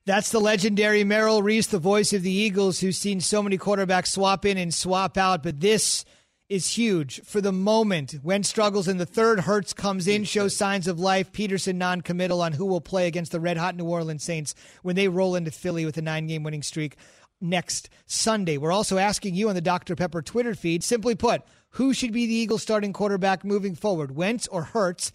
That's 0.04 0.30
the 0.30 0.38
legendary 0.38 1.02
Merrill 1.02 1.42
Reese, 1.42 1.68
the 1.68 1.78
voice 1.78 2.12
of 2.12 2.21
the 2.21 2.30
Eagles, 2.30 2.80
who's 2.80 2.99
seen 2.99 3.23
so 3.23 3.42
many 3.42 3.56
quarterbacks 3.56 4.09
swap 4.09 4.44
in 4.44 4.59
and 4.59 4.75
swap 4.75 5.16
out. 5.16 5.42
But 5.42 5.61
this 5.61 6.04
is 6.50 6.76
huge 6.76 7.23
for 7.23 7.40
the 7.40 7.50
moment. 7.50 8.16
Wentz 8.23 8.50
struggles 8.50 8.87
in 8.87 8.99
the 8.99 9.06
third, 9.06 9.40
Hurts 9.40 9.73
comes 9.73 10.06
in, 10.06 10.25
shows 10.25 10.54
signs 10.54 10.87
of 10.87 11.00
life. 11.00 11.33
Pederson 11.33 11.76
non-committal 11.76 12.42
on 12.42 12.52
who 12.52 12.66
will 12.66 12.83
play 12.83 13.06
against 13.06 13.33
the 13.33 13.40
red 13.40 13.56
hot 13.56 13.76
New 13.76 13.87
Orleans 13.87 14.23
Saints 14.23 14.54
when 14.83 14.94
they 14.94 15.09
roll 15.09 15.35
into 15.35 15.50
Philly 15.50 15.87
with 15.87 15.97
a 15.97 16.02
nine-game 16.02 16.42
winning 16.42 16.62
streak 16.62 16.99
next 17.41 17.91
Sunday. 18.07 18.57
We're 18.57 18.73
also 18.73 18.99
asking 18.99 19.35
you 19.35 19.49
on 19.49 19.55
the 19.55 19.61
Dr. 19.61 19.97
Pepper 19.97 20.23
Twitter 20.23 20.55
feed, 20.55 20.83
simply 20.83 21.14
put, 21.14 21.43
who 21.71 21.93
should 21.93 22.12
be 22.12 22.26
the 22.26 22.35
Eagles 22.35 22.62
starting 22.62 22.93
quarterback 22.93 23.45
moving 23.45 23.75
forward, 23.75 24.14
Wentz 24.14 24.47
or 24.47 24.64
Hurts? 24.64 25.12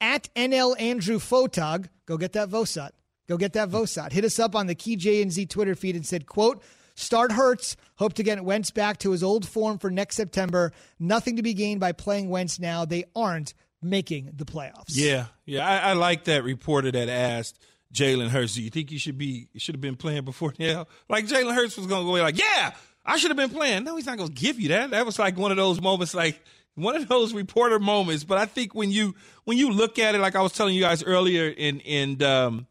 At 0.00 0.28
NL 0.34 0.80
Andrew 0.80 1.18
Photog, 1.18 1.88
go 2.06 2.16
get 2.16 2.32
that 2.32 2.48
Vosot. 2.48 2.90
Go 3.28 3.36
get 3.36 3.52
that 3.52 3.70
Vosot. 3.70 4.12
Hit 4.12 4.24
us 4.24 4.38
up 4.38 4.56
on 4.56 4.66
the 4.66 4.74
Key 4.74 4.96
J 4.96 5.22
and 5.22 5.30
Z 5.30 5.46
Twitter 5.46 5.74
feed 5.74 5.94
and 5.94 6.04
said, 6.04 6.26
quote, 6.26 6.62
start 6.96 7.32
Hurts. 7.32 7.76
Hope 7.96 8.14
to 8.14 8.22
get 8.22 8.44
Wentz 8.44 8.70
back 8.70 8.98
to 8.98 9.12
his 9.12 9.22
old 9.22 9.46
form 9.46 9.78
for 9.78 9.90
next 9.90 10.16
September. 10.16 10.72
Nothing 10.98 11.36
to 11.36 11.42
be 11.42 11.54
gained 11.54 11.80
by 11.80 11.92
playing 11.92 12.28
Wentz 12.28 12.58
now. 12.58 12.84
They 12.84 13.04
aren't 13.14 13.54
making 13.80 14.32
the 14.34 14.44
playoffs. 14.44 14.90
Yeah. 14.90 15.26
Yeah. 15.44 15.66
I, 15.66 15.90
I 15.90 15.92
like 15.94 16.24
that 16.24 16.44
reporter 16.44 16.90
that 16.90 17.08
asked 17.08 17.58
Jalen 17.92 18.28
Hurts, 18.28 18.54
do 18.54 18.62
you 18.62 18.70
think 18.70 18.90
you 18.90 18.98
should 18.98 19.18
be 19.18 19.48
should 19.56 19.74
have 19.74 19.80
been 19.82 19.96
playing 19.96 20.24
before 20.24 20.54
now? 20.58 20.86
Like 21.08 21.26
Jalen 21.26 21.54
Hurts 21.54 21.76
was 21.76 21.86
gonna 21.86 22.04
go 22.04 22.12
like, 22.12 22.38
Yeah, 22.38 22.72
I 23.04 23.18
should 23.18 23.30
have 23.30 23.36
been 23.36 23.50
playing. 23.50 23.84
No, 23.84 23.96
he's 23.96 24.06
not 24.06 24.18
gonna 24.18 24.30
give 24.30 24.58
you 24.58 24.70
that. 24.70 24.90
That 24.90 25.04
was 25.04 25.18
like 25.18 25.36
one 25.36 25.50
of 25.50 25.56
those 25.56 25.80
moments 25.80 26.14
like 26.14 26.40
one 26.74 26.96
of 26.96 27.08
those 27.08 27.34
reporter 27.34 27.78
moments. 27.78 28.24
But 28.24 28.38
I 28.38 28.46
think 28.46 28.74
when 28.74 28.90
you 28.90 29.14
when 29.44 29.58
you 29.58 29.70
look 29.70 29.98
at 29.98 30.14
it, 30.14 30.18
like 30.18 30.36
I 30.36 30.42
was 30.42 30.52
telling 30.52 30.74
you 30.74 30.82
guys 30.82 31.02
earlier 31.02 31.48
in 31.48 31.80
in 31.80 32.22
um, 32.22 32.66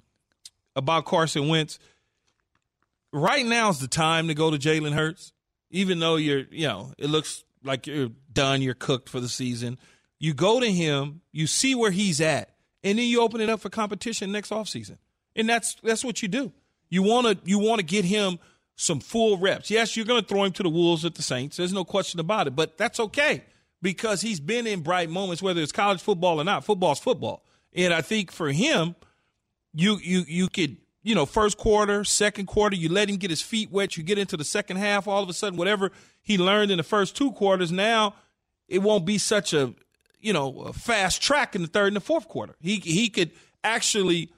about 0.75 1.05
Carson 1.05 1.47
Wentz, 1.47 1.79
right 3.13 3.45
now 3.45 3.69
is 3.69 3.79
the 3.79 3.88
time 3.88 4.27
to 4.27 4.34
go 4.34 4.51
to 4.51 4.57
Jalen 4.57 4.93
Hurts. 4.93 5.34
Even 5.73 5.99
though 5.99 6.17
you're, 6.17 6.43
you 6.51 6.67
know, 6.67 6.93
it 6.97 7.10
looks 7.10 7.45
like 7.63 7.88
you're 7.88 8.10
done, 8.34 8.62
you're 8.62 8.73
cooked 8.73 9.07
for 9.07 9.21
the 9.21 9.29
season. 9.29 9.77
You 10.19 10.34
go 10.34 10.60
to 10.60 10.69
him, 10.69 11.21
you 11.31 11.47
see 11.47 11.75
where 11.75 11.91
he's 11.91 12.19
at, 12.19 12.49
and 12.84 12.99
then 12.99 13.05
you 13.05 13.21
open 13.21 13.39
it 13.39 13.49
up 13.49 13.62
for 13.62 13.69
competition 13.69 14.34
next 14.34 14.51
offseason. 14.51 14.97
And 15.36 15.48
that's 15.48 15.76
that's 15.84 16.04
what 16.04 16.22
you 16.22 16.28
do. 16.28 16.52
You 16.89 17.04
want 17.04 17.28
to 17.28 17.50
you 17.50 17.60
want 17.60 17.80
to 17.80 17.86
get 17.86 18.06
him 18.06 18.39
some 18.76 19.00
full 19.00 19.38
reps. 19.38 19.70
Yes, 19.70 19.96
you're 19.96 20.06
going 20.06 20.22
to 20.22 20.28
throw 20.28 20.44
him 20.44 20.52
to 20.54 20.63
the 20.63 20.70
wolves 20.70 21.06
at 21.06 21.15
the 21.15 21.22
Saints. 21.22 21.58
There's 21.58 21.74
no 21.74 21.86
question 21.86 22.20
about 22.20 22.48
it, 22.48 22.56
but 22.56 22.78
that's 22.78 23.00
okay 23.00 23.44
because 23.82 24.22
he's 24.22 24.39
been 24.39 24.67
in 24.67 24.82
bright 24.82 25.10
moments 25.10 25.41
whether 25.41 25.62
it's 25.62 25.72
college 25.72 26.02
football 26.02 26.39
or 26.39 26.44
not. 26.44 26.65
Football's 26.65 27.00
football. 27.00 27.44
And 27.74 27.94
I 27.94 28.02
think 28.02 28.32
for 28.32 28.52
him, 28.52 28.96
you 29.74 29.98
you 30.04 30.24
you 30.28 30.48
could 30.50 30.78
you 31.04 31.15
know 31.15 31.26
first 31.26 31.58
quarter, 31.58 32.04
second 32.04 32.48
quarter, 32.48 32.76
you 32.76 32.89
let 32.89 33.10
him 33.10 33.15
get 33.17 33.30
his 33.30 33.41
feet 33.41 33.72
wet. 33.72 33.98
You 33.98 34.04
get 34.04 34.17
into 34.17 34.36
the 34.36 34.44
second 34.44 34.78
half, 34.78 35.08
all 35.08 35.24
of 35.24 35.30
a 35.30 35.34
sudden, 35.34 35.58
whatever 35.58 35.91
he 36.22 36.38
learned 36.38 36.72
in 36.72 36.78
the 36.78 36.84
first 36.84 37.15
two 37.15 37.32
quarters, 37.32 37.72
now 37.72 38.15
it 38.67 38.80
won't 38.80 39.06
be 39.06 39.17
such 39.17 39.54
a 39.54 39.74
you 40.20 40.34
know 40.34 40.62
a 40.62 40.74
fast 40.74 41.22
track 41.22 41.56
in 41.56 41.62
the 41.62 41.67
third 41.67 41.88
and 41.88 41.96
the 41.96 42.02
fourth 42.02 42.28
quarter. 42.28 42.56
He 42.60 42.78
he 42.78 43.10
could 43.10 43.32
actually 43.63 44.32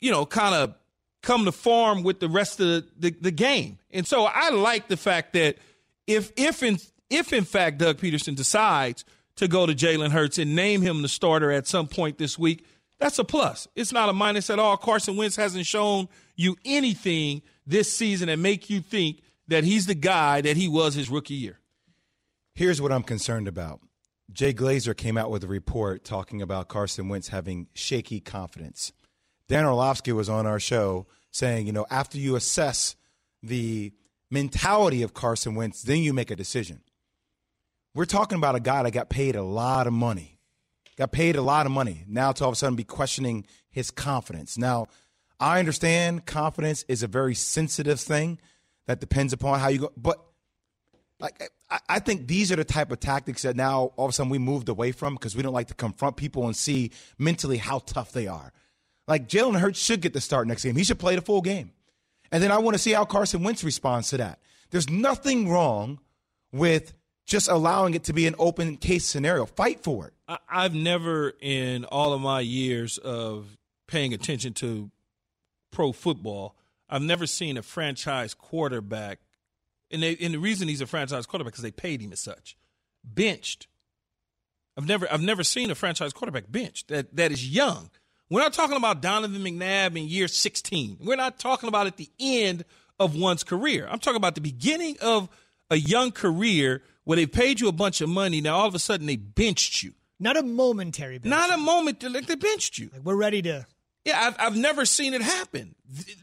you 0.00 0.10
know 0.10 0.26
kind 0.26 0.54
of 0.54 0.74
come 1.22 1.44
to 1.44 1.52
form 1.52 2.02
with 2.02 2.20
the 2.20 2.28
rest 2.28 2.60
of 2.60 2.66
the, 2.66 2.86
the, 2.98 3.16
the 3.20 3.30
game. 3.30 3.78
And 3.90 4.06
so 4.06 4.24
I 4.24 4.50
like 4.50 4.88
the 4.88 4.96
fact 4.96 5.32
that 5.32 5.56
if 6.06 6.32
if 6.36 6.62
in 6.62 6.78
if 7.10 7.32
in 7.32 7.44
fact 7.44 7.78
Doug 7.78 7.98
Pederson 7.98 8.36
decides 8.36 9.04
to 9.36 9.48
go 9.48 9.66
to 9.66 9.74
Jalen 9.74 10.10
Hurts 10.10 10.38
and 10.38 10.56
name 10.56 10.82
him 10.82 11.02
the 11.02 11.08
starter 11.08 11.50
at 11.50 11.66
some 11.66 11.86
point 11.86 12.18
this 12.18 12.38
week, 12.38 12.64
that's 12.98 13.18
a 13.18 13.24
plus. 13.24 13.68
It's 13.76 13.92
not 13.92 14.08
a 14.08 14.12
minus 14.12 14.50
at 14.50 14.58
all. 14.58 14.76
Carson 14.76 15.16
Wentz 15.16 15.36
hasn't 15.36 15.66
shown 15.66 16.08
you 16.34 16.56
anything 16.64 17.42
this 17.66 17.92
season 17.92 18.28
that 18.28 18.38
make 18.38 18.68
you 18.70 18.80
think 18.80 19.20
that 19.48 19.64
he's 19.64 19.86
the 19.86 19.94
guy 19.94 20.40
that 20.40 20.56
he 20.56 20.68
was 20.68 20.94
his 20.94 21.08
rookie 21.08 21.34
year. 21.34 21.58
Here's 22.54 22.82
what 22.82 22.90
I'm 22.90 23.04
concerned 23.04 23.46
about. 23.46 23.80
Jay 24.32 24.52
Glazer 24.52 24.96
came 24.96 25.16
out 25.16 25.30
with 25.30 25.44
a 25.44 25.46
report 25.46 26.04
talking 26.04 26.42
about 26.42 26.68
Carson 26.68 27.08
Wentz 27.08 27.28
having 27.28 27.68
shaky 27.72 28.20
confidence. 28.20 28.92
Dan 29.48 29.64
Orlovsky 29.64 30.12
was 30.12 30.28
on 30.28 30.46
our 30.46 30.60
show 30.60 31.06
saying, 31.30 31.66
you 31.66 31.72
know, 31.72 31.86
after 31.90 32.18
you 32.18 32.36
assess 32.36 32.96
the 33.42 33.92
mentality 34.30 35.02
of 35.02 35.14
Carson 35.14 35.54
Wentz, 35.54 35.82
then 35.82 35.98
you 35.98 36.12
make 36.12 36.30
a 36.30 36.36
decision. 36.36 36.80
We're 37.94 38.04
talking 38.04 38.36
about 38.36 38.54
a 38.54 38.60
guy 38.60 38.82
that 38.82 38.90
got 38.92 39.08
paid 39.08 39.36
a 39.36 39.42
lot 39.42 39.86
of 39.86 39.92
money, 39.92 40.38
got 40.96 41.12
paid 41.12 41.36
a 41.36 41.42
lot 41.42 41.66
of 41.66 41.72
money. 41.72 42.04
Now 42.06 42.32
to 42.32 42.44
all 42.44 42.50
of 42.50 42.52
a 42.52 42.56
sudden 42.56 42.76
be 42.76 42.84
questioning 42.84 43.46
his 43.70 43.90
confidence. 43.90 44.58
Now, 44.58 44.86
I 45.40 45.58
understand 45.58 46.26
confidence 46.26 46.84
is 46.88 47.02
a 47.02 47.06
very 47.06 47.34
sensitive 47.34 48.00
thing 48.00 48.38
that 48.86 49.00
depends 49.00 49.32
upon 49.32 49.60
how 49.60 49.68
you 49.68 49.78
go, 49.80 49.92
but 49.96 50.22
like 51.20 51.50
I, 51.70 51.78
I 51.88 51.98
think 52.00 52.26
these 52.26 52.50
are 52.52 52.56
the 52.56 52.64
type 52.64 52.90
of 52.90 53.00
tactics 53.00 53.42
that 53.42 53.56
now 53.56 53.92
all 53.96 54.06
of 54.06 54.10
a 54.10 54.12
sudden 54.12 54.30
we 54.30 54.38
moved 54.38 54.68
away 54.68 54.92
from 54.92 55.14
because 55.14 55.36
we 55.36 55.42
don't 55.42 55.52
like 55.52 55.68
to 55.68 55.74
confront 55.74 56.16
people 56.16 56.46
and 56.46 56.56
see 56.56 56.90
mentally 57.18 57.58
how 57.58 57.80
tough 57.80 58.12
they 58.12 58.26
are. 58.26 58.52
Like 59.08 59.28
Jalen 59.28 59.58
Hurts 59.58 59.80
should 59.80 60.00
get 60.02 60.12
the 60.12 60.20
start 60.20 60.46
next 60.46 60.62
game. 60.62 60.76
He 60.76 60.84
should 60.84 60.98
play 60.98 61.16
the 61.16 61.22
full 61.22 61.40
game. 61.40 61.72
And 62.30 62.42
then 62.42 62.52
I 62.52 62.58
want 62.58 62.74
to 62.74 62.78
see 62.78 62.92
how 62.92 63.06
Carson 63.06 63.42
Wentz 63.42 63.64
responds 63.64 64.10
to 64.10 64.18
that. 64.18 64.38
There's 64.70 64.90
nothing 64.90 65.48
wrong 65.48 65.98
with 66.52 66.92
just 67.26 67.48
allowing 67.48 67.94
it 67.94 68.04
to 68.04 68.12
be 68.12 68.26
an 68.26 68.34
open 68.38 68.76
case 68.76 69.06
scenario. 69.06 69.46
Fight 69.46 69.82
for 69.82 70.06
it. 70.06 70.12
I've 70.48 70.74
never, 70.74 71.32
in 71.40 71.86
all 71.86 72.12
of 72.12 72.20
my 72.20 72.40
years 72.40 72.98
of 72.98 73.56
paying 73.86 74.12
attention 74.12 74.52
to 74.54 74.90
pro 75.70 75.92
football, 75.92 76.54
I've 76.90 77.02
never 77.02 77.26
seen 77.26 77.56
a 77.56 77.62
franchise 77.62 78.34
quarterback, 78.34 79.20
and, 79.90 80.02
they, 80.02 80.16
and 80.16 80.34
the 80.34 80.38
reason 80.38 80.68
he's 80.68 80.82
a 80.82 80.86
franchise 80.86 81.24
quarterback 81.24 81.52
because 81.52 81.62
they 81.62 81.70
paid 81.70 82.02
him 82.02 82.12
as 82.12 82.20
such, 82.20 82.56
benched. 83.02 83.68
I've 84.76 84.86
never, 84.86 85.10
I've 85.10 85.22
never 85.22 85.44
seen 85.44 85.70
a 85.70 85.74
franchise 85.74 86.12
quarterback 86.12 86.44
benched 86.50 86.88
that 86.88 87.16
that 87.16 87.32
is 87.32 87.48
young. 87.48 87.90
We're 88.30 88.40
not 88.40 88.52
talking 88.52 88.76
about 88.76 89.00
Donovan 89.00 89.42
McNabb 89.42 89.96
in 89.96 90.08
year 90.08 90.28
16. 90.28 90.98
We're 91.00 91.16
not 91.16 91.38
talking 91.38 91.68
about 91.68 91.86
at 91.86 91.96
the 91.96 92.10
end 92.20 92.64
of 93.00 93.16
one's 93.16 93.42
career. 93.42 93.88
I'm 93.90 93.98
talking 93.98 94.16
about 94.16 94.34
the 94.34 94.40
beginning 94.40 94.96
of 95.00 95.28
a 95.70 95.76
young 95.76 96.10
career 96.10 96.82
where 97.04 97.16
they 97.16 97.26
paid 97.26 97.60
you 97.60 97.68
a 97.68 97.72
bunch 97.72 98.00
of 98.00 98.08
money. 98.08 98.40
Now 98.40 98.56
all 98.56 98.66
of 98.66 98.74
a 98.74 98.78
sudden 98.78 99.06
they 99.06 99.16
benched 99.16 99.82
you. 99.82 99.94
Not 100.20 100.36
a 100.36 100.42
momentary 100.42 101.18
bench. 101.18 101.30
Not 101.30 101.52
a 101.52 101.56
moment. 101.56 102.02
Like 102.02 102.26
they 102.26 102.34
benched 102.34 102.78
you. 102.78 102.90
Like 102.92 103.02
we're 103.02 103.16
ready 103.16 103.40
to. 103.42 103.66
Yeah, 104.04 104.20
I've, 104.20 104.36
I've 104.38 104.56
never 104.56 104.84
seen 104.84 105.14
it 105.14 105.22
happen. 105.22 105.74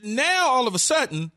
Now 0.04 0.50
all 0.50 0.68
of 0.68 0.76
a 0.76 0.80
sudden, 0.80 1.32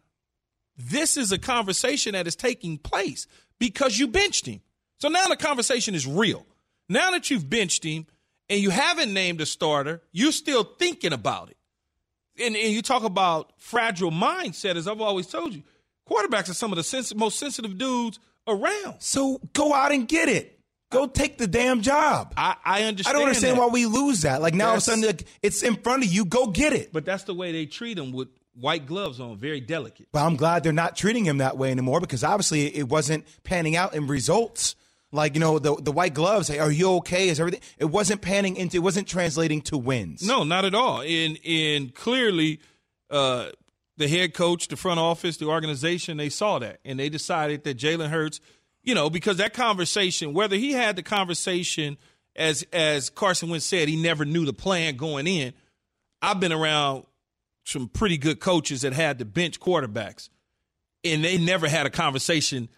this 0.76 1.16
is 1.16 1.32
a 1.32 1.38
conversation 1.38 2.12
that 2.12 2.26
is 2.26 2.36
taking 2.36 2.78
place 2.78 3.26
because 3.58 3.98
you 3.98 4.06
benched 4.06 4.46
him. 4.46 4.60
So 4.98 5.08
now 5.08 5.26
the 5.28 5.36
conversation 5.36 5.94
is 5.94 6.06
real. 6.06 6.44
Now 6.88 7.10
that 7.12 7.30
you've 7.30 7.48
benched 7.48 7.84
him 7.84 8.06
and 8.48 8.60
you 8.60 8.70
haven't 8.70 9.12
named 9.12 9.40
a 9.40 9.46
starter, 9.46 10.02
you're 10.12 10.32
still 10.32 10.64
thinking 10.64 11.12
about 11.12 11.50
it. 11.50 11.56
And, 12.40 12.56
and 12.56 12.72
you 12.72 12.82
talk 12.82 13.02
about 13.02 13.52
fragile 13.58 14.10
mindset, 14.10 14.76
as 14.76 14.86
I've 14.86 15.00
always 15.00 15.26
told 15.26 15.54
you. 15.54 15.62
Quarterbacks 16.08 16.48
are 16.48 16.54
some 16.54 16.72
of 16.72 16.76
the 16.76 16.84
sens- 16.84 17.14
most 17.14 17.38
sensitive 17.38 17.76
dudes 17.76 18.18
around. 18.46 18.96
So 19.00 19.40
go 19.52 19.74
out 19.74 19.92
and 19.92 20.08
get 20.08 20.28
it. 20.28 20.58
Go 20.90 21.06
take 21.06 21.36
the 21.36 21.46
damn 21.46 21.82
job. 21.82 22.32
I, 22.36 22.56
I 22.64 22.82
understand. 22.84 23.14
I 23.14 23.18
don't 23.18 23.28
understand 23.28 23.58
that. 23.58 23.60
why 23.60 23.66
we 23.66 23.84
lose 23.84 24.22
that. 24.22 24.40
Like 24.40 24.54
now, 24.54 24.68
all 24.68 24.72
of 24.72 24.78
a 24.78 24.80
sudden, 24.80 25.04
like, 25.04 25.26
it's 25.42 25.62
in 25.62 25.76
front 25.76 26.02
of 26.02 26.10
you. 26.10 26.24
Go 26.24 26.46
get 26.46 26.72
it. 26.72 26.92
But 26.94 27.04
that's 27.04 27.24
the 27.24 27.34
way 27.34 27.52
they 27.52 27.66
treat 27.66 27.98
them 27.98 28.10
with 28.12 28.28
white 28.54 28.86
gloves 28.86 29.20
on, 29.20 29.36
very 29.36 29.60
delicate. 29.60 30.08
But 30.12 30.24
I'm 30.24 30.36
glad 30.36 30.62
they're 30.62 30.72
not 30.72 30.96
treating 30.96 31.26
him 31.26 31.38
that 31.38 31.58
way 31.58 31.70
anymore 31.70 32.00
because 32.00 32.24
obviously 32.24 32.74
it 32.74 32.88
wasn't 32.88 33.26
panning 33.44 33.76
out 33.76 33.94
in 33.94 34.06
results. 34.06 34.76
Like 35.10 35.34
you 35.34 35.40
know 35.40 35.58
the 35.58 35.74
the 35.76 35.92
white 35.92 36.12
gloves. 36.12 36.50
Are 36.50 36.70
you 36.70 36.90
okay? 36.96 37.28
Is 37.28 37.40
everything? 37.40 37.62
It 37.78 37.86
wasn't 37.86 38.20
panning 38.20 38.56
into. 38.56 38.76
It 38.76 38.80
wasn't 38.80 39.08
translating 39.08 39.62
to 39.62 39.78
wins. 39.78 40.26
No, 40.26 40.44
not 40.44 40.64
at 40.66 40.74
all. 40.74 41.00
And 41.00 41.38
and 41.46 41.94
clearly, 41.94 42.60
uh, 43.10 43.46
the 43.96 44.06
head 44.06 44.34
coach, 44.34 44.68
the 44.68 44.76
front 44.76 45.00
office, 45.00 45.38
the 45.38 45.46
organization, 45.46 46.16
they 46.18 46.28
saw 46.28 46.58
that 46.58 46.80
and 46.84 46.98
they 46.98 47.08
decided 47.08 47.64
that 47.64 47.78
Jalen 47.78 48.10
Hurts, 48.10 48.40
you 48.82 48.94
know, 48.94 49.08
because 49.10 49.38
that 49.38 49.54
conversation, 49.54 50.34
whether 50.34 50.56
he 50.56 50.72
had 50.72 50.96
the 50.96 51.02
conversation 51.02 51.96
as 52.36 52.64
as 52.72 53.10
Carson 53.10 53.48
Wentz 53.50 53.66
said, 53.66 53.88
he 53.88 53.96
never 53.96 54.24
knew 54.24 54.44
the 54.44 54.52
plan 54.52 54.96
going 54.96 55.26
in. 55.26 55.52
I've 56.22 56.40
been 56.40 56.52
around 56.52 57.04
some 57.64 57.88
pretty 57.88 58.18
good 58.18 58.40
coaches 58.40 58.82
that 58.82 58.92
had 58.92 59.18
to 59.18 59.24
bench 59.24 59.60
quarterbacks, 59.60 60.28
and 61.04 61.24
they 61.24 61.38
never 61.38 61.68
had 61.68 61.86
a 61.86 61.90
conversation 61.90 62.68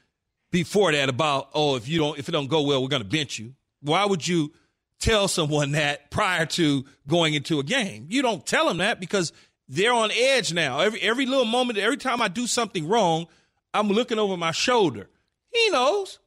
before 0.50 0.92
that 0.92 1.08
about 1.08 1.50
oh 1.54 1.76
if 1.76 1.88
you 1.88 1.98
don't 1.98 2.18
if 2.18 2.28
it 2.28 2.32
don't 2.32 2.48
go 2.48 2.62
well 2.62 2.82
we're 2.82 2.88
going 2.88 3.02
to 3.02 3.08
bench 3.08 3.38
you. 3.38 3.54
Why 3.82 4.04
would 4.04 4.26
you 4.26 4.52
tell 4.98 5.28
someone 5.28 5.72
that 5.72 6.10
prior 6.10 6.46
to 6.46 6.84
going 7.06 7.34
into 7.34 7.58
a 7.58 7.62
game? 7.62 8.06
You 8.08 8.22
don't 8.22 8.44
tell 8.44 8.68
them 8.68 8.78
that 8.78 9.00
because 9.00 9.32
they're 9.68 9.92
on 9.92 10.10
edge 10.12 10.52
now. 10.52 10.80
Every 10.80 11.00
every 11.00 11.26
little 11.26 11.44
moment, 11.44 11.78
every 11.78 11.96
time 11.96 12.20
I 12.20 12.28
do 12.28 12.46
something 12.46 12.88
wrong, 12.88 13.26
I'm 13.72 13.88
looking 13.88 14.18
over 14.18 14.36
my 14.36 14.52
shoulder. 14.52 15.08
He 15.52 15.70
knows. 15.70 16.18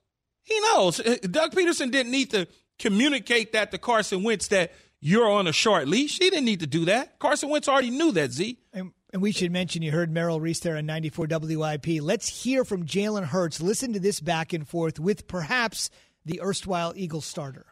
He 0.43 0.59
knows. 0.59 0.99
Uh, 0.99 1.17
Doug 1.21 1.51
Pederson 1.51 1.91
didn't 1.91 2.12
need 2.12 2.31
to 2.31 2.47
communicate 2.79 3.53
that 3.53 3.71
to 3.71 3.77
Carson 3.77 4.23
Wentz 4.23 4.47
that 4.49 4.73
you're 4.99 5.29
on 5.29 5.47
a 5.47 5.53
short 5.53 5.88
leash. 5.88 6.17
He 6.17 6.29
didn't 6.29 6.45
need 6.45 6.62
to 6.62 6.67
do 6.67 6.86
that. 6.86 7.19
Carson 7.19 7.49
Wentz 7.49 7.67
already 7.67 7.89
knew 7.89 8.12
that, 8.13 8.31
Z. 8.31 8.57
And, 8.73 8.91
and 9.13 9.21
we 9.21 9.32
should 9.32 9.52
mention 9.52 9.84
you 9.84 9.91
heard 9.91 10.12
Merrill 10.12 10.41
Reese 10.41 10.60
there 10.60 10.76
on 10.76 10.88
94 10.88 11.28
WIP. 11.30 12.02
Let's 12.02 12.43
hear 12.43 12.65
from 12.65 12.86
Jalen 12.86 13.26
Hurts. 13.26 13.62
Listen 13.62 13.93
to 13.93 13.99
this 13.99 14.19
back 14.19 14.54
and 14.54 14.67
forth 14.67 14.99
with 14.99 15.28
perhaps 15.28 15.91
the 16.26 16.41
erstwhile 16.41 16.93
Eagles 16.95 17.26
starter. 17.26 17.67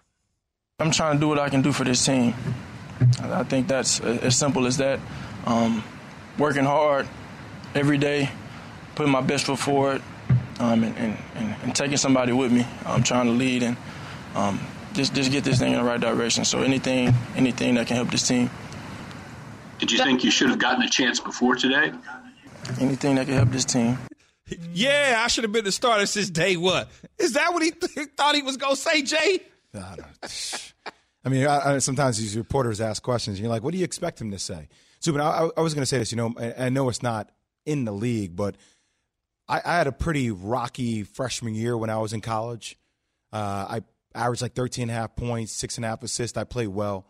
I'm 0.79 0.91
trying 0.91 1.15
to 1.15 1.19
do 1.19 1.27
what 1.27 1.39
I 1.39 1.49
can 1.49 1.63
do 1.63 1.71
for 1.71 1.83
this 1.83 2.05
team. 2.05 2.35
I 3.23 3.43
think 3.43 3.67
that's 3.67 3.99
as 3.99 4.37
simple 4.37 4.67
as 4.67 4.77
that. 4.77 4.99
Um, 5.47 5.83
working 6.37 6.63
hard 6.63 7.07
every 7.73 7.97
day, 7.97 8.29
putting 8.93 9.11
my 9.11 9.21
best 9.21 9.45
foot 9.45 9.57
forward, 9.57 10.03
um, 10.59 10.83
and, 10.83 10.95
and, 10.95 11.17
and, 11.35 11.55
and, 11.63 11.75
taking 11.75 11.97
somebody 11.97 12.31
with 12.31 12.51
me. 12.51 12.67
I'm 12.85 13.01
trying 13.01 13.25
to 13.25 13.31
lead 13.31 13.63
and 13.63 13.77
um, 14.35 14.59
just 14.93 15.15
just 15.15 15.31
get 15.31 15.43
this 15.43 15.57
thing 15.57 15.73
in 15.73 15.79
the 15.79 15.83
right 15.83 15.99
direction. 15.99 16.45
So 16.45 16.61
anything 16.61 17.11
anything 17.35 17.75
that 17.75 17.87
can 17.87 17.95
help 17.95 18.11
this 18.11 18.27
team. 18.27 18.51
Did 19.81 19.91
you 19.91 19.97
think 19.97 20.23
you 20.23 20.29
should 20.29 20.49
have 20.49 20.59
gotten 20.59 20.83
a 20.83 20.89
chance 20.89 21.19
before 21.19 21.55
today? 21.55 21.91
Anything 22.79 23.15
that 23.15 23.25
can 23.25 23.33
help 23.33 23.49
this 23.49 23.65
team. 23.65 23.97
Yeah, 24.73 25.23
I 25.23 25.27
should 25.27 25.43
have 25.43 25.51
been 25.51 25.65
the 25.65 25.71
starter 25.71 26.05
since 26.05 26.29
day 26.29 26.55
one. 26.55 26.85
Is 27.17 27.33
that 27.33 27.51
what 27.51 27.63
he 27.63 27.71
th- 27.71 28.09
thought 28.17 28.35
he 28.35 28.43
was 28.43 28.57
going 28.57 28.75
to 28.75 28.79
say, 28.79 29.01
Jay? 29.01 29.39
I, 29.73 29.95
I 31.25 31.29
mean, 31.29 31.47
I, 31.47 31.73
I, 31.73 31.77
sometimes 31.79 32.19
these 32.19 32.37
reporters 32.37 32.79
ask 32.79 33.01
questions, 33.01 33.37
and 33.37 33.43
you're 33.43 33.51
like, 33.51 33.63
"What 33.63 33.71
do 33.71 33.79
you 33.79 33.83
expect 33.83 34.21
him 34.21 34.29
to 34.31 34.37
say?" 34.37 34.67
So, 34.99 35.17
I, 35.17 35.49
I 35.57 35.61
was 35.61 35.73
going 35.73 35.81
to 35.81 35.87
say 35.87 35.97
this. 35.97 36.11
You 36.11 36.17
know, 36.17 36.35
I, 36.37 36.69
know 36.69 36.87
it's 36.89 37.01
not 37.01 37.31
in 37.65 37.85
the 37.85 37.91
league, 37.91 38.35
but 38.35 38.57
I, 39.47 39.61
had 39.63 39.87
a 39.87 39.91
pretty 39.91 40.29
rocky 40.29 41.03
freshman 41.03 41.55
year 41.55 41.75
when 41.75 41.89
I 41.89 41.97
was 41.97 42.13
in 42.13 42.21
college. 42.21 42.77
Uh, 43.33 43.65
I 43.69 43.81
averaged 44.13 44.43
like 44.43 44.53
13 44.53 44.83
and 44.83 44.91
a 44.91 44.93
half 44.93 45.15
points, 45.15 45.53
six 45.53 45.77
and 45.77 45.85
a 45.85 45.87
half 45.87 46.03
assists. 46.03 46.37
I 46.37 46.43
played 46.43 46.67
well, 46.67 47.07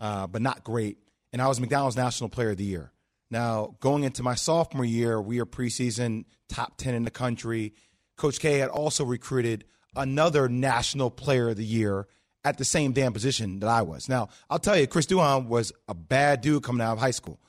uh, 0.00 0.26
but 0.26 0.42
not 0.42 0.64
great. 0.64 0.98
And 1.32 1.42
I 1.42 1.48
was 1.48 1.60
McDonald's 1.60 1.96
National 1.96 2.28
Player 2.30 2.50
of 2.50 2.56
the 2.56 2.64
Year. 2.64 2.92
Now, 3.30 3.76
going 3.80 4.04
into 4.04 4.22
my 4.22 4.34
sophomore 4.34 4.84
year, 4.84 5.20
we 5.20 5.38
are 5.38 5.46
preseason 5.46 6.24
top 6.48 6.78
10 6.78 6.94
in 6.94 7.04
the 7.04 7.10
country. 7.10 7.74
Coach 8.16 8.40
K 8.40 8.58
had 8.58 8.70
also 8.70 9.04
recruited 9.04 9.64
another 9.94 10.48
National 10.48 11.10
Player 11.10 11.50
of 11.50 11.56
the 11.56 11.64
Year 11.64 12.06
at 12.44 12.56
the 12.56 12.64
same 12.64 12.92
damn 12.92 13.12
position 13.12 13.60
that 13.60 13.68
I 13.68 13.82
was. 13.82 14.08
Now, 14.08 14.28
I'll 14.48 14.58
tell 14.58 14.78
you, 14.78 14.86
Chris 14.86 15.06
Duhon 15.06 15.46
was 15.46 15.72
a 15.86 15.94
bad 15.94 16.40
dude 16.40 16.62
coming 16.62 16.80
out 16.80 16.94
of 16.94 16.98
high 16.98 17.10
school. 17.10 17.40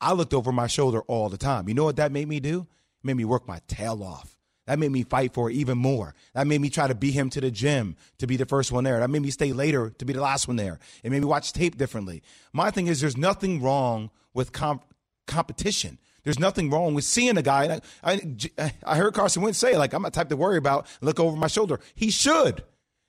I 0.00 0.12
looked 0.12 0.34
over 0.34 0.52
my 0.52 0.66
shoulder 0.66 1.00
all 1.02 1.28
the 1.28 1.38
time. 1.38 1.68
You 1.68 1.74
know 1.74 1.84
what 1.84 1.96
that 1.96 2.12
made 2.12 2.28
me 2.28 2.38
do? 2.38 2.60
It 2.60 3.06
made 3.06 3.16
me 3.16 3.24
work 3.24 3.48
my 3.48 3.60
tail 3.66 4.02
off. 4.02 4.33
That 4.66 4.78
made 4.78 4.92
me 4.92 5.02
fight 5.02 5.34
for 5.34 5.50
it 5.50 5.54
even 5.54 5.76
more. 5.76 6.14
That 6.32 6.46
made 6.46 6.60
me 6.60 6.70
try 6.70 6.86
to 6.86 6.94
beat 6.94 7.12
him 7.12 7.28
to 7.30 7.40
the 7.40 7.50
gym 7.50 7.96
to 8.18 8.26
be 8.26 8.36
the 8.36 8.46
first 8.46 8.72
one 8.72 8.84
there. 8.84 8.98
That 9.00 9.10
made 9.10 9.22
me 9.22 9.30
stay 9.30 9.52
later 9.52 9.90
to 9.90 10.04
be 10.04 10.14
the 10.14 10.22
last 10.22 10.48
one 10.48 10.56
there. 10.56 10.78
It 11.02 11.10
made 11.10 11.20
me 11.20 11.26
watch 11.26 11.52
tape 11.52 11.76
differently. 11.76 12.22
My 12.52 12.70
thing 12.70 12.86
is, 12.86 13.00
there's 13.00 13.16
nothing 13.16 13.60
wrong 13.62 14.10
with 14.32 14.52
comp- 14.52 14.94
competition. 15.26 15.98
There's 16.22 16.38
nothing 16.38 16.70
wrong 16.70 16.94
with 16.94 17.04
seeing 17.04 17.36
a 17.36 17.42
guy. 17.42 17.80
I, 18.02 18.20
I, 18.58 18.72
I 18.84 18.96
heard 18.96 19.12
Carson 19.12 19.42
Wentz 19.42 19.58
say, 19.58 19.76
like, 19.76 19.92
I'm 19.92 20.02
not 20.02 20.14
type 20.14 20.30
to 20.30 20.36
worry 20.36 20.56
about, 20.56 20.86
look 21.02 21.20
over 21.20 21.36
my 21.36 21.48
shoulder. 21.48 21.78
He 21.94 22.10
should. 22.10 22.64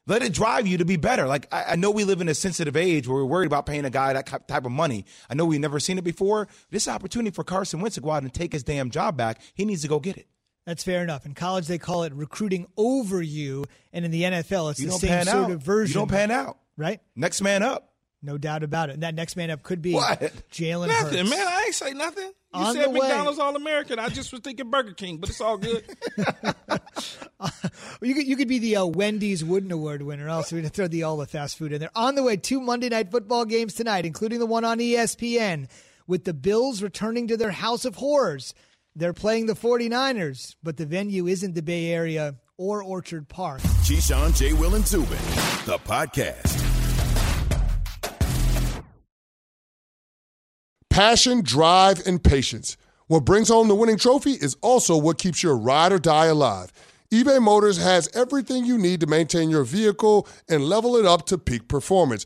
Let 0.08 0.22
it 0.22 0.34
drive 0.34 0.68
you 0.68 0.78
to 0.78 0.86
be 0.86 0.98
better. 0.98 1.26
Like, 1.26 1.52
I, 1.52 1.64
I, 1.70 1.76
know 1.78 1.90
we 1.90 2.04
live 2.04 2.22
in 2.22 2.30
a 2.30 2.36
sensitive 2.36 2.76
age 2.76 3.08
where 3.08 3.18
we're 3.18 3.26
worried 3.26 3.48
about 3.48 3.66
paying 3.66 3.86
a 3.86 3.90
guy 3.90 4.14
that 4.14 4.48
type 4.48 4.66
of 4.66 4.72
money. 4.72 5.04
I 5.30 5.34
know 5.34 5.46
we've 5.46 5.60
never 5.60 5.80
seen 5.80 5.98
it 5.98 6.04
before. 6.04 6.48
This 6.70 6.88
opportunity 6.88 7.34
for 7.34 7.44
Carson 7.44 7.80
Wentz 7.82 7.96
to 7.96 8.02
go 8.02 8.12
out 8.12 8.22
and 8.22 8.32
take 8.32 8.54
his 8.54 8.64
damn 8.64 8.92
job 8.92 9.18
back. 9.18 9.42
He 9.56 9.66
needs 9.66 9.82
to 9.82 9.88
go 9.88 10.00
get 10.00 10.18
it. 10.18 10.28
That's 10.66 10.84
fair 10.84 11.04
enough. 11.04 11.26
In 11.26 11.34
college, 11.34 11.68
they 11.68 11.78
call 11.78 12.04
it 12.04 12.14
recruiting 12.14 12.68
over 12.76 13.22
you, 13.22 13.66
and 13.94 14.04
in 14.04 14.12
the 14.12 14.24
NFL, 14.24 14.72
it's 14.72 14.80
you 14.80 14.88
the 14.88 14.94
same 14.94 15.24
sort 15.24 15.36
out. 15.46 15.52
of 15.52 15.62
version. 15.62 15.94
You 15.94 16.02
don't 16.02 16.12
pan 16.12 16.32
out, 16.32 16.58
right? 16.76 17.02
Next 17.16 17.42
man 17.42 17.62
up. 17.62 17.92
No 18.24 18.40
doubt 18.40 18.64
about 18.64 18.90
it. 18.90 18.94
And 18.94 19.04
that 19.04 19.14
next 19.14 19.36
man 19.36 19.52
up 19.52 19.62
could 19.62 19.84
be 19.84 19.94
what? 19.94 20.20
Jalen 20.52 20.88
Nothing, 20.88 21.20
Hurts. 21.20 21.30
man. 21.30 21.48
I 21.48 21.64
ain't 21.68 21.76
say 21.76 21.94
nothing. 21.94 22.32
You 22.56 22.62
On 22.62 22.74
said 22.74 22.92
McDonald's. 22.92 23.38
All 23.38 23.56
American. 23.56 24.00
I 24.00 24.10
just 24.10 24.32
was 24.32 24.42
thinking 24.42 24.72
Burger 24.72 24.94
King, 24.94 25.18
but 25.18 25.30
it's 25.30 25.42
all 25.42 25.58
good. 25.58 25.84
you 28.02 28.16
could 28.16 28.26
you 28.26 28.36
could 28.36 28.48
be 28.48 28.58
the 28.58 28.78
uh, 28.78 28.86
Wendy's 28.86 29.44
Wooden 29.44 29.72
Award 29.72 30.02
winner. 30.02 30.28
Also, 30.28 30.56
we're 30.56 30.62
gonna 30.64 30.70
throw 30.70 30.88
the 30.88 31.04
all 31.04 31.18
the 31.18 31.28
fast 31.28 31.58
food 31.58 31.72
in 31.72 31.80
there. 31.80 31.92
On 31.96 32.16
the 32.16 32.24
way, 32.24 32.36
two 32.38 32.60
Monday 32.60 32.90
night 32.90 33.12
football 33.12 33.46
games 33.46 33.76
tonight, 33.76 34.06
including 34.06 34.40
the 34.40 34.46
one 34.48 34.66
on 34.66 34.80
ESPN, 34.80 35.68
with 36.08 36.24
the 36.24 36.34
Bills 36.34 36.82
returning 36.82 37.28
to 37.28 37.38
their 37.38 37.52
House 37.52 37.86
of 37.86 37.96
Horrors. 37.96 38.56
They're 38.98 39.12
playing 39.12 39.48
the 39.48 39.56
49ers, 39.56 40.56
but 40.64 40.78
the 40.78 40.86
venue 40.86 41.28
isn't 41.28 41.54
the 41.54 41.62
Bay 41.62 41.88
Area 41.92 42.36
or 42.58 42.82
Orchard 42.82 43.28
Park. 43.28 43.60
Keyshawn, 43.84 44.34
J. 44.34 44.54
Will, 44.54 44.76
and 44.76 44.88
Zubin, 44.88 45.18
the 45.66 45.78
podcast. 45.84 46.62
Passion, 50.90 51.42
drive, 51.44 52.08
and 52.08 52.24
patience. 52.24 52.78
What 53.08 53.26
brings 53.26 53.50
home 53.50 53.68
the 53.68 53.76
winning 53.76 53.98
trophy 53.98 54.32
is 54.32 54.56
also 54.62 54.96
what 54.96 55.18
keeps 55.18 55.44
your 55.44 55.58
ride 55.58 55.92
or 55.92 56.00
die 56.00 56.28
alive. 56.28 56.72
eBay 57.12 57.42
Motors 57.42 57.78
has 57.78 58.10
everything 58.16 58.64
you 58.64 58.78
need 58.78 59.02
to 59.02 59.08
maintain 59.08 59.50
your 59.50 59.66
vehicle 59.66 60.26
and 60.48 60.64
level 60.64 60.96
it 60.96 61.06
up 61.06 61.26
to 61.26 61.38
peak 61.38 61.68
performance. 61.68 62.26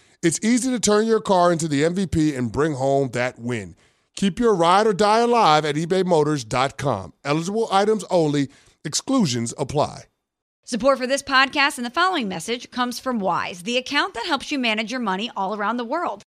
it's 0.21 0.39
easy 0.43 0.69
to 0.69 0.79
turn 0.79 1.07
your 1.07 1.21
car 1.21 1.51
into 1.51 1.67
the 1.67 1.83
MVP 1.83 2.37
and 2.37 2.51
bring 2.51 2.73
home 2.73 3.09
that 3.09 3.39
win. 3.39 3.75
Keep 4.15 4.39
your 4.39 4.53
ride 4.53 4.87
or 4.87 4.93
die 4.93 5.19
alive 5.19 5.65
at 5.65 5.75
ebaymotors.com. 5.75 7.13
Eligible 7.23 7.67
items 7.71 8.03
only, 8.09 8.49
exclusions 8.83 9.53
apply. 9.57 10.03
Support 10.63 10.99
for 10.99 11.07
this 11.07 11.23
podcast 11.23 11.77
and 11.77 11.85
the 11.85 11.89
following 11.89 12.27
message 12.27 12.71
comes 12.71 12.99
from 12.99 13.19
Wise, 13.19 13.63
the 13.63 13.77
account 13.77 14.13
that 14.13 14.25
helps 14.25 14.51
you 14.51 14.59
manage 14.59 14.91
your 14.91 15.01
money 15.01 15.31
all 15.35 15.55
around 15.55 15.77
the 15.77 15.83
world. 15.83 16.23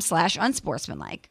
slash 0.00 0.36
unsportsmanlike. 0.38 1.30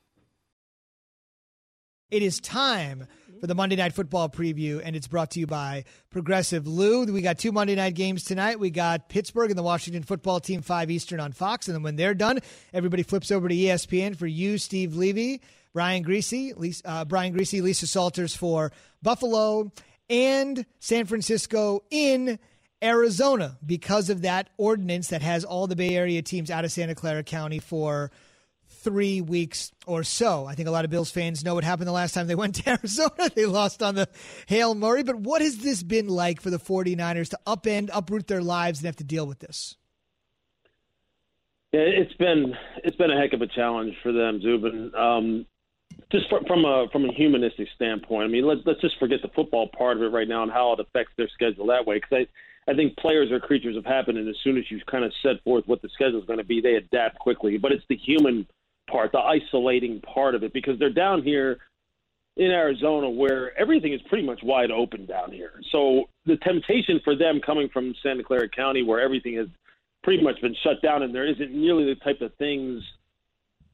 It 2.09 2.23
is 2.23 2.39
time 2.39 3.05
for 3.39 3.45
the 3.45 3.53
Monday 3.53 3.75
Night 3.75 3.93
Football 3.93 4.27
preview, 4.27 4.81
and 4.83 4.95
it's 4.95 5.07
brought 5.07 5.29
to 5.31 5.39
you 5.39 5.45
by 5.45 5.83
Progressive 6.09 6.65
Lou. 6.65 7.05
We 7.05 7.21
got 7.21 7.37
two 7.37 7.51
Monday 7.51 7.75
night 7.75 7.93
games 7.93 8.23
tonight. 8.23 8.59
We 8.59 8.71
got 8.71 9.07
Pittsburgh 9.07 9.51
and 9.51 9.57
the 9.57 9.63
Washington 9.63 10.01
football 10.01 10.39
team, 10.39 10.63
5 10.63 10.89
Eastern 10.89 11.19
on 11.19 11.31
Fox. 11.31 11.67
And 11.67 11.75
then 11.75 11.83
when 11.83 11.95
they're 11.95 12.15
done, 12.15 12.39
everybody 12.73 13.03
flips 13.03 13.29
over 13.29 13.47
to 13.47 13.53
ESPN 13.53 14.15
for 14.15 14.25
you, 14.25 14.57
Steve 14.57 14.95
Levy, 14.95 15.41
Brian 15.71 16.03
Griese, 16.03 16.57
Lisa, 16.57 16.89
uh, 16.89 17.05
Brian 17.05 17.35
Griese, 17.35 17.61
Lisa 17.61 17.85
Salters 17.85 18.35
for 18.35 18.71
Buffalo, 19.03 19.71
and 20.09 20.65
San 20.79 21.05
Francisco 21.05 21.83
in 21.91 22.39
Arizona 22.81 23.59
because 23.63 24.09
of 24.09 24.23
that 24.23 24.49
ordinance 24.57 25.09
that 25.09 25.21
has 25.21 25.45
all 25.45 25.67
the 25.67 25.75
Bay 25.75 25.95
Area 25.95 26.23
teams 26.23 26.49
out 26.49 26.65
of 26.65 26.71
Santa 26.71 26.95
Clara 26.95 27.21
County 27.21 27.59
for– 27.59 28.09
three 28.79 29.21
weeks 29.21 29.71
or 29.85 30.03
so. 30.03 30.45
I 30.45 30.55
think 30.55 30.67
a 30.67 30.71
lot 30.71 30.85
of 30.85 30.91
Bills 30.91 31.11
fans 31.11 31.43
know 31.43 31.55
what 31.55 31.63
happened 31.63 31.87
the 31.87 31.93
last 31.93 32.13
time 32.13 32.27
they 32.27 32.35
went 32.35 32.55
to 32.55 32.69
Arizona. 32.77 33.29
They 33.35 33.45
lost 33.45 33.83
on 33.83 33.95
the 33.95 34.07
Hail 34.47 34.75
Murray. 34.75 35.03
But 35.03 35.17
what 35.17 35.41
has 35.41 35.57
this 35.57 35.83
been 35.83 36.07
like 36.07 36.41
for 36.41 36.49
the 36.49 36.59
49ers 36.59 37.29
to 37.29 37.39
upend, 37.45 37.89
uproot 37.93 38.27
their 38.27 38.41
lives 38.41 38.79
and 38.79 38.85
have 38.85 38.95
to 38.97 39.03
deal 39.03 39.27
with 39.27 39.39
this? 39.39 39.75
Yeah, 41.71 41.81
it's 41.81 42.13
been 42.13 42.55
it's 42.83 42.95
been 42.97 43.11
a 43.11 43.19
heck 43.19 43.33
of 43.33 43.43
a 43.43 43.47
challenge 43.47 43.93
for 44.01 44.11
them, 44.11 44.41
Zubin. 44.41 44.91
Um, 44.95 45.45
just 46.11 46.25
from 46.29 46.65
a 46.65 46.87
from 46.91 47.05
a 47.05 47.13
humanistic 47.13 47.67
standpoint, 47.75 48.25
I 48.25 48.27
mean, 48.27 48.45
let's 48.47 48.61
let's 48.65 48.81
just 48.81 48.97
forget 48.97 49.21
the 49.21 49.29
football 49.35 49.69
part 49.77 49.97
of 49.97 50.03
it 50.03 50.07
right 50.07 50.27
now 50.27 50.41
and 50.41 50.51
how 50.51 50.73
it 50.73 50.79
affects 50.79 51.13
their 51.15 51.29
schedule 51.29 51.67
that 51.67 51.85
way. 51.85 51.97
Because 51.97 52.25
I 52.67 52.71
I 52.71 52.75
think 52.75 52.97
players 52.97 53.31
are 53.31 53.39
creatures 53.39 53.75
of 53.75 53.85
habit, 53.85 54.15
and 54.15 54.27
as 54.27 54.35
soon 54.43 54.57
as 54.57 54.63
you 54.69 54.79
kind 54.89 55.03
of 55.03 55.11
set 55.23 55.43
forth 55.43 55.67
what 55.67 55.81
the 55.81 55.89
schedule 55.89 56.19
is 56.19 56.25
going 56.25 56.39
to 56.39 56.45
be, 56.45 56.61
they 56.61 56.75
adapt 56.75 57.19
quickly. 57.19 57.57
But 57.57 57.71
it's 57.71 57.85
the 57.87 57.97
human 57.97 58.47
part, 58.91 59.11
the 59.11 59.19
isolating 59.19 60.01
part 60.01 60.35
of 60.35 60.43
it, 60.43 60.53
because 60.53 60.79
they're 60.79 60.89
down 60.89 61.23
here 61.23 61.59
in 62.39 62.51
Arizona 62.51 63.09
where 63.09 63.57
everything 63.59 63.93
is 63.93 64.01
pretty 64.07 64.25
much 64.25 64.39
wide 64.43 64.71
open 64.71 65.05
down 65.05 65.31
here. 65.31 65.59
So 65.71 66.05
the 66.25 66.37
temptation 66.37 67.01
for 67.03 67.15
them 67.15 67.41
coming 67.45 67.67
from 67.69 67.93
Santa 68.01 68.23
Clara 68.23 68.47
County 68.47 68.81
where 68.81 69.01
everything 69.01 69.35
has 69.35 69.47
pretty 70.03 70.23
much 70.23 70.39
been 70.41 70.55
shut 70.63 70.81
down 70.81 71.03
and 71.03 71.13
there 71.13 71.27
isn't 71.27 71.51
nearly 71.51 71.85
the 71.85 71.95
type 71.95 72.21
of 72.21 72.33
things 72.35 72.81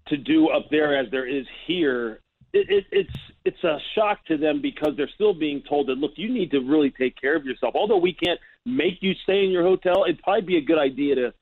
to 0.07 0.17
do 0.17 0.49
up 0.49 0.69
there 0.71 0.97
as 0.97 1.09
there 1.11 1.27
is 1.27 1.45
here. 1.67 2.21
It, 2.53 2.69
it, 2.69 2.85
it's 2.91 3.19
it's 3.43 3.63
a 3.63 3.77
shock 3.93 4.25
to 4.25 4.37
them 4.37 4.61
because 4.61 4.93
they're 4.97 5.09
still 5.13 5.33
being 5.33 5.61
told 5.69 5.87
that 5.87 5.99
look, 5.99 6.13
you 6.15 6.33
need 6.33 6.49
to 6.51 6.59
really 6.59 6.89
take 6.89 7.19
care 7.19 7.35
of 7.35 7.45
yourself. 7.45 7.75
Although 7.75 7.97
we 7.97 8.13
can't 8.13 8.39
make 8.65 9.01
you 9.01 9.13
stay 9.23 9.43
in 9.43 9.51
your 9.51 9.63
hotel, 9.63 10.05
it'd 10.05 10.23
probably 10.23 10.41
be 10.41 10.57
a 10.57 10.61
good 10.61 10.79
idea 10.79 11.15
to 11.15 11.33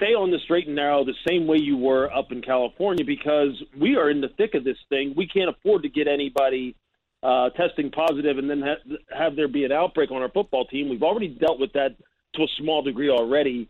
stay 0.00 0.14
on 0.14 0.30
the 0.30 0.38
straight 0.44 0.66
and 0.66 0.76
narrow 0.76 1.04
the 1.04 1.14
same 1.26 1.46
way 1.46 1.58
you 1.58 1.76
were 1.76 2.12
up 2.14 2.30
in 2.30 2.40
California 2.40 3.04
because 3.04 3.60
we 3.76 3.96
are 3.96 4.10
in 4.10 4.20
the 4.20 4.28
thick 4.36 4.54
of 4.54 4.62
this 4.62 4.76
thing. 4.88 5.12
We 5.16 5.26
can't 5.26 5.50
afford 5.50 5.82
to 5.82 5.88
get 5.88 6.06
anybody 6.06 6.76
uh, 7.22 7.50
testing 7.50 7.90
positive 7.90 8.38
and 8.38 8.48
then 8.48 8.62
ha- 8.62 8.96
have 9.12 9.34
there 9.34 9.48
be 9.48 9.64
an 9.64 9.72
outbreak 9.72 10.12
on 10.12 10.22
our 10.22 10.28
football 10.28 10.66
team. 10.66 10.88
We've 10.88 11.02
already 11.02 11.28
dealt 11.28 11.58
with 11.58 11.72
that 11.72 11.96
to 12.34 12.42
a 12.42 12.46
small 12.58 12.82
degree 12.82 13.10
already. 13.10 13.68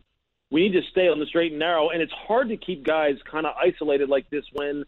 We 0.51 0.69
need 0.69 0.79
to 0.79 0.87
stay 0.91 1.09
on 1.09 1.19
the 1.19 1.27
straight 1.27 1.53
and 1.53 1.59
narrow, 1.59 1.91
and 1.91 2.03
it's 2.03 2.12
hard 2.12 2.51
to 2.51 2.57
keep 2.57 2.85
guys 2.85 3.17
kind 3.31 3.47
of 3.47 3.55
isolated 3.57 4.11
like 4.11 4.29
this 4.29 4.45
when 4.53 4.85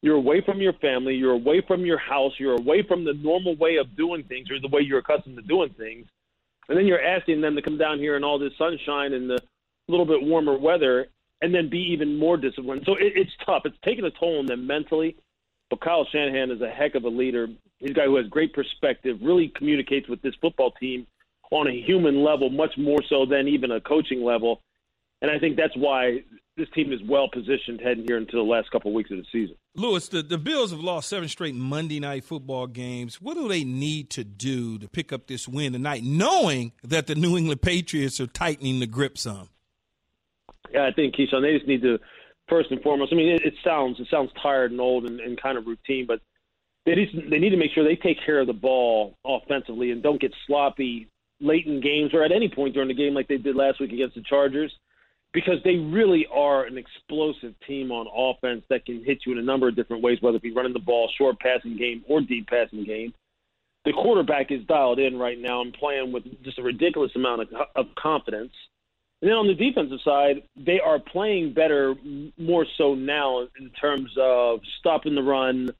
you're 0.00 0.16
away 0.16 0.40
from 0.40 0.60
your 0.60 0.74
family, 0.74 1.14
you're 1.14 1.32
away 1.32 1.62
from 1.66 1.84
your 1.84 1.98
house, 1.98 2.32
you're 2.38 2.56
away 2.56 2.82
from 2.82 3.04
the 3.04 3.14
normal 3.14 3.56
way 3.56 3.76
of 3.76 3.94
doing 3.96 4.22
things 4.24 4.50
or 4.50 4.60
the 4.60 4.68
way 4.68 4.80
you're 4.80 5.00
accustomed 5.00 5.36
to 5.36 5.42
doing 5.42 5.74
things. 5.76 6.06
And 6.68 6.78
then 6.78 6.86
you're 6.86 7.02
asking 7.02 7.40
them 7.40 7.56
to 7.56 7.62
come 7.62 7.78
down 7.78 7.98
here 7.98 8.16
in 8.16 8.24
all 8.24 8.38
this 8.38 8.52
sunshine 8.58 9.12
and 9.12 9.28
the 9.28 9.38
little 9.88 10.06
bit 10.06 10.22
warmer 10.22 10.56
weather, 10.56 11.06
and 11.40 11.54
then 11.54 11.68
be 11.68 11.78
even 11.92 12.18
more 12.18 12.36
disciplined. 12.36 12.82
So 12.84 12.94
it, 12.94 13.12
it's 13.14 13.30
tough. 13.44 13.62
It's 13.64 13.76
taking 13.84 14.04
a 14.04 14.10
toll 14.10 14.40
on 14.40 14.46
them 14.46 14.66
mentally. 14.66 15.16
But 15.70 15.80
Kyle 15.80 16.06
Shanahan 16.10 16.50
is 16.50 16.62
a 16.62 16.70
heck 16.70 16.94
of 16.94 17.04
a 17.04 17.08
leader. 17.08 17.46
He's 17.78 17.90
a 17.90 17.94
guy 17.94 18.04
who 18.04 18.16
has 18.16 18.26
great 18.26 18.54
perspective, 18.54 19.18
really 19.22 19.52
communicates 19.54 20.08
with 20.08 20.22
this 20.22 20.34
football 20.40 20.72
team 20.72 21.06
on 21.50 21.66
a 21.66 21.72
human 21.72 22.24
level, 22.24 22.50
much 22.50 22.76
more 22.76 23.02
so 23.08 23.26
than 23.26 23.48
even 23.48 23.70
a 23.70 23.80
coaching 23.80 24.22
level. 24.22 24.62
And 25.20 25.30
I 25.30 25.38
think 25.38 25.56
that's 25.56 25.76
why 25.76 26.22
this 26.56 26.68
team 26.74 26.92
is 26.92 27.00
well 27.08 27.28
positioned 27.32 27.80
heading 27.80 28.04
here 28.06 28.16
into 28.16 28.36
the 28.36 28.42
last 28.42 28.70
couple 28.70 28.90
of 28.90 28.94
weeks 28.94 29.10
of 29.10 29.18
the 29.18 29.24
season. 29.30 29.56
Louis, 29.74 30.06
the, 30.08 30.22
the 30.22 30.38
Bills 30.38 30.70
have 30.70 30.80
lost 30.80 31.08
seven 31.08 31.28
straight 31.28 31.54
Monday 31.54 32.00
night 32.00 32.24
football 32.24 32.66
games. 32.66 33.20
What 33.20 33.34
do 33.34 33.48
they 33.48 33.64
need 33.64 34.10
to 34.10 34.24
do 34.24 34.78
to 34.78 34.88
pick 34.88 35.12
up 35.12 35.26
this 35.26 35.46
win 35.46 35.72
tonight, 35.72 36.02
knowing 36.02 36.72
that 36.82 37.06
the 37.06 37.14
New 37.14 37.36
England 37.36 37.62
Patriots 37.62 38.20
are 38.20 38.26
tightening 38.26 38.80
the 38.80 38.86
grip 38.86 39.18
some? 39.18 39.48
Yeah, 40.72 40.86
I 40.86 40.92
think 40.92 41.14
Keyshawn, 41.14 41.42
they 41.42 41.56
just 41.56 41.68
need 41.68 41.82
to 41.82 41.98
first 42.48 42.70
and 42.70 42.82
foremost. 42.82 43.12
I 43.12 43.16
mean, 43.16 43.28
it, 43.28 43.42
it 43.44 43.54
sounds 43.64 44.00
it 44.00 44.08
sounds 44.10 44.30
tired 44.42 44.70
and 44.70 44.80
old 44.80 45.04
and, 45.04 45.20
and 45.20 45.40
kind 45.40 45.58
of 45.58 45.66
routine, 45.66 46.06
but 46.06 46.20
they 46.86 46.94
need 46.94 47.08
they 47.30 47.38
need 47.38 47.50
to 47.50 47.56
make 47.56 47.72
sure 47.72 47.84
they 47.84 47.96
take 47.96 48.18
care 48.24 48.40
of 48.40 48.46
the 48.46 48.52
ball 48.52 49.16
offensively 49.24 49.90
and 49.90 50.02
don't 50.02 50.20
get 50.20 50.32
sloppy 50.46 51.08
late 51.40 51.66
in 51.66 51.80
games 51.80 52.12
or 52.14 52.24
at 52.24 52.32
any 52.32 52.48
point 52.48 52.74
during 52.74 52.88
the 52.88 52.94
game 52.94 53.14
like 53.14 53.28
they 53.28 53.36
did 53.36 53.54
last 53.54 53.80
week 53.80 53.92
against 53.92 54.14
the 54.14 54.22
Chargers, 54.22 54.72
because 55.32 55.56
they 55.64 55.76
really 55.76 56.26
are 56.32 56.64
an 56.64 56.78
explosive 56.78 57.54
team 57.66 57.92
on 57.92 58.06
offense 58.12 58.64
that 58.70 58.84
can 58.86 59.04
hit 59.04 59.18
you 59.26 59.32
in 59.32 59.38
a 59.38 59.42
number 59.42 59.68
of 59.68 59.76
different 59.76 60.02
ways, 60.02 60.18
whether 60.20 60.36
it 60.36 60.42
be 60.42 60.52
running 60.52 60.72
the 60.72 60.78
ball, 60.78 61.10
short 61.16 61.38
passing 61.38 61.76
game, 61.76 62.02
or 62.08 62.20
deep 62.20 62.48
passing 62.48 62.84
game. 62.84 63.12
The 63.84 63.92
quarterback 63.92 64.50
is 64.50 64.64
dialed 64.66 64.98
in 64.98 65.18
right 65.18 65.38
now 65.38 65.60
and 65.60 65.72
playing 65.72 66.12
with 66.12 66.24
just 66.42 66.58
a 66.58 66.62
ridiculous 66.62 67.12
amount 67.14 67.42
of, 67.42 67.48
of 67.76 67.86
confidence. 67.96 68.52
And 69.20 69.28
then 69.28 69.36
on 69.36 69.48
the 69.48 69.54
defensive 69.54 70.00
side, 70.04 70.42
they 70.56 70.80
are 70.80 70.98
playing 70.98 71.52
better, 71.52 71.94
more 72.36 72.66
so 72.76 72.94
now 72.94 73.48
in 73.58 73.70
terms 73.70 74.10
of 74.16 74.60
stopping 74.78 75.16
the 75.16 75.22
run, 75.22 75.70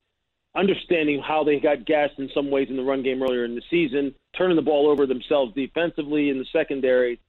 understanding 0.56 1.22
how 1.22 1.44
they 1.44 1.60
got 1.60 1.84
gassed 1.84 2.18
in 2.18 2.30
some 2.34 2.50
ways 2.50 2.68
in 2.68 2.76
the 2.76 2.82
run 2.82 3.02
game 3.02 3.22
earlier 3.22 3.44
in 3.44 3.54
the 3.54 3.62
season, 3.70 4.14
turning 4.36 4.56
the 4.56 4.62
ball 4.62 4.88
over 4.88 5.06
themselves 5.06 5.54
defensively 5.54 6.30
in 6.30 6.38
the 6.38 6.46
secondary. 6.52 7.20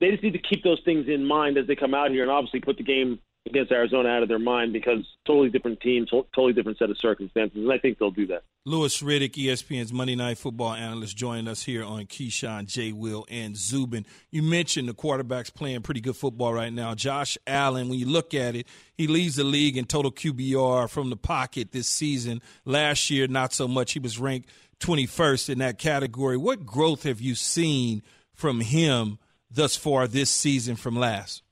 They 0.00 0.10
just 0.10 0.24
need 0.24 0.32
to 0.32 0.40
keep 0.40 0.64
those 0.64 0.80
things 0.84 1.06
in 1.08 1.24
mind 1.24 1.56
as 1.56 1.68
they 1.68 1.76
come 1.76 1.94
out 1.94 2.10
here 2.10 2.22
and 2.22 2.32
obviously 2.32 2.60
put 2.60 2.76
the 2.76 2.82
game 2.82 3.20
against 3.46 3.70
Arizona 3.70 4.08
out 4.08 4.22
of 4.22 4.28
their 4.28 4.38
mind 4.38 4.72
because 4.72 5.04
totally 5.26 5.50
different 5.50 5.80
team, 5.80 6.06
totally 6.06 6.52
different 6.54 6.78
set 6.78 6.88
of 6.88 6.96
circumstances, 6.98 7.58
and 7.58 7.70
I 7.70 7.78
think 7.78 7.98
they'll 7.98 8.10
do 8.10 8.26
that. 8.28 8.42
Louis 8.64 9.02
Riddick, 9.02 9.32
ESPN's 9.32 9.92
Monday 9.92 10.14
Night 10.14 10.38
Football 10.38 10.72
analyst, 10.72 11.16
joining 11.16 11.46
us 11.48 11.62
here 11.62 11.84
on 11.84 12.06
Keyshawn, 12.06 12.66
J. 12.66 12.92
Will, 12.92 13.26
and 13.28 13.54
Zubin. 13.54 14.06
You 14.30 14.42
mentioned 14.42 14.88
the 14.88 14.94
quarterbacks 14.94 15.52
playing 15.52 15.82
pretty 15.82 16.00
good 16.00 16.16
football 16.16 16.54
right 16.54 16.72
now. 16.72 16.94
Josh 16.94 17.36
Allen, 17.46 17.90
when 17.90 17.98
you 17.98 18.06
look 18.06 18.32
at 18.32 18.56
it, 18.56 18.66
he 18.94 19.06
leads 19.06 19.36
the 19.36 19.44
league 19.44 19.76
in 19.76 19.84
total 19.84 20.10
QBR 20.10 20.88
from 20.88 21.10
the 21.10 21.16
pocket 21.16 21.72
this 21.72 21.88
season. 21.88 22.40
Last 22.64 23.10
year, 23.10 23.26
not 23.26 23.52
so 23.52 23.68
much. 23.68 23.92
He 23.92 23.98
was 23.98 24.18
ranked 24.18 24.48
21st 24.80 25.50
in 25.50 25.58
that 25.58 25.78
category. 25.78 26.38
What 26.38 26.64
growth 26.64 27.02
have 27.02 27.20
you 27.20 27.34
seen 27.34 28.02
from 28.32 28.60
him 28.60 29.18
thus 29.50 29.76
far 29.76 30.08
this 30.08 30.30
season 30.30 30.76
from 30.76 30.96
last? 30.96 31.42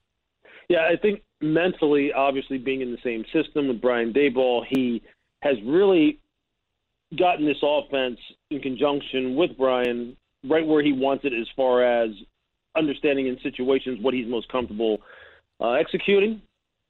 Yeah, 0.72 0.88
I 0.90 0.96
think 0.96 1.20
mentally, 1.42 2.14
obviously 2.14 2.56
being 2.56 2.80
in 2.80 2.92
the 2.92 2.98
same 3.04 3.26
system 3.30 3.68
with 3.68 3.82
Brian 3.82 4.10
Daboll, 4.10 4.64
he 4.70 5.02
has 5.42 5.56
really 5.66 6.18
gotten 7.18 7.44
this 7.44 7.58
offense 7.62 8.18
in 8.50 8.58
conjunction 8.62 9.36
with 9.36 9.50
Brian 9.58 10.16
right 10.48 10.66
where 10.66 10.82
he 10.82 10.94
wants 10.94 11.26
it 11.26 11.34
as 11.34 11.46
far 11.54 11.84
as 11.84 12.08
understanding 12.74 13.26
in 13.26 13.38
situations 13.42 13.98
what 14.00 14.14
he's 14.14 14.26
most 14.26 14.48
comfortable 14.48 15.02
uh, 15.60 15.72
executing. 15.72 16.40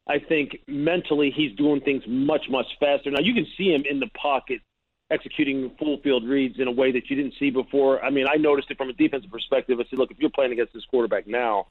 I 0.06 0.20
think 0.20 0.58
mentally 0.68 1.32
he's 1.34 1.56
doing 1.56 1.80
things 1.80 2.04
much, 2.06 2.42
much 2.48 2.66
faster. 2.78 3.10
Now 3.10 3.20
you 3.20 3.34
can 3.34 3.48
see 3.58 3.72
him 3.72 3.82
in 3.90 3.98
the 3.98 4.06
pocket 4.10 4.60
executing 5.10 5.72
full 5.76 5.98
field 6.02 6.22
reads 6.22 6.60
in 6.60 6.68
a 6.68 6.72
way 6.72 6.92
that 6.92 7.10
you 7.10 7.16
didn't 7.16 7.34
see 7.36 7.50
before. 7.50 8.00
I 8.04 8.10
mean, 8.10 8.26
I 8.32 8.36
noticed 8.36 8.70
it 8.70 8.76
from 8.76 8.90
a 8.90 8.92
defensive 8.92 9.32
perspective. 9.32 9.80
I 9.80 9.84
said, 9.90 9.98
look, 9.98 10.12
if 10.12 10.18
you're 10.20 10.30
playing 10.30 10.52
against 10.52 10.72
this 10.72 10.84
quarterback 10.88 11.26
now, 11.26 11.66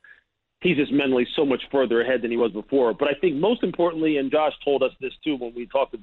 he's 0.61 0.77
just 0.77 0.91
mentally 0.91 1.27
so 1.35 1.45
much 1.45 1.61
further 1.71 2.01
ahead 2.01 2.21
than 2.21 2.31
he 2.31 2.37
was 2.37 2.51
before. 2.51 2.93
But 2.93 3.07
I 3.07 3.13
think 3.19 3.35
most 3.35 3.63
importantly, 3.63 4.17
and 4.17 4.31
Josh 4.31 4.53
told 4.63 4.83
us 4.83 4.91
this 5.01 5.13
too 5.23 5.35
when 5.35 5.53
we 5.55 5.65
talked 5.65 5.93
to, 5.93 5.99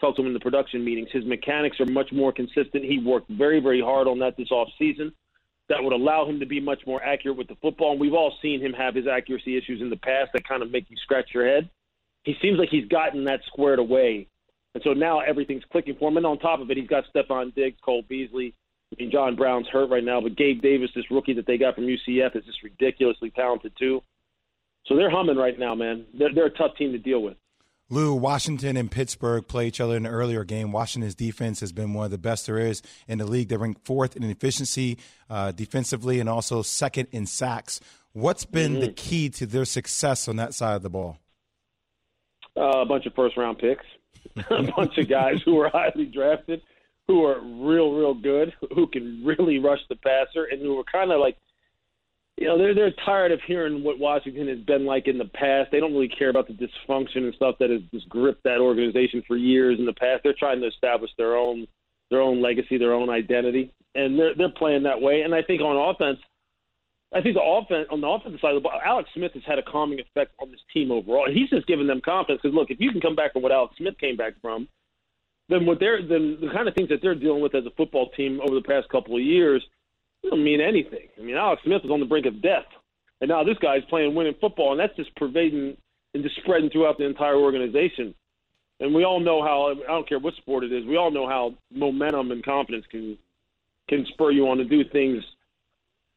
talked 0.00 0.16
to 0.16 0.22
him 0.22 0.28
in 0.28 0.34
the 0.34 0.40
production 0.40 0.84
meetings, 0.84 1.08
his 1.12 1.24
mechanics 1.24 1.78
are 1.80 1.86
much 1.86 2.10
more 2.12 2.32
consistent. 2.32 2.84
He 2.84 2.98
worked 2.98 3.30
very, 3.30 3.60
very 3.60 3.80
hard 3.80 4.08
on 4.08 4.18
that 4.18 4.36
this 4.36 4.50
off 4.50 4.68
season. 4.78 5.12
that 5.68 5.82
would 5.82 5.92
allow 5.92 6.28
him 6.28 6.40
to 6.40 6.46
be 6.46 6.60
much 6.60 6.80
more 6.86 7.02
accurate 7.02 7.38
with 7.38 7.48
the 7.48 7.56
football. 7.62 7.92
And 7.92 8.00
we've 8.00 8.12
all 8.12 8.34
seen 8.42 8.60
him 8.60 8.72
have 8.72 8.94
his 8.94 9.06
accuracy 9.06 9.56
issues 9.56 9.80
in 9.80 9.90
the 9.90 9.96
past 9.96 10.30
that 10.34 10.46
kind 10.46 10.62
of 10.62 10.70
make 10.70 10.90
you 10.90 10.96
scratch 11.02 11.30
your 11.32 11.46
head. 11.46 11.70
He 12.24 12.34
seems 12.42 12.58
like 12.58 12.68
he's 12.68 12.86
gotten 12.88 13.24
that 13.24 13.40
squared 13.46 13.78
away. 13.78 14.28
And 14.74 14.82
so 14.84 14.92
now 14.92 15.20
everything's 15.20 15.64
clicking 15.70 15.96
for 15.98 16.08
him. 16.08 16.16
And 16.16 16.26
on 16.26 16.38
top 16.38 16.60
of 16.60 16.70
it, 16.70 16.76
he's 16.76 16.88
got 16.88 17.04
Stefon 17.14 17.54
Diggs, 17.54 17.78
Cole 17.84 18.02
Beasley. 18.08 18.54
I 18.92 19.02
mean, 19.02 19.10
John 19.10 19.36
Brown's 19.36 19.68
hurt 19.68 19.90
right 19.90 20.04
now, 20.04 20.20
but 20.20 20.36
Gabe 20.36 20.60
Davis, 20.60 20.90
this 20.94 21.10
rookie 21.10 21.34
that 21.34 21.46
they 21.46 21.56
got 21.56 21.74
from 21.74 21.84
UCF, 21.84 22.36
is 22.36 22.44
just 22.44 22.62
ridiculously 22.62 23.30
talented 23.30 23.72
too. 23.78 24.02
So 24.86 24.96
they're 24.96 25.10
humming 25.10 25.36
right 25.36 25.58
now, 25.58 25.74
man. 25.74 26.04
They're, 26.12 26.34
they're 26.34 26.46
a 26.46 26.50
tough 26.50 26.76
team 26.76 26.92
to 26.92 26.98
deal 26.98 27.22
with. 27.22 27.36
Lou, 27.88 28.14
Washington 28.14 28.76
and 28.76 28.90
Pittsburgh 28.90 29.46
play 29.46 29.66
each 29.66 29.80
other 29.80 29.96
in 29.96 30.06
an 30.06 30.12
earlier 30.12 30.44
game. 30.44 30.72
Washington's 30.72 31.14
defense 31.14 31.60
has 31.60 31.72
been 31.72 31.92
one 31.92 32.06
of 32.06 32.10
the 32.10 32.18
best 32.18 32.46
there 32.46 32.58
is 32.58 32.80
in 33.06 33.18
the 33.18 33.26
league. 33.26 33.48
They 33.48 33.56
rank 33.56 33.84
fourth 33.84 34.16
in 34.16 34.22
efficiency 34.24 34.98
uh, 35.28 35.52
defensively 35.52 36.18
and 36.18 36.28
also 36.28 36.62
second 36.62 37.08
in 37.12 37.26
sacks. 37.26 37.80
What's 38.12 38.44
been 38.44 38.72
mm-hmm. 38.72 38.80
the 38.80 38.92
key 38.92 39.28
to 39.30 39.46
their 39.46 39.66
success 39.66 40.26
on 40.26 40.36
that 40.36 40.54
side 40.54 40.76
of 40.76 40.82
the 40.82 40.90
ball? 40.90 41.18
Uh, 42.56 42.80
a 42.80 42.86
bunch 42.86 43.06
of 43.06 43.14
first 43.14 43.36
round 43.36 43.58
picks, 43.58 43.84
a 44.50 44.62
bunch 44.62 44.96
of 44.98 45.08
guys 45.08 45.40
who 45.44 45.54
were 45.54 45.68
highly 45.68 46.06
drafted, 46.06 46.62
who 47.12 47.24
are 47.24 47.40
real, 47.40 47.92
real 47.92 48.14
good, 48.14 48.52
who 48.74 48.86
can 48.86 49.22
really 49.24 49.58
rush 49.58 49.80
the 49.88 49.96
passer, 49.96 50.44
and 50.50 50.60
who 50.60 50.78
are 50.78 50.84
kind 50.84 51.12
of 51.12 51.20
like– 51.20 51.36
you 52.38 52.46
know 52.46 52.56
they're 52.56 52.74
they're 52.74 52.94
tired 53.04 53.30
of 53.30 53.40
hearing 53.46 53.84
what 53.84 53.98
Washington 53.98 54.48
has 54.48 54.58
been 54.60 54.86
like 54.86 55.06
in 55.06 55.18
the 55.18 55.26
past. 55.26 55.70
They 55.70 55.80
don't 55.80 55.92
really 55.92 56.08
care 56.08 56.30
about 56.30 56.48
the 56.48 56.54
dysfunction 56.54 57.18
and 57.18 57.34
stuff 57.34 57.56
that 57.60 57.70
has 57.70 57.82
just 57.92 58.08
gripped 58.08 58.42
that 58.44 58.58
organization 58.58 59.22
for 59.28 59.36
years 59.36 59.78
in 59.78 59.86
the 59.86 59.92
past. 59.92 60.22
They're 60.24 60.34
trying 60.38 60.60
to 60.60 60.66
establish 60.66 61.10
their 61.18 61.36
own 61.36 61.66
their 62.10 62.20
own 62.20 62.42
legacy, 62.42 62.78
their 62.78 62.94
own 62.94 63.10
identity, 63.10 63.72
and 63.94 64.18
they're 64.18 64.34
they're 64.34 64.48
playing 64.48 64.82
that 64.84 65.00
way. 65.00 65.22
And 65.22 65.34
I 65.34 65.42
think 65.42 65.60
on 65.60 65.76
offense, 65.94 66.18
I 67.14 67.20
think 67.20 67.36
the 67.36 67.42
offense 67.42 67.86
on 67.90 68.00
the 68.00 68.08
offensive 68.08 68.40
side 68.40 68.56
of 68.56 68.62
the 68.62 68.68
ball, 68.68 68.80
Alex 68.84 69.10
Smith 69.14 69.32
has 69.34 69.42
had 69.46 69.58
a 69.58 69.62
calming 69.62 70.00
effect 70.00 70.32
on 70.40 70.50
this 70.50 70.60
team 70.72 70.90
overall. 70.90 71.28
He's 71.32 71.50
just 71.50 71.66
giving 71.66 71.86
them 71.86 72.00
confidence 72.02 72.40
because 72.42 72.54
look, 72.54 72.70
if 72.70 72.80
you 72.80 72.90
can 72.90 73.02
come 73.02 73.14
back 73.14 73.34
from 73.34 73.42
what 73.42 73.52
Alex 73.52 73.74
Smith 73.76 73.98
came 74.00 74.16
back 74.16 74.32
from, 74.40 74.68
then 75.48 75.66
what 75.66 75.80
they're 75.80 76.00
then 76.00 76.38
the 76.40 76.50
kind 76.52 76.68
of 76.68 76.74
things 76.74 76.88
that 76.88 77.00
they're 77.02 77.14
dealing 77.14 77.42
with 77.42 77.54
as 77.54 77.66
a 77.66 77.70
football 77.70 78.10
team 78.10 78.40
over 78.40 78.54
the 78.54 78.62
past 78.62 78.88
couple 78.88 79.16
of 79.16 79.22
years 79.22 79.62
doesn't 80.22 80.42
mean 80.42 80.60
anything. 80.60 81.08
I 81.18 81.22
mean, 81.22 81.36
Alex 81.36 81.62
Smith 81.64 81.82
was 81.82 81.90
on 81.90 82.00
the 82.00 82.06
brink 82.06 82.26
of 82.26 82.40
death, 82.42 82.66
and 83.20 83.28
now 83.28 83.42
this 83.44 83.58
guy's 83.58 83.84
playing 83.88 84.14
winning 84.14 84.34
football, 84.40 84.70
and 84.70 84.80
that's 84.80 84.96
just 84.96 85.14
pervading 85.16 85.76
and 86.14 86.22
just 86.22 86.36
spreading 86.36 86.70
throughout 86.70 86.98
the 86.98 87.04
entire 87.04 87.36
organization. 87.36 88.14
And 88.80 88.94
we 88.94 89.04
all 89.04 89.20
know 89.20 89.42
how 89.42 89.70
I 89.70 89.86
don't 89.86 90.08
care 90.08 90.18
what 90.18 90.34
sport 90.34 90.64
it 90.64 90.72
is. 90.72 90.84
We 90.84 90.96
all 90.96 91.10
know 91.10 91.28
how 91.28 91.54
momentum 91.70 92.30
and 92.30 92.44
confidence 92.44 92.84
can 92.90 93.18
can 93.88 94.06
spur 94.06 94.30
you 94.30 94.48
on 94.48 94.58
to 94.58 94.64
do 94.64 94.84
things 94.84 95.22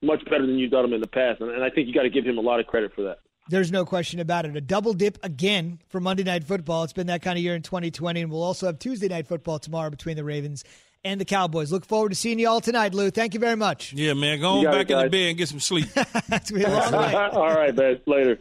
much 0.02 0.24
better 0.26 0.46
than 0.46 0.58
you've 0.58 0.72
done 0.72 0.84
them 0.84 0.94
in 0.94 1.02
the 1.02 1.08
past. 1.08 1.42
And, 1.42 1.52
and 1.52 1.64
I 1.64 1.70
think 1.70 1.88
you 1.88 1.94
got 1.94 2.04
to 2.04 2.10
give 2.10 2.26
him 2.26 2.38
a 2.38 2.42
lot 2.42 2.60
of 2.60 2.68
credit 2.68 2.94
for 2.96 3.04
that. 3.04 3.20
There's 3.48 3.72
no 3.72 3.86
question 3.86 4.20
about 4.20 4.46
it. 4.46 4.56
A 4.56 4.62
double 4.62 4.94
dip 4.94 5.24
again 5.24 5.80
for 5.90 6.00
Monday 6.00 6.24
Night 6.24 6.44
Football. 6.44 6.84
It's 6.84 6.94
been 6.94 7.08
that 7.08 7.22
kind 7.22 7.38
of 7.38 7.44
year 7.44 7.56
in 7.56 7.62
2020, 7.62 8.22
and 8.22 8.32
we'll 8.32 8.42
also 8.42 8.66
have 8.66 8.80
Tuesday 8.80 9.08
Night 9.08 9.28
Football 9.28 9.60
tomorrow 9.60 9.92
between 9.92 10.16
the 10.16 10.24
Ravens 10.24 10.64
and 11.04 11.22
the 11.22 11.26
Cowboys. 11.26 11.72
Look 11.72 11.86
forward 11.86 12.10
to 12.10 12.16
seeing 12.16 12.40
you 12.40 12.50
all 12.50 12.60
tonight, 12.60 12.96
Lou. 12.96 13.12
Thank 13.12 13.36
you 13.36 13.40
very 13.40 13.56
much. 13.56 13.94
Yeah, 13.94 14.14
man. 14.14 14.40
Go 14.40 14.50
on 14.50 14.64
back 14.66 14.90
it, 14.90 14.94
in 14.94 15.00
the 15.00 15.10
bed 15.10 15.30
and 15.30 15.38
get 15.38 15.48
some 15.48 15.60
sleep. 15.60 15.88
That's 16.28 16.50
a 16.50 16.56
long 16.56 16.92
night. 16.92 17.32
all 17.34 17.54
right, 17.54 17.76
man. 17.76 18.02
Later. 18.08 18.40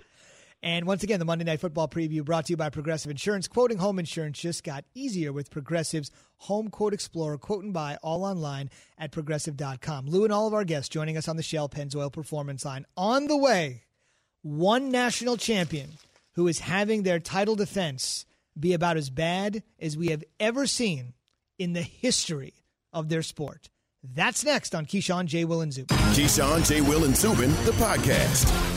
And 0.62 0.86
once 0.86 1.02
again, 1.02 1.18
the 1.18 1.26
Monday 1.26 1.44
Night 1.44 1.60
Football 1.60 1.88
preview 1.88 2.24
brought 2.24 2.46
to 2.46 2.54
you 2.54 2.56
by 2.56 2.70
Progressive 2.70 3.10
Insurance. 3.10 3.46
Quoting 3.46 3.76
home 3.76 3.98
insurance 3.98 4.38
just 4.38 4.64
got 4.64 4.86
easier 4.94 5.30
with 5.30 5.50
Progressive's 5.50 6.10
Home 6.38 6.70
Quote 6.70 6.94
Explorer. 6.94 7.36
Quote 7.36 7.64
and 7.64 7.74
buy 7.74 7.98
all 8.02 8.24
online 8.24 8.70
at 8.96 9.12
progressive.com. 9.12 10.06
Lou 10.06 10.24
and 10.24 10.32
all 10.32 10.46
of 10.46 10.54
our 10.54 10.64
guests 10.64 10.88
joining 10.88 11.18
us 11.18 11.28
on 11.28 11.36
the 11.36 11.42
Shell 11.42 11.68
Pennzoil 11.68 12.10
Performance 12.10 12.64
Line. 12.64 12.86
On 12.96 13.26
the 13.26 13.36
way, 13.36 13.82
one 14.44 14.90
national 14.90 15.38
champion 15.38 15.88
who 16.34 16.46
is 16.46 16.58
having 16.60 17.02
their 17.02 17.18
title 17.18 17.56
defense 17.56 18.26
be 18.58 18.74
about 18.74 18.98
as 18.98 19.08
bad 19.08 19.62
as 19.80 19.96
we 19.96 20.08
have 20.08 20.22
ever 20.38 20.66
seen 20.66 21.14
in 21.58 21.72
the 21.72 21.82
history 21.82 22.52
of 22.92 23.08
their 23.08 23.22
sport. 23.22 23.70
That's 24.02 24.44
next 24.44 24.74
on 24.74 24.84
Keyshawn, 24.84 25.26
J. 25.26 25.46
Will, 25.46 25.62
and 25.62 25.72
Zubin. 25.72 25.96
Keyshawn, 25.96 26.68
J. 26.68 26.82
Will, 26.82 27.04
and 27.04 27.16
Zubin, 27.16 27.50
the 27.64 27.72
podcast. 27.72 28.73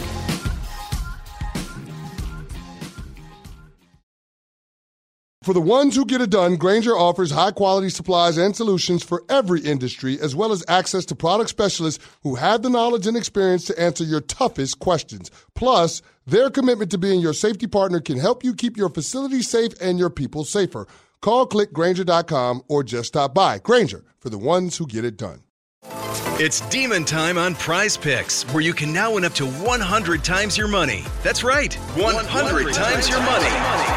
For 5.48 5.54
the 5.54 5.62
ones 5.62 5.96
who 5.96 6.04
get 6.04 6.20
it 6.20 6.30
done, 6.30 6.58
Grainger 6.58 6.92
offers 6.92 7.32
high 7.32 7.52
quality 7.52 7.90
supplies 7.90 8.38
and 8.38 8.54
solutions 8.54 9.02
for 9.02 9.24
every 9.30 9.62
industry, 9.62 10.20
as 10.20 10.36
well 10.36 10.52
as 10.52 10.62
access 10.68 11.06
to 11.06 11.16
product 11.16 11.50
specialists 11.50 12.04
who 12.24 12.36
have 12.36 12.64
the 12.64 12.70
knowledge 12.70 13.08
and 13.08 13.16
experience 13.16 13.64
to 13.64 13.82
answer 13.82 14.04
your 14.04 14.20
toughest 14.20 14.80
questions. 14.80 15.32
Plus, 15.56 16.02
their 16.26 16.50
commitment 16.50 16.92
to 16.92 16.98
being 16.98 17.22
your 17.22 17.32
safety 17.32 17.66
partner 17.66 18.02
can 18.02 18.20
help 18.20 18.44
you 18.44 18.54
keep 18.54 18.76
your 18.76 18.90
facility 18.90 19.42
safe 19.42 19.72
and 19.80 19.98
your 19.98 20.10
people 20.10 20.44
safer. 20.44 20.86
Call 21.22 21.48
clickgrainger.com 21.48 22.64
or 22.68 22.84
just 22.84 23.08
stop 23.08 23.34
by. 23.34 23.58
Grainger 23.60 24.04
for 24.20 24.30
the 24.30 24.38
ones 24.38 24.76
who 24.76 24.86
get 24.86 25.06
it 25.06 25.16
done. 25.16 25.44
It's 26.42 26.60
demon 26.70 27.06
time 27.06 27.38
on 27.38 27.56
prize 27.56 27.96
picks, 27.96 28.44
where 28.54 28.62
you 28.62 28.74
can 28.74 28.92
now 28.92 29.14
win 29.14 29.24
up 29.24 29.34
to 29.36 29.48
100 29.48 30.24
times 30.26 30.58
your 30.58 30.68
money. 30.68 31.06
That's 31.24 31.42
right, 31.42 31.74
100, 31.74 32.16
100 32.16 32.74
times 32.74 33.08
your 33.08 33.22
money. 33.22 33.97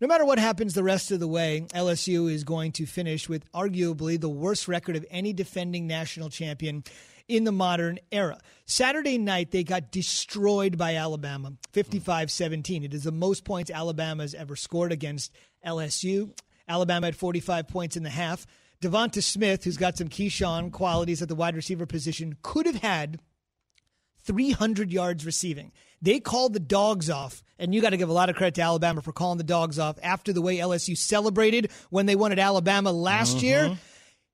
No 0.00 0.08
matter 0.08 0.24
what 0.24 0.40
happens 0.40 0.74
the 0.74 0.82
rest 0.82 1.12
of 1.12 1.20
the 1.20 1.28
way, 1.28 1.66
LSU 1.72 2.28
is 2.30 2.42
going 2.42 2.72
to 2.72 2.84
finish 2.84 3.28
with 3.28 3.50
arguably 3.52 4.20
the 4.20 4.28
worst 4.28 4.66
record 4.66 4.96
of 4.96 5.06
any 5.08 5.32
defending 5.32 5.86
national 5.86 6.30
champion 6.30 6.82
in 7.28 7.44
the 7.44 7.52
modern 7.52 8.00
era. 8.10 8.40
Saturday 8.66 9.18
night, 9.18 9.52
they 9.52 9.62
got 9.62 9.92
destroyed 9.92 10.76
by 10.76 10.96
Alabama, 10.96 11.52
55 11.72 12.32
17. 12.32 12.82
It 12.82 12.92
is 12.92 13.04
the 13.04 13.12
most 13.12 13.44
points 13.44 13.70
Alabama 13.70 14.24
has 14.24 14.34
ever 14.34 14.56
scored 14.56 14.90
against 14.90 15.32
LSU. 15.64 16.36
Alabama 16.68 17.06
had 17.06 17.16
45 17.16 17.68
points 17.68 17.96
in 17.96 18.02
the 18.02 18.10
half. 18.10 18.46
Devonta 18.82 19.22
Smith, 19.22 19.62
who's 19.62 19.76
got 19.76 19.96
some 19.96 20.08
Keyshawn 20.08 20.72
qualities 20.72 21.22
at 21.22 21.28
the 21.28 21.36
wide 21.36 21.54
receiver 21.54 21.86
position, 21.86 22.36
could 22.42 22.66
have 22.66 22.82
had 22.82 23.20
300 24.24 24.92
yards 24.92 25.24
receiving. 25.24 25.72
They 26.02 26.20
called 26.20 26.52
the 26.52 26.60
dogs 26.60 27.08
off, 27.08 27.42
and 27.58 27.74
you 27.74 27.80
got 27.80 27.90
to 27.90 27.96
give 27.96 28.08
a 28.08 28.12
lot 28.12 28.28
of 28.28 28.36
credit 28.36 28.54
to 28.56 28.62
Alabama 28.62 29.00
for 29.00 29.12
calling 29.12 29.38
the 29.38 29.44
dogs 29.44 29.78
off 29.78 29.98
after 30.02 30.32
the 30.32 30.42
way 30.42 30.58
LSU 30.58 30.96
celebrated 30.96 31.70
when 31.90 32.06
they 32.06 32.16
won 32.16 32.32
at 32.32 32.38
Alabama 32.38 32.92
last 32.92 33.36
mm-hmm. 33.36 33.46
year. 33.46 33.78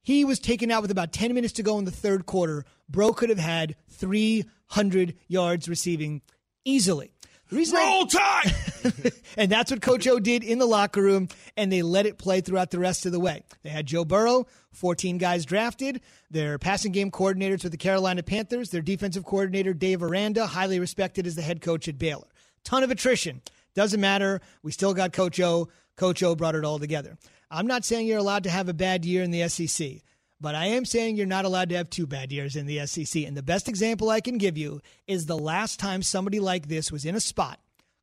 He 0.03 0.25
was 0.25 0.39
taken 0.39 0.71
out 0.71 0.83
with 0.83 0.91
about 0.91 1.13
10 1.13 1.35
minutes 1.35 1.53
to 1.55 1.63
go 1.63 1.79
in 1.79 1.85
the 1.85 1.91
third 1.91 2.27
quarter. 2.27 2.65
Bro 2.89 3.13
could 3.13 3.29
have 3.29 3.39
had 3.39 3.77
300 3.91 5.15
yards 5.29 5.69
receiving 5.69 6.23
easily. 6.65 7.13
Reason 7.51 7.77
Roll 7.77 8.07
Tide! 8.07 8.55
and 9.37 9.51
that's 9.51 9.71
what 9.71 9.83
Coach 9.83 10.07
O 10.07 10.19
did 10.21 10.45
in 10.45 10.59
the 10.59 10.67
locker 10.67 11.03
room, 11.03 11.29
and 11.57 11.73
they 11.73 11.83
let 11.83 12.07
it 12.07 12.17
play 12.17 12.41
throughout 12.41 12.71
the 12.71 12.79
rest 12.79 13.07
of 13.07 13.13
the 13.13 13.21
way. 13.21 13.43
They 13.63 13.71
had 13.71 13.87
Joe 13.87 14.05
Burrow, 14.05 14.47
14 14.73 15.19
guys 15.19 15.45
drafted, 15.45 16.01
their 16.31 16.59
passing 16.59 16.93
game 16.93 17.11
coordinators 17.11 17.63
with 17.63 17.73
the 17.73 17.79
Carolina 17.79 18.23
Panthers, 18.23 18.71
their 18.71 18.83
defensive 18.83 19.25
coordinator, 19.25 19.75
Dave 19.75 20.03
Aranda, 20.03 20.47
highly 20.47 20.79
respected 20.79 21.27
as 21.27 21.35
the 21.35 21.43
head 21.43 21.61
coach 21.61 21.89
at 21.89 21.99
Baylor. 21.99 22.29
Ton 22.63 22.83
of 22.83 22.91
attrition. 22.91 23.43
Doesn't 23.75 24.01
matter. 24.01 24.41
We 24.63 24.73
still 24.73 24.95
got 24.95 25.13
Coach 25.13 25.41
O. 25.41 25.69
Coach 25.97 26.23
O 26.23 26.35
brought 26.35 26.55
it 26.55 26.65
all 26.65 26.79
together. 26.79 27.19
I'm 27.51 27.67
not 27.67 27.85
saying 27.85 28.07
you're 28.07 28.19
allowed 28.19 28.45
to 28.45 28.51
have 28.51 28.69
a 28.69 28.75
bad 28.75 29.05
year 29.05 29.23
in 29.23 29.31
the 29.33 29.49
SEC. 29.49 30.03
But 30.41 30.55
I 30.55 30.67
am 30.67 30.87
saying 30.87 31.17
you're 31.17 31.27
not 31.27 31.45
allowed 31.45 31.69
to 31.69 31.77
have 31.77 31.91
two 31.91 32.07
bad 32.07 32.33
years 32.33 32.57
in 32.57 32.67
the 32.67 32.87
SEC. 32.87 33.25
And 33.25 33.37
the 33.37 33.43
best 33.43 33.69
example 33.69 34.09
I 34.09 34.21
can 34.21 34.39
give 34.39 34.57
you 34.57 34.81
is 35.07 35.27
the 35.27 35.37
last 35.37 35.79
time 35.79 36.03
somebody 36.03 36.41
like 36.41 36.67
this 36.67 36.91
was 36.91 37.05
in 37.05 37.15
a 37.15 37.21
spot, 37.21 37.61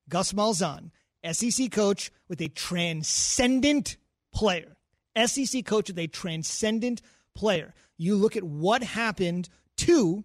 Gus 0.07 0.33
Malzahn, 0.33 0.91
SEC 1.31 1.71
coach 1.71 2.11
with 2.27 2.39
a 2.41 2.49
transcendent 2.49 3.97
player. 4.31 4.77
SEC 5.25 5.65
coach 5.65 5.89
with 5.89 5.97
a 5.97 6.07
transcendent 6.07 7.01
player. 7.33 7.73
You 7.97 8.15
look 8.15 8.35
at 8.35 8.43
what 8.43 8.83
happened 8.83 9.49
to 9.77 10.23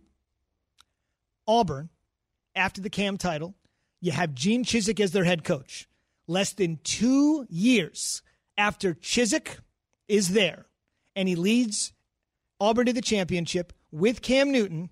Auburn 1.49 1.89
after 2.55 2.83
the 2.83 2.91
Cam 2.91 3.17
title. 3.17 3.55
You 4.03 4.13
have 4.13 4.35
Gene 4.35 4.65
Chizik 4.65 5.01
as 5.01 5.13
their 5.13 5.25
head 5.25 5.45
coach. 5.45 5.89
Less 6.27 6.53
than 6.53 6.79
two 6.85 7.47
years 7.49 8.21
after 8.59 8.95
Chizik 8.95 9.59
is 10.09 10.31
there 10.31 10.67
and 11.17 11.29
he 11.29 11.37
leads 11.37 11.93
Auburn 12.63 12.87
to 12.87 12.93
the 12.93 13.03
championship 13.03 13.73
with 13.91 14.23
Cam 14.23 14.53
Newton, 14.53 14.89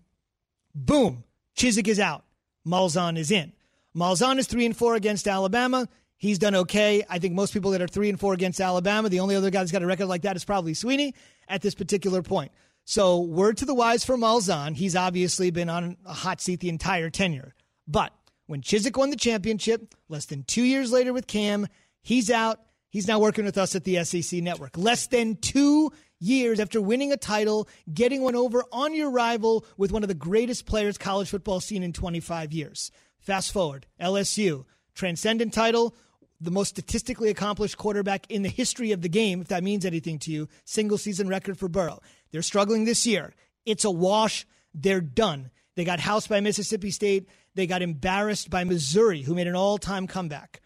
boom, 0.75 1.23
Chizik 1.57 1.87
is 1.87 2.01
out. 2.01 2.25
Malzahn 2.67 3.17
is 3.17 3.31
in. 3.31 3.53
Malzahn 3.97 4.39
is 4.39 4.49
three 4.49 4.67
and 4.67 4.77
four 4.77 4.97
against 4.97 5.29
Alabama. 5.29 5.89
He's 6.17 6.41
done 6.41 6.57
okay. 6.57 7.05
I 7.09 7.21
think 7.21 7.35
most 7.35 7.53
people 7.53 7.71
that 7.71 7.81
are 7.81 7.87
three 7.87 8.09
and 8.09 8.19
four 8.19 8.35
against 8.35 8.61
Alabama, 8.61 9.09
the 9.09 9.21
only 9.21 9.37
other 9.37 9.51
guy 9.51 9.61
that's 9.61 9.71
got 9.71 9.85
a 9.85 9.87
record 9.87 10.07
like 10.07 10.23
that 10.23 10.35
is 10.35 10.45
probably 10.45 10.73
Swinney 10.73 11.15
at 11.49 11.63
this 11.63 11.77
particular 11.77 12.23
point. 12.23 12.51
So, 12.87 13.21
word 13.21 13.59
to 13.59 13.65
the 13.65 13.75
wise 13.75 14.05
for 14.05 14.17
Malzahn. 14.17 14.75
He's 14.75 14.97
obviously 14.97 15.53
been 15.53 15.71
on 15.71 15.97
a 16.05 16.13
hot 16.13 16.41
seat 16.41 16.59
the 16.59 16.71
entire 16.71 17.09
tenure. 17.09 17.55
But 17.87 18.13
when 18.47 18.63
Chizik 18.63 18.97
won 18.97 19.11
the 19.11 19.17
championship, 19.17 19.95
less 20.09 20.27
than 20.27 20.43
two 20.43 20.65
years 20.65 20.91
later 20.91 21.13
with 21.13 21.29
Cam, 21.29 21.69
he's 22.03 22.31
out. 22.31 22.59
He's 22.89 23.07
now 23.07 23.21
working 23.21 23.45
with 23.45 23.57
us 23.57 23.77
at 23.77 23.85
the 23.85 24.05
SEC 24.05 24.43
network. 24.43 24.77
Less 24.77 25.07
than 25.07 25.37
two 25.37 25.93
years 26.21 26.61
after 26.61 26.81
winning 26.81 27.11
a 27.11 27.17
title, 27.17 27.69
getting 27.93 28.23
one 28.23 28.37
over 28.37 28.63
on 28.71 28.95
your 28.95 29.11
rival 29.11 29.65
with 29.77 29.91
one 29.91 30.05
of 30.05 30.09
the 30.09 30.15
greatest 30.15 30.67
players 30.67 30.99
college 30.99 31.31
football 31.31 31.61
seen 31.61 31.83
in 31.83 31.93
25 31.93 32.53
years. 32.53 32.93
Fast 33.19 33.53
forward, 33.53 33.87
LSU, 34.01 34.65
transcendent 34.95 35.53
title, 35.53 35.95
the 36.41 36.51
most 36.51 36.69
statistically 36.71 37.29
accomplished 37.29 37.77
quarterback 37.77 38.31
in 38.31 38.43
the 38.43 38.49
history 38.49 38.93
of 38.93 39.03
the 39.03 39.09
game, 39.09 39.41
if 39.41 39.49
that 39.49 39.65
means 39.65 39.85
anything 39.85 40.19
to 40.21 40.31
you, 40.31 40.49
single 40.65 40.99
season 40.99 41.29
record 41.29 41.59
for 41.59 41.69
Burrow. 41.69 42.01
They're 42.31 42.43
struggling 42.43 42.85
this 42.85 43.07
year. 43.07 43.35
It's 43.67 43.85
a 43.85 43.91
wash. 43.91 44.47
They're 44.73 45.01
done. 45.01 45.51
They 45.77 45.85
got 45.85 46.01
housed 46.01 46.29
by 46.29 46.41
Mississippi 46.41 46.91
State. 46.91 47.29
They 47.55 47.67
got 47.67 47.83
embarrassed 47.83 48.49
by 48.49 48.65
Missouri, 48.65 49.23
who 49.23 49.35
made 49.35 49.49
an 49.49 49.57
all 49.57 49.79
time 49.79 50.07
comeback. 50.07 50.61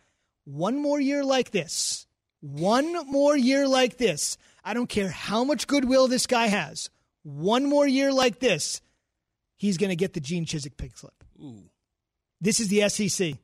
One 0.44 0.80
more 0.80 1.00
year 1.00 1.24
like 1.24 1.50
this, 1.50 2.07
one 2.40 3.11
more 3.11 3.36
year 3.36 3.66
like 3.66 3.96
this. 3.96 4.36
I 4.64 4.74
don't 4.74 4.88
care 4.88 5.10
how 5.10 5.44
much 5.44 5.66
goodwill 5.66 6.08
this 6.08 6.26
guy 6.26 6.46
has. 6.46 6.90
One 7.22 7.66
more 7.66 7.86
year 7.86 8.12
like 8.12 8.38
this, 8.38 8.80
he's 9.56 9.78
going 9.78 9.90
to 9.90 9.96
get 9.96 10.14
the 10.14 10.20
Gene 10.20 10.46
Chizik 10.46 10.76
pig 10.76 10.96
slip. 10.96 11.24
Ooh. 11.40 11.70
This 12.40 12.60
is 12.60 12.68
the 12.68 12.88
SEC. 12.88 13.34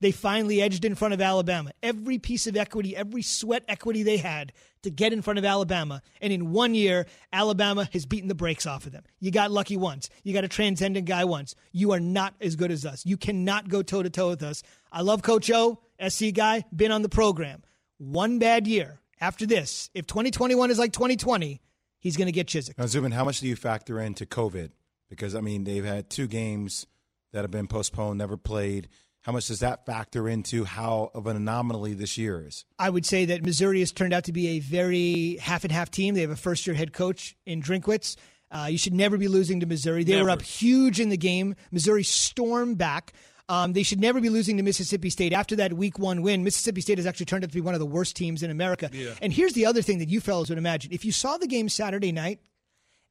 They 0.00 0.12
finally 0.12 0.60
edged 0.60 0.84
in 0.84 0.94
front 0.94 1.14
of 1.14 1.22
Alabama. 1.22 1.70
Every 1.82 2.18
piece 2.18 2.46
of 2.46 2.56
equity, 2.56 2.94
every 2.94 3.22
sweat 3.22 3.64
equity 3.66 4.02
they 4.02 4.18
had 4.18 4.52
to 4.82 4.90
get 4.90 5.12
in 5.12 5.22
front 5.22 5.38
of 5.38 5.44
Alabama. 5.44 6.02
And 6.20 6.32
in 6.32 6.52
one 6.52 6.74
year, 6.74 7.06
Alabama 7.32 7.88
has 7.92 8.04
beaten 8.04 8.28
the 8.28 8.34
brakes 8.34 8.66
off 8.66 8.84
of 8.84 8.92
them. 8.92 9.04
You 9.20 9.30
got 9.30 9.50
lucky 9.50 9.76
once. 9.76 10.10
You 10.22 10.34
got 10.34 10.44
a 10.44 10.48
transcendent 10.48 11.06
guy 11.06 11.24
once. 11.24 11.54
You 11.72 11.92
are 11.92 12.00
not 12.00 12.34
as 12.42 12.56
good 12.56 12.70
as 12.70 12.84
us. 12.84 13.06
You 13.06 13.16
cannot 13.16 13.68
go 13.68 13.82
toe 13.82 14.02
to 14.02 14.10
toe 14.10 14.28
with 14.28 14.42
us. 14.42 14.62
I 14.92 15.00
love 15.00 15.22
Coach 15.22 15.50
O, 15.50 15.78
SC 16.06 16.26
guy, 16.34 16.64
been 16.74 16.92
on 16.92 17.00
the 17.00 17.08
program. 17.08 17.62
One 17.96 18.38
bad 18.38 18.66
year. 18.66 19.00
After 19.20 19.46
this, 19.46 19.90
if 19.94 20.06
2021 20.06 20.70
is 20.70 20.78
like 20.78 20.92
2020, 20.92 21.60
he's 21.98 22.16
going 22.16 22.26
to 22.26 22.32
get 22.32 22.46
Chizik. 22.46 22.76
Now, 22.78 22.86
Zubin, 22.86 23.12
how 23.12 23.24
much 23.24 23.40
do 23.40 23.48
you 23.48 23.56
factor 23.56 24.00
into 24.00 24.26
COVID? 24.26 24.70
Because, 25.08 25.34
I 25.34 25.40
mean, 25.40 25.64
they've 25.64 25.84
had 25.84 26.10
two 26.10 26.26
games 26.26 26.86
that 27.32 27.42
have 27.42 27.50
been 27.50 27.66
postponed, 27.66 28.18
never 28.18 28.36
played. 28.36 28.88
How 29.22 29.32
much 29.32 29.48
does 29.48 29.60
that 29.60 29.86
factor 29.86 30.28
into 30.28 30.64
how 30.64 31.10
of 31.14 31.26
an 31.26 31.36
anomaly 31.36 31.94
this 31.94 32.16
year 32.16 32.46
is? 32.46 32.64
I 32.78 32.90
would 32.90 33.04
say 33.04 33.24
that 33.24 33.42
Missouri 33.44 33.80
has 33.80 33.90
turned 33.90 34.12
out 34.12 34.24
to 34.24 34.32
be 34.32 34.48
a 34.48 34.58
very 34.60 35.36
half 35.40 35.64
and 35.64 35.72
half 35.72 35.90
team. 35.90 36.14
They 36.14 36.20
have 36.20 36.30
a 36.30 36.36
first 36.36 36.66
year 36.66 36.74
head 36.76 36.92
coach 36.92 37.36
in 37.44 37.60
Drinkwitz. 37.60 38.16
Uh, 38.50 38.68
you 38.70 38.78
should 38.78 38.94
never 38.94 39.18
be 39.18 39.26
losing 39.26 39.60
to 39.60 39.66
Missouri. 39.66 40.04
They 40.04 40.12
Never. 40.12 40.24
were 40.26 40.30
up 40.30 40.42
huge 40.42 41.00
in 41.00 41.08
the 41.08 41.16
game. 41.16 41.56
Missouri 41.72 42.04
stormed 42.04 42.78
back. 42.78 43.12
Um, 43.48 43.72
they 43.74 43.84
should 43.84 44.00
never 44.00 44.20
be 44.20 44.28
losing 44.28 44.56
to 44.56 44.62
Mississippi 44.64 45.08
State. 45.08 45.32
After 45.32 45.54
that 45.56 45.72
week 45.72 45.98
one 46.00 46.22
win, 46.22 46.42
Mississippi 46.42 46.80
State 46.80 46.98
has 46.98 47.06
actually 47.06 47.26
turned 47.26 47.44
out 47.44 47.50
to 47.50 47.54
be 47.54 47.60
one 47.60 47.74
of 47.74 47.80
the 47.80 47.86
worst 47.86 48.16
teams 48.16 48.42
in 48.42 48.50
America. 48.50 48.90
Yeah. 48.92 49.14
And 49.22 49.32
here's 49.32 49.52
the 49.52 49.66
other 49.66 49.82
thing 49.82 49.98
that 50.00 50.08
you 50.08 50.20
fellows 50.20 50.48
would 50.48 50.58
imagine. 50.58 50.92
If 50.92 51.04
you 51.04 51.12
saw 51.12 51.36
the 51.38 51.46
game 51.46 51.68
Saturday 51.68 52.10
night, 52.10 52.40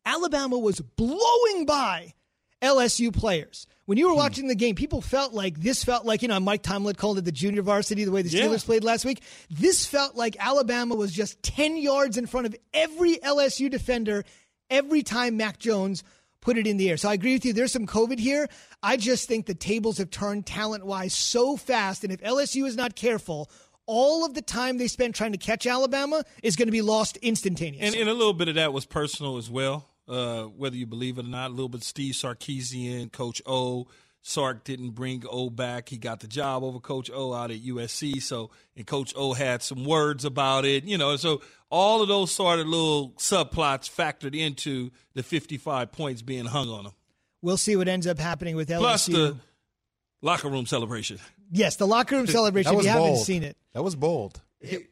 Alabama 0.06 0.58
was 0.58 0.82
blowing 0.82 1.66
by 1.66 2.14
LSU 2.62 3.14
players. 3.14 3.68
When 3.86 3.98
Hmm. 3.98 4.00
you 4.00 4.08
were 4.10 4.16
watching 4.16 4.48
the 4.48 4.56
game, 4.56 4.76
people 4.76 5.02
felt 5.02 5.34
like 5.34 5.60
this 5.62 5.84
felt 5.84 6.06
like, 6.06 6.22
you 6.22 6.28
know, 6.28 6.40
Mike 6.40 6.64
Tomlin 6.64 6.96
called 6.96 7.18
it 7.18 7.26
the 7.26 7.32
junior 7.32 7.62
varsity, 7.62 8.04
the 8.04 8.12
way 8.12 8.22
the 8.22 8.30
Yeah. 8.30 8.44
Steelers 8.46 8.66
played 8.66 8.84
last 8.84 9.06
week. 9.06 9.22
This 9.50 9.86
felt 9.86 10.16
like 10.16 10.36
Alabama 10.40 10.96
was 10.96 11.12
just 11.12 11.42
10 11.44 11.78
yards 11.78 12.18
in 12.18 12.26
front 12.26 12.48
of 12.48 12.56
every 12.74 13.18
LSU 13.24 13.70
defender 13.70 14.26
every 14.70 15.04
time 15.04 15.38
Mac 15.38 15.60
Jones 15.60 16.04
put 16.46 16.58
it 16.60 16.68
in 16.68 16.78
the 16.78 16.90
air. 16.90 16.96
So 16.96 17.10
I 17.10 17.14
agree 17.16 17.34
with 17.34 17.44
you. 17.44 17.52
There's 17.52 17.74
some 17.74 17.88
COVID 17.88 18.20
here. 18.20 18.48
I 18.84 18.98
just 18.98 19.28
think 19.28 19.48
the 19.48 19.56
tables 19.56 19.98
have 19.98 20.12
turned 20.12 20.46
talent 20.46 20.86
wise 20.86 21.14
so 21.14 21.58
fast. 21.58 22.04
And 22.04 22.14
if 22.14 22.22
LSU 22.22 22.66
is 22.68 22.78
not 22.78 22.96
careful, 22.96 23.50
all 23.88 24.24
of 24.24 24.36
the 24.36 24.44
time 24.44 24.78
they 24.78 24.88
spent 24.88 25.16
trying 25.16 25.32
to 25.32 25.40
catch 25.40 25.66
Alabama 25.66 26.24
is 26.44 26.56
going 26.56 26.68
to 26.68 26.72
be 26.72 26.84
lost 26.84 27.18
instantaneously. 27.18 27.88
And, 27.88 27.96
and 27.96 28.10
a 28.10 28.14
little 28.14 28.34
bit 28.34 28.48
of 28.48 28.56
that 28.56 28.74
was 28.74 28.86
personal 28.86 29.38
as 29.38 29.50
well, 29.50 29.90
uh, 30.08 30.44
whether 30.44 30.76
you 30.76 30.86
believe 30.86 31.18
it 31.18 31.26
or 31.26 31.30
not. 31.30 31.50
A 31.50 31.54
little 31.54 31.68
bit 31.68 31.84
Steve 31.84 32.14
Sarkisian, 32.14 33.12
Coach 33.12 33.42
O. 33.48 33.88
Sark 34.28 34.64
didn't 34.64 34.92
bring 34.92 35.24
O 35.30 35.52
back. 35.52 35.88
He 35.90 35.98
got 36.00 36.20
the 36.20 36.28
job 36.28 36.64
over 36.64 36.80
Coach 36.80 37.12
O 37.14 37.32
out 37.34 37.52
at 37.52 37.62
USC. 37.64 38.20
So, 38.24 38.50
and 38.76 38.86
Coach 38.88 39.14
O 39.16 39.34
had 39.34 39.62
some 39.62 39.86
words 39.86 40.26
about 40.26 40.66
it, 40.66 40.84
you 40.84 40.98
know. 40.98 41.16
So, 41.16 41.42
all 41.70 42.02
of 42.02 42.08
those 42.08 42.32
sort 42.32 42.58
of 42.60 42.66
little 42.66 43.12
subplots 43.20 43.88
factored 43.88 44.36
into 44.36 44.90
the 45.14 45.22
55 45.22 45.92
points 45.92 46.24
being 46.24 46.46
hung 46.46 46.70
on 46.70 46.86
him. 46.88 46.92
we'll 47.44 47.56
see 47.58 47.76
what 47.76 47.88
ends 47.88 48.08
up 48.08 48.18
happening 48.18 48.56
with 48.56 48.70
LSU. 48.70 48.80
Plus 48.80 49.06
the 49.06 49.36
locker 50.24 50.50
room 50.50 50.66
celebration. 50.66 51.20
yes, 51.52 51.76
the 51.76 51.86
locker 51.86 52.16
room 52.16 52.26
celebration. 52.40 52.72
That 52.72 52.74
If 52.74 52.78
was 52.78 52.86
you 52.88 52.92
haven't 52.92 53.18
seen 53.18 53.44
it, 53.44 53.58
That 53.74 53.84
was 53.84 53.96
bold. 53.96 54.42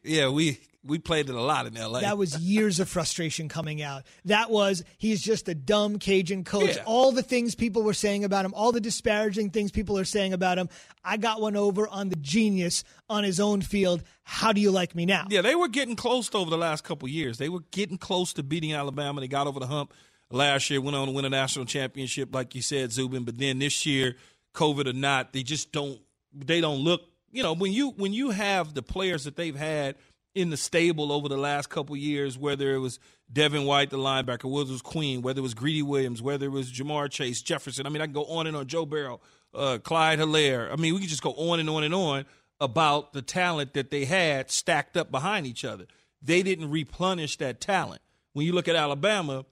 Yeah, 0.04 0.28
we 0.28 0.60
we 0.86 0.98
played 0.98 1.28
it 1.28 1.34
a 1.34 1.40
lot 1.40 1.66
in 1.66 1.74
LA. 1.74 2.00
That 2.00 2.18
was 2.18 2.38
years 2.40 2.78
of 2.80 2.88
frustration 2.88 3.48
coming 3.48 3.82
out. 3.82 4.04
That 4.26 4.50
was 4.50 4.84
he's 4.98 5.22
just 5.22 5.48
a 5.48 5.54
dumb 5.54 5.98
Cajun 5.98 6.44
coach. 6.44 6.76
Yeah. 6.76 6.82
All 6.84 7.12
the 7.12 7.22
things 7.22 7.54
people 7.54 7.82
were 7.82 7.94
saying 7.94 8.24
about 8.24 8.44
him, 8.44 8.52
all 8.54 8.72
the 8.72 8.80
disparaging 8.80 9.50
things 9.50 9.70
people 9.70 9.98
are 9.98 10.04
saying 10.04 10.32
about 10.32 10.58
him. 10.58 10.68
I 11.04 11.16
got 11.16 11.40
one 11.40 11.56
over 11.56 11.88
on 11.88 12.08
the 12.08 12.16
genius 12.16 12.84
on 13.08 13.24
his 13.24 13.40
own 13.40 13.62
field. 13.62 14.02
How 14.22 14.52
do 14.52 14.60
you 14.60 14.70
like 14.70 14.94
me 14.94 15.06
now? 15.06 15.26
Yeah, 15.30 15.42
they 15.42 15.54
were 15.54 15.68
getting 15.68 15.96
close 15.96 16.32
over 16.34 16.50
the 16.50 16.58
last 16.58 16.84
couple 16.84 17.06
of 17.06 17.12
years. 17.12 17.38
They 17.38 17.48
were 17.48 17.62
getting 17.70 17.98
close 17.98 18.32
to 18.34 18.42
beating 18.42 18.72
Alabama. 18.74 19.20
They 19.20 19.28
got 19.28 19.46
over 19.46 19.60
the 19.60 19.66
hump 19.66 19.92
last 20.30 20.70
year, 20.70 20.80
went 20.80 20.96
on 20.96 21.06
to 21.06 21.12
win 21.12 21.24
a 21.24 21.30
national 21.30 21.64
championship, 21.64 22.34
like 22.34 22.54
you 22.54 22.62
said, 22.62 22.92
Zubin. 22.92 23.24
But 23.24 23.38
then 23.38 23.58
this 23.58 23.86
year, 23.86 24.16
COVID 24.54 24.88
or 24.88 24.92
not, 24.92 25.32
they 25.32 25.42
just 25.42 25.72
don't. 25.72 25.98
They 26.32 26.60
don't 26.60 26.78
look. 26.78 27.02
You 27.30 27.42
know, 27.42 27.54
when 27.54 27.72
you 27.72 27.90
when 27.90 28.12
you 28.12 28.30
have 28.30 28.74
the 28.74 28.82
players 28.82 29.24
that 29.24 29.36
they've 29.36 29.56
had 29.56 29.96
in 30.34 30.50
the 30.50 30.56
stable 30.56 31.12
over 31.12 31.28
the 31.28 31.36
last 31.36 31.68
couple 31.70 31.96
years, 31.96 32.36
whether 32.36 32.74
it 32.74 32.78
was 32.78 32.98
Devin 33.32 33.64
White, 33.64 33.90
the 33.90 33.98
linebacker, 33.98 34.50
whether 34.50 34.68
it 34.68 34.72
was 34.72 34.82
Queen, 34.82 35.22
whether 35.22 35.38
it 35.38 35.42
was 35.42 35.54
Greedy 35.54 35.82
Williams, 35.82 36.20
whether 36.20 36.46
it 36.46 36.52
was 36.52 36.72
Ja'Marr 36.72 37.10
Chase, 37.10 37.40
Jefferson. 37.42 37.86
I 37.86 37.90
mean, 37.90 38.02
I 38.02 38.06
can 38.06 38.14
go 38.14 38.24
on 38.24 38.46
and 38.46 38.56
on. 38.56 38.66
Joe 38.66 38.84
Burrow, 38.84 39.20
uh, 39.54 39.78
Clyde 39.82 40.18
Helaire. 40.18 40.70
I 40.72 40.76
mean, 40.76 40.94
we 40.94 41.00
can 41.00 41.08
just 41.08 41.22
go 41.22 41.32
on 41.32 41.60
and 41.60 41.70
on 41.70 41.84
and 41.84 41.94
on 41.94 42.26
about 42.60 43.12
the 43.12 43.22
talent 43.22 43.74
that 43.74 43.90
they 43.90 44.04
had 44.04 44.50
stacked 44.50 44.96
up 44.96 45.10
behind 45.10 45.46
each 45.46 45.64
other. 45.64 45.86
They 46.20 46.42
didn't 46.42 46.70
replenish 46.70 47.36
that 47.38 47.60
talent. 47.60 48.02
When 48.32 48.46
you 48.46 48.52
look 48.52 48.68
at 48.68 48.76
Alabama, 48.76 49.44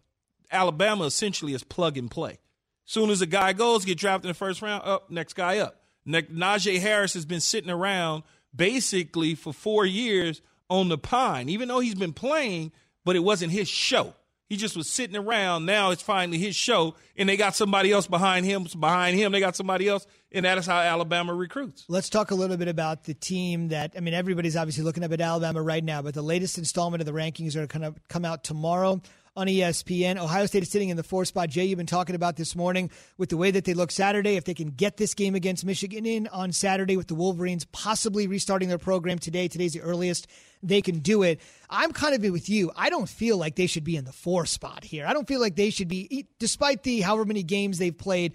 Alabama 0.51 1.05
essentially 1.05 1.55
is 1.55 1.63
plug 1.63 1.97
and 1.97 2.11
play. 2.11 2.39
Soon 2.85 3.11
as 3.11 3.21
a 3.23 3.27
guy 3.27 3.53
goes, 3.53 3.85
get 3.85 3.99
drafted 3.99 4.27
in 4.27 4.31
the 4.31 4.35
first 4.35 4.61
round, 4.61 4.83
up, 4.85 5.11
next 5.11 5.35
guy 5.35 5.59
up. 5.59 5.81
Ne- 6.05 6.23
Najee 6.23 6.81
Harris 6.81 7.15
has 7.15 7.25
been 7.25 7.41
sitting 7.41 7.71
around 7.71 8.25
basically 8.55 9.35
for 9.35 9.53
four 9.53 9.87
years 9.87 10.43
on 10.73 10.89
the 10.89 10.99
pine, 10.99 11.49
even 11.49 11.69
though 11.69 11.81
he's 11.81 11.95
been 11.95 12.13
playing, 12.13 12.73
but 13.05 13.15
it 13.15 13.21
wasn't 13.21 13.53
his 13.53 13.69
show. 13.69 14.15
He 14.49 14.57
just 14.57 14.77
was 14.77 14.89
sitting 14.89 15.17
around. 15.17 15.65
Now 15.65 15.93
it's 15.93 16.03
finally 16.03 16.39
his 16.39 16.55
show, 16.55 16.95
and 17.17 17.29
they 17.29 17.37
got 17.37 17.55
somebody 17.55 17.91
else 17.91 18.07
behind 18.07 18.45
him. 18.45 18.67
Behind 18.79 19.17
him, 19.17 19.33
they 19.33 19.41
got 19.41 19.57
somebody 19.57 19.89
else, 19.89 20.07
and 20.31 20.45
that 20.45 20.59
is 20.59 20.67
how 20.67 20.79
Alabama 20.79 21.33
recruits. 21.33 21.85
Let's 21.89 22.11
talk 22.11 22.33
a 22.33 22.35
little 22.35 22.57
bit 22.57 22.69
about 22.69 23.05
the 23.05 23.15
team 23.15 23.69
that 23.69 23.95
I 23.97 24.01
mean 24.01 24.15
everybody's 24.15 24.57
obviously 24.57 24.85
looking 24.85 25.05
up 25.05 25.13
at 25.13 25.21
Alabama 25.21 25.63
right 25.63 25.83
now, 25.83 26.03
but 26.03 26.13
the 26.13 26.23
latest 26.23 26.59
installment 26.59 27.01
of 27.01 27.07
the 27.07 27.13
rankings 27.13 27.57
are 27.57 27.67
going 27.67 27.95
to 27.95 27.99
come 28.09 28.25
out 28.25 28.45
tomorrow 28.45 29.01
on 29.35 29.47
ESPN. 29.47 30.19
Ohio 30.19 30.47
State 30.47 30.63
is 30.63 30.71
sitting 30.71 30.91
in 30.91 30.97
the 30.97 31.03
four 31.03 31.25
spot. 31.25 31.49
Jay, 31.49 31.65
you've 31.65 31.79
been 31.79 31.87
talking 31.87 32.15
about 32.15 32.37
this 32.37 32.55
morning 32.55 32.91
with 33.17 33.31
the 33.31 33.37
way 33.37 33.51
that 33.51 33.65
they 33.65 33.75
look 33.75 33.91
Saturday. 33.91 34.37
If 34.37 34.45
they 34.45 34.55
can 34.55 34.69
get 34.69 34.97
this 34.97 35.15
game 35.15 35.35
against 35.35 35.65
Michigan 35.65 36.05
in 36.05 36.27
on 36.29 36.53
Saturday 36.53 36.97
with 36.97 37.09
the 37.09 37.15
Wolverines 37.15 37.65
possibly 37.67 38.27
restarting 38.27 38.69
their 38.69 38.79
program 38.79 39.19
today, 39.19 39.49
today's 39.49 39.73
the 39.73 39.81
earliest 39.81 40.27
they 40.63 40.83
can 40.83 41.01
do 41.01 41.23
it. 41.23 41.41
I'm 41.71 41.93
kind 41.93 42.15
of 42.15 42.31
with 42.31 42.49
you. 42.49 42.71
I 42.77 42.91
don't 42.91 43.09
feel 43.09 43.37
like 43.37 43.57
they 43.57 43.67
should 43.67 43.85
be 43.85 43.97
in 43.97 44.05
the 44.05 44.13
four 44.13 44.47
spot 44.47 44.85
here. 44.85 45.07
I 45.07 45.13
don't 45.13 45.27
feel 45.27 45.41
like 45.41 45.57
they 45.57 45.71
should 45.71 45.89
be, 45.89 46.27
despite 46.39 46.83
the 46.83 47.01
however 47.01 47.25
many 47.25 47.43
games 47.43 47.79
they've 47.79 47.97
played. 47.97 48.35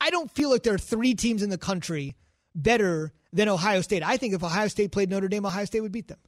I 0.00 0.10
don't 0.10 0.30
feel 0.30 0.50
like 0.50 0.62
there 0.62 0.74
are 0.74 0.78
three 0.78 1.14
teams 1.14 1.42
in 1.42 1.50
the 1.50 1.58
country 1.58 2.16
better 2.54 3.12
than 3.32 3.48
Ohio 3.48 3.82
State. 3.82 4.02
I 4.02 4.16
think 4.16 4.34
if 4.34 4.42
Ohio 4.42 4.68
State 4.68 4.90
played 4.90 5.10
Notre 5.10 5.28
Dame, 5.28 5.46
Ohio 5.46 5.64
State 5.64 5.80
would 5.80 5.92
beat 5.92 6.08
them. 6.08 6.18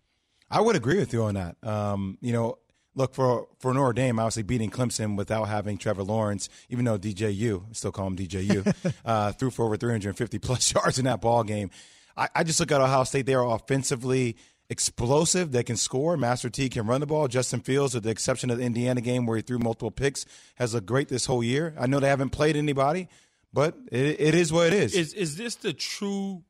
I 0.50 0.60
would 0.60 0.76
agree 0.76 0.98
with 0.98 1.12
you 1.12 1.22
on 1.24 1.34
that. 1.34 1.56
Um, 1.62 2.18
you 2.20 2.32
know, 2.32 2.58
look 2.94 3.14
for 3.14 3.48
for 3.58 3.72
Notre 3.74 3.92
Dame, 3.92 4.18
obviously 4.18 4.42
beating 4.42 4.70
Clemson 4.70 5.16
without 5.16 5.44
having 5.44 5.78
Trevor 5.78 6.02
Lawrence, 6.02 6.48
even 6.68 6.84
though 6.84 6.98
DJU, 6.98 7.64
I 7.70 7.72
still 7.72 7.92
call 7.92 8.06
him 8.06 8.16
DJU, 8.16 8.94
uh, 9.04 9.32
threw 9.32 9.50
for 9.50 9.64
over 9.64 9.76
350 9.76 10.38
plus 10.38 10.74
yards 10.74 10.98
in 10.98 11.04
that 11.04 11.20
ball 11.20 11.44
game. 11.44 11.70
I, 12.16 12.28
I 12.34 12.44
just 12.44 12.60
look 12.60 12.72
at 12.72 12.80
Ohio 12.80 13.04
State; 13.04 13.26
they 13.26 13.34
are 13.34 13.54
offensively 13.54 14.36
explosive. 14.70 15.52
They 15.52 15.62
can 15.62 15.76
score. 15.76 16.16
Master 16.16 16.50
T 16.50 16.68
can 16.68 16.86
run 16.86 17.00
the 17.00 17.06
ball. 17.06 17.28
Justin 17.28 17.60
Fields, 17.60 17.94
with 17.94 18.04
the 18.04 18.10
exception 18.10 18.50
of 18.50 18.58
the 18.58 18.64
Indiana 18.64 19.00
game 19.00 19.26
where 19.26 19.36
he 19.36 19.42
threw 19.42 19.58
multiple 19.58 19.90
picks, 19.90 20.24
has 20.56 20.74
looked 20.74 20.86
great 20.86 21.08
this 21.08 21.26
whole 21.26 21.42
year. 21.44 21.74
I 21.78 21.86
know 21.86 22.00
they 22.00 22.08
haven't 22.08 22.30
played 22.30 22.56
anybody, 22.56 23.08
but 23.52 23.76
it, 23.90 24.20
it 24.20 24.34
is 24.34 24.52
what 24.52 24.68
it 24.68 24.72
is. 24.74 24.94
Is 24.94 25.14
is 25.14 25.36
this 25.36 25.54
the 25.56 25.72
true 25.72 26.42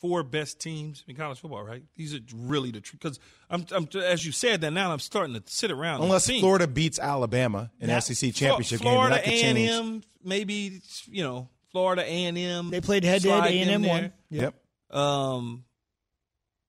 four 0.00 0.22
best 0.22 0.58
teams 0.60 1.04
in 1.06 1.14
college 1.16 1.38
football? 1.40 1.62
Right? 1.62 1.82
These 1.96 2.14
are 2.14 2.20
really 2.34 2.70
the 2.70 2.80
true 2.80 2.98
because 3.00 3.18
I'm, 3.48 3.64
I'm 3.72 3.88
as 4.02 4.24
you 4.26 4.32
said 4.32 4.60
that 4.62 4.70
now 4.72 4.92
I'm 4.92 4.98
starting 4.98 5.34
to 5.34 5.42
sit 5.46 5.70
around. 5.70 6.02
Unless 6.02 6.26
and. 6.26 6.40
Florida 6.40 6.66
beats 6.66 6.98
Alabama 6.98 7.70
in 7.80 7.88
Yeah. 7.88 7.98
SEC 8.00 8.34
championship 8.34 8.80
Florida 8.80 9.16
game, 9.16 9.24
then 9.24 9.24
that 9.24 9.24
could 9.24 9.32
A 9.32 9.42
and 9.44 9.86
M, 9.86 10.02
maybe 10.24 10.80
you 11.08 11.22
know 11.22 11.48
Florida 11.72 12.02
A 12.02 12.24
and 12.24 12.36
M. 12.38 12.70
They 12.70 12.80
played 12.80 13.04
head-to-head, 13.04 13.44
A&M 13.50 13.82
won. 13.84 14.12
Yep. 14.30 14.54
Um, 14.90 15.64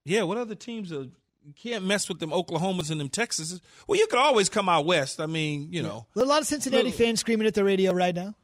yeah. 0.05 0.23
What 0.23 0.37
other 0.37 0.55
teams 0.55 0.91
are? 0.91 1.07
You 1.43 1.53
can't 1.55 1.83
mess 1.85 2.07
with 2.07 2.19
them 2.19 2.29
Oklahomas 2.29 2.91
and 2.91 3.01
them 3.01 3.09
Texases. 3.09 3.61
Well, 3.87 3.97
you 3.97 4.05
could 4.05 4.19
always 4.19 4.47
come 4.47 4.69
out 4.69 4.85
west. 4.85 5.19
I 5.19 5.25
mean, 5.25 5.69
you 5.71 5.81
know, 5.81 6.05
A 6.15 6.19
lot 6.23 6.39
of 6.41 6.47
Cincinnati 6.47 6.83
Little- 6.83 6.97
fans 6.99 7.19
screaming 7.21 7.47
at 7.47 7.55
the 7.55 7.63
radio 7.63 7.93
right 7.93 8.13
now. 8.13 8.35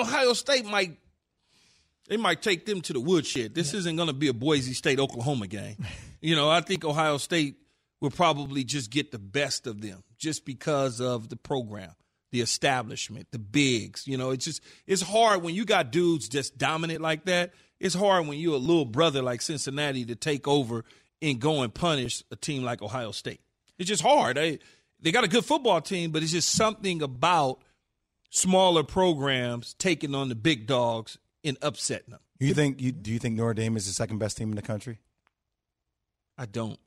Ohio 0.00 0.32
State 0.32 0.64
might. 0.64 0.98
They 2.08 2.16
might 2.16 2.42
take 2.42 2.66
them 2.66 2.80
to 2.82 2.92
the 2.92 3.00
woodshed. 3.00 3.54
This 3.54 3.74
isn't 3.74 3.96
going 3.96 4.08
to 4.08 4.14
be 4.14 4.28
a 4.28 4.32
Boise 4.32 4.74
State 4.74 5.00
Oklahoma 5.00 5.46
game. 5.46 5.76
you 6.20 6.36
know, 6.36 6.48
I 6.48 6.60
think 6.60 6.84
Ohio 6.84 7.18
State 7.18 7.56
will 8.00 8.10
probably 8.10 8.64
just 8.64 8.90
get 8.90 9.10
the 9.10 9.18
best 9.18 9.66
of 9.66 9.80
them 9.80 10.04
just 10.18 10.44
because 10.44 11.00
of 11.00 11.28
the 11.28 11.36
program, 11.36 11.92
the 12.30 12.40
establishment, 12.40 13.28
the 13.32 13.38
bigs. 13.38 14.06
You 14.06 14.16
know, 14.16 14.30
it's 14.30 14.44
just 14.44 14.62
it's 14.86 15.02
hard 15.02 15.42
when 15.42 15.54
you 15.54 15.64
got 15.64 15.90
dudes 15.90 16.28
just 16.28 16.58
dominant 16.58 17.00
like 17.00 17.24
that. 17.24 17.52
It's 17.80 17.94
hard 17.94 18.26
when 18.26 18.38
you're 18.38 18.54
a 18.54 18.58
little 18.58 18.84
brother 18.84 19.22
like 19.22 19.42
Cincinnati 19.42 20.04
to 20.06 20.14
take 20.14 20.46
over 20.48 20.84
and 21.20 21.40
go 21.40 21.62
and 21.62 21.72
punish 21.72 22.22
a 22.30 22.36
team 22.36 22.62
like 22.62 22.82
Ohio 22.82 23.10
State. 23.10 23.40
It's 23.78 23.88
just 23.88 24.02
hard. 24.02 24.36
They 24.36 24.58
they 25.00 25.12
got 25.12 25.24
a 25.24 25.28
good 25.28 25.44
football 25.44 25.80
team, 25.80 26.10
but 26.10 26.22
it's 26.22 26.32
just 26.32 26.52
something 26.52 27.02
about 27.02 27.62
smaller 28.30 28.82
programs 28.82 29.74
taking 29.74 30.14
on 30.14 30.28
the 30.28 30.34
big 30.34 30.66
dogs 30.66 31.18
and 31.44 31.56
upsetting 31.62 32.10
them. 32.10 32.20
You 32.38 32.54
think? 32.54 32.80
You, 32.80 32.92
do 32.92 33.12
you 33.12 33.18
think 33.18 33.36
Notre 33.36 33.54
Dame 33.54 33.76
is 33.76 33.86
the 33.86 33.92
second 33.92 34.18
best 34.18 34.36
team 34.36 34.50
in 34.50 34.56
the 34.56 34.62
country? 34.62 34.98
I 36.36 36.46
don't. 36.46 36.78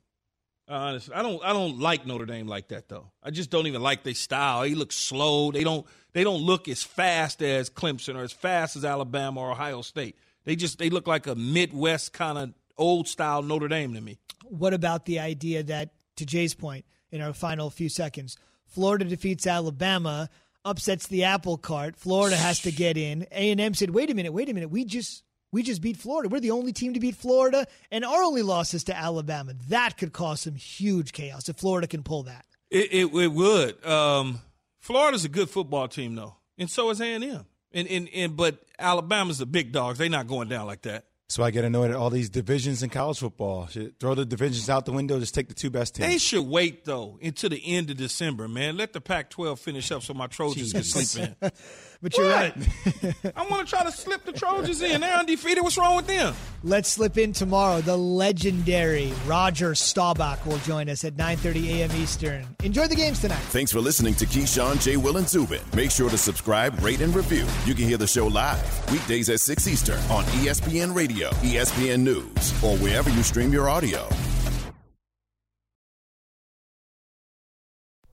Honestly, 0.68 1.14
I 1.14 1.22
don't. 1.22 1.42
I 1.44 1.52
don't 1.52 1.80
like 1.80 2.06
Notre 2.06 2.26
Dame 2.26 2.46
like 2.46 2.68
that 2.68 2.88
though. 2.88 3.10
I 3.22 3.30
just 3.30 3.50
don't 3.50 3.66
even 3.66 3.82
like 3.82 4.04
their 4.04 4.14
style. 4.14 4.62
They 4.62 4.74
look 4.74 4.92
slow. 4.92 5.50
They 5.50 5.64
don't. 5.64 5.84
They 6.12 6.22
don't 6.22 6.42
look 6.42 6.68
as 6.68 6.82
fast 6.82 7.42
as 7.42 7.68
Clemson 7.68 8.16
or 8.16 8.22
as 8.22 8.32
fast 8.32 8.76
as 8.76 8.84
Alabama 8.84 9.40
or 9.40 9.50
Ohio 9.50 9.82
State. 9.82 10.16
They 10.44 10.54
just. 10.54 10.78
They 10.78 10.90
look 10.90 11.06
like 11.06 11.26
a 11.26 11.34
Midwest 11.34 12.12
kind 12.12 12.38
of 12.38 12.54
old 12.78 13.08
style 13.08 13.42
Notre 13.42 13.68
Dame 13.68 13.94
to 13.94 14.00
me. 14.00 14.18
What 14.44 14.74
about 14.74 15.06
the 15.06 15.18
idea 15.18 15.62
that, 15.64 15.90
to 16.16 16.26
Jay's 16.26 16.54
point, 16.54 16.84
in 17.10 17.20
our 17.20 17.32
final 17.32 17.70
few 17.70 17.88
seconds, 17.88 18.36
Florida 18.66 19.04
defeats 19.04 19.46
Alabama, 19.46 20.28
upsets 20.64 21.06
the 21.06 21.24
apple 21.24 21.56
cart. 21.56 21.96
Florida 21.96 22.36
has 22.36 22.60
to 22.60 22.72
get 22.72 22.96
in. 22.96 23.26
A 23.32 23.50
and 23.50 23.60
M 23.60 23.74
said, 23.74 23.90
"Wait 23.90 24.10
a 24.10 24.14
minute, 24.14 24.32
wait 24.32 24.48
a 24.48 24.54
minute. 24.54 24.70
We 24.70 24.84
just 24.84 25.22
we 25.52 25.62
just 25.62 25.82
beat 25.82 25.96
Florida. 25.96 26.28
We're 26.28 26.40
the 26.40 26.52
only 26.52 26.72
team 26.72 26.94
to 26.94 27.00
beat 27.00 27.16
Florida, 27.16 27.66
and 27.90 28.04
our 28.04 28.22
only 28.22 28.42
loss 28.42 28.74
is 28.74 28.84
to 28.84 28.96
Alabama. 28.96 29.54
That 29.68 29.96
could 29.96 30.12
cause 30.12 30.42
some 30.42 30.54
huge 30.54 31.12
chaos 31.12 31.48
if 31.48 31.56
Florida 31.56 31.86
can 31.86 32.02
pull 32.02 32.24
that." 32.24 32.44
It, 32.70 32.92
it, 32.92 33.14
it 33.14 33.32
would. 33.32 33.84
Um, 33.84 34.40
Florida's 34.78 35.24
a 35.24 35.28
good 35.28 35.50
football 35.50 35.88
team 35.88 36.14
though, 36.14 36.36
and 36.56 36.70
so 36.70 36.90
is 36.90 37.00
A 37.00 37.06
and 37.06 37.24
M. 37.24 37.46
And 37.72 37.88
and 37.88 38.08
and 38.14 38.36
but 38.36 38.62
Alabama's 38.78 39.38
the 39.38 39.46
big 39.46 39.72
dogs. 39.72 39.98
They're 39.98 40.08
not 40.08 40.26
going 40.26 40.48
down 40.48 40.66
like 40.66 40.82
that. 40.82 41.06
So 41.30 41.44
I 41.44 41.52
get 41.52 41.64
annoyed 41.64 41.92
at 41.92 41.96
all 41.96 42.10
these 42.10 42.28
divisions 42.28 42.82
in 42.82 42.90
college 42.90 43.20
football. 43.20 43.68
Should 43.68 44.00
throw 44.00 44.16
the 44.16 44.24
divisions 44.24 44.68
out 44.68 44.84
the 44.84 44.90
window. 44.90 45.20
Just 45.20 45.32
take 45.32 45.46
the 45.46 45.54
two 45.54 45.70
best 45.70 45.94
teams. 45.94 46.08
They 46.08 46.18
should 46.18 46.44
wait 46.44 46.84
though 46.84 47.20
until 47.22 47.50
the 47.50 47.62
end 47.64 47.88
of 47.88 47.98
December, 47.98 48.48
man. 48.48 48.76
Let 48.76 48.92
the 48.92 49.00
Pac-12 49.00 49.56
finish 49.60 49.92
up 49.92 50.02
so 50.02 50.12
my 50.12 50.26
Trojans 50.26 50.72
can 50.72 50.82
sleep 50.82 51.36
in. 51.40 51.52
But 52.02 52.16
you're 52.16 52.30
right. 52.30 52.54
I 53.36 53.46
want 53.50 53.66
to 53.66 53.70
try 53.70 53.84
to 53.84 53.92
slip 53.92 54.24
the 54.24 54.32
Trojans 54.32 54.80
in. 54.80 55.02
They're 55.02 55.18
undefeated. 55.18 55.62
What's 55.62 55.76
wrong 55.76 55.96
with 55.96 56.06
them? 56.06 56.34
Let's 56.62 56.88
slip 56.88 57.18
in 57.18 57.34
tomorrow. 57.34 57.82
The 57.82 57.96
legendary 57.96 59.12
Roger 59.26 59.74
Staubach 59.74 60.44
will 60.46 60.58
join 60.58 60.88
us 60.88 61.04
at 61.04 61.16
9:30 61.16 61.68
a.m. 61.68 61.90
Eastern. 61.96 62.46
Enjoy 62.62 62.86
the 62.86 62.94
games 62.94 63.20
tonight. 63.20 63.42
Thanks 63.50 63.70
for 63.70 63.80
listening 63.80 64.14
to 64.14 64.26
Keyshawn, 64.26 64.82
J. 64.82 64.96
Will, 64.96 65.18
and 65.18 65.28
Zubin. 65.28 65.60
Make 65.74 65.90
sure 65.90 66.08
to 66.08 66.18
subscribe, 66.18 66.82
rate, 66.82 67.02
and 67.02 67.14
review. 67.14 67.46
You 67.66 67.74
can 67.74 67.86
hear 67.86 67.98
the 67.98 68.06
show 68.06 68.26
live 68.26 68.90
weekdays 68.90 69.28
at 69.28 69.40
6 69.40 69.68
Eastern 69.68 69.98
on 70.10 70.24
ESPN 70.40 70.94
Radio, 70.94 71.28
ESPN 71.42 72.00
News, 72.00 72.62
or 72.62 72.76
wherever 72.78 73.10
you 73.10 73.22
stream 73.22 73.52
your 73.52 73.68
audio. 73.68 74.08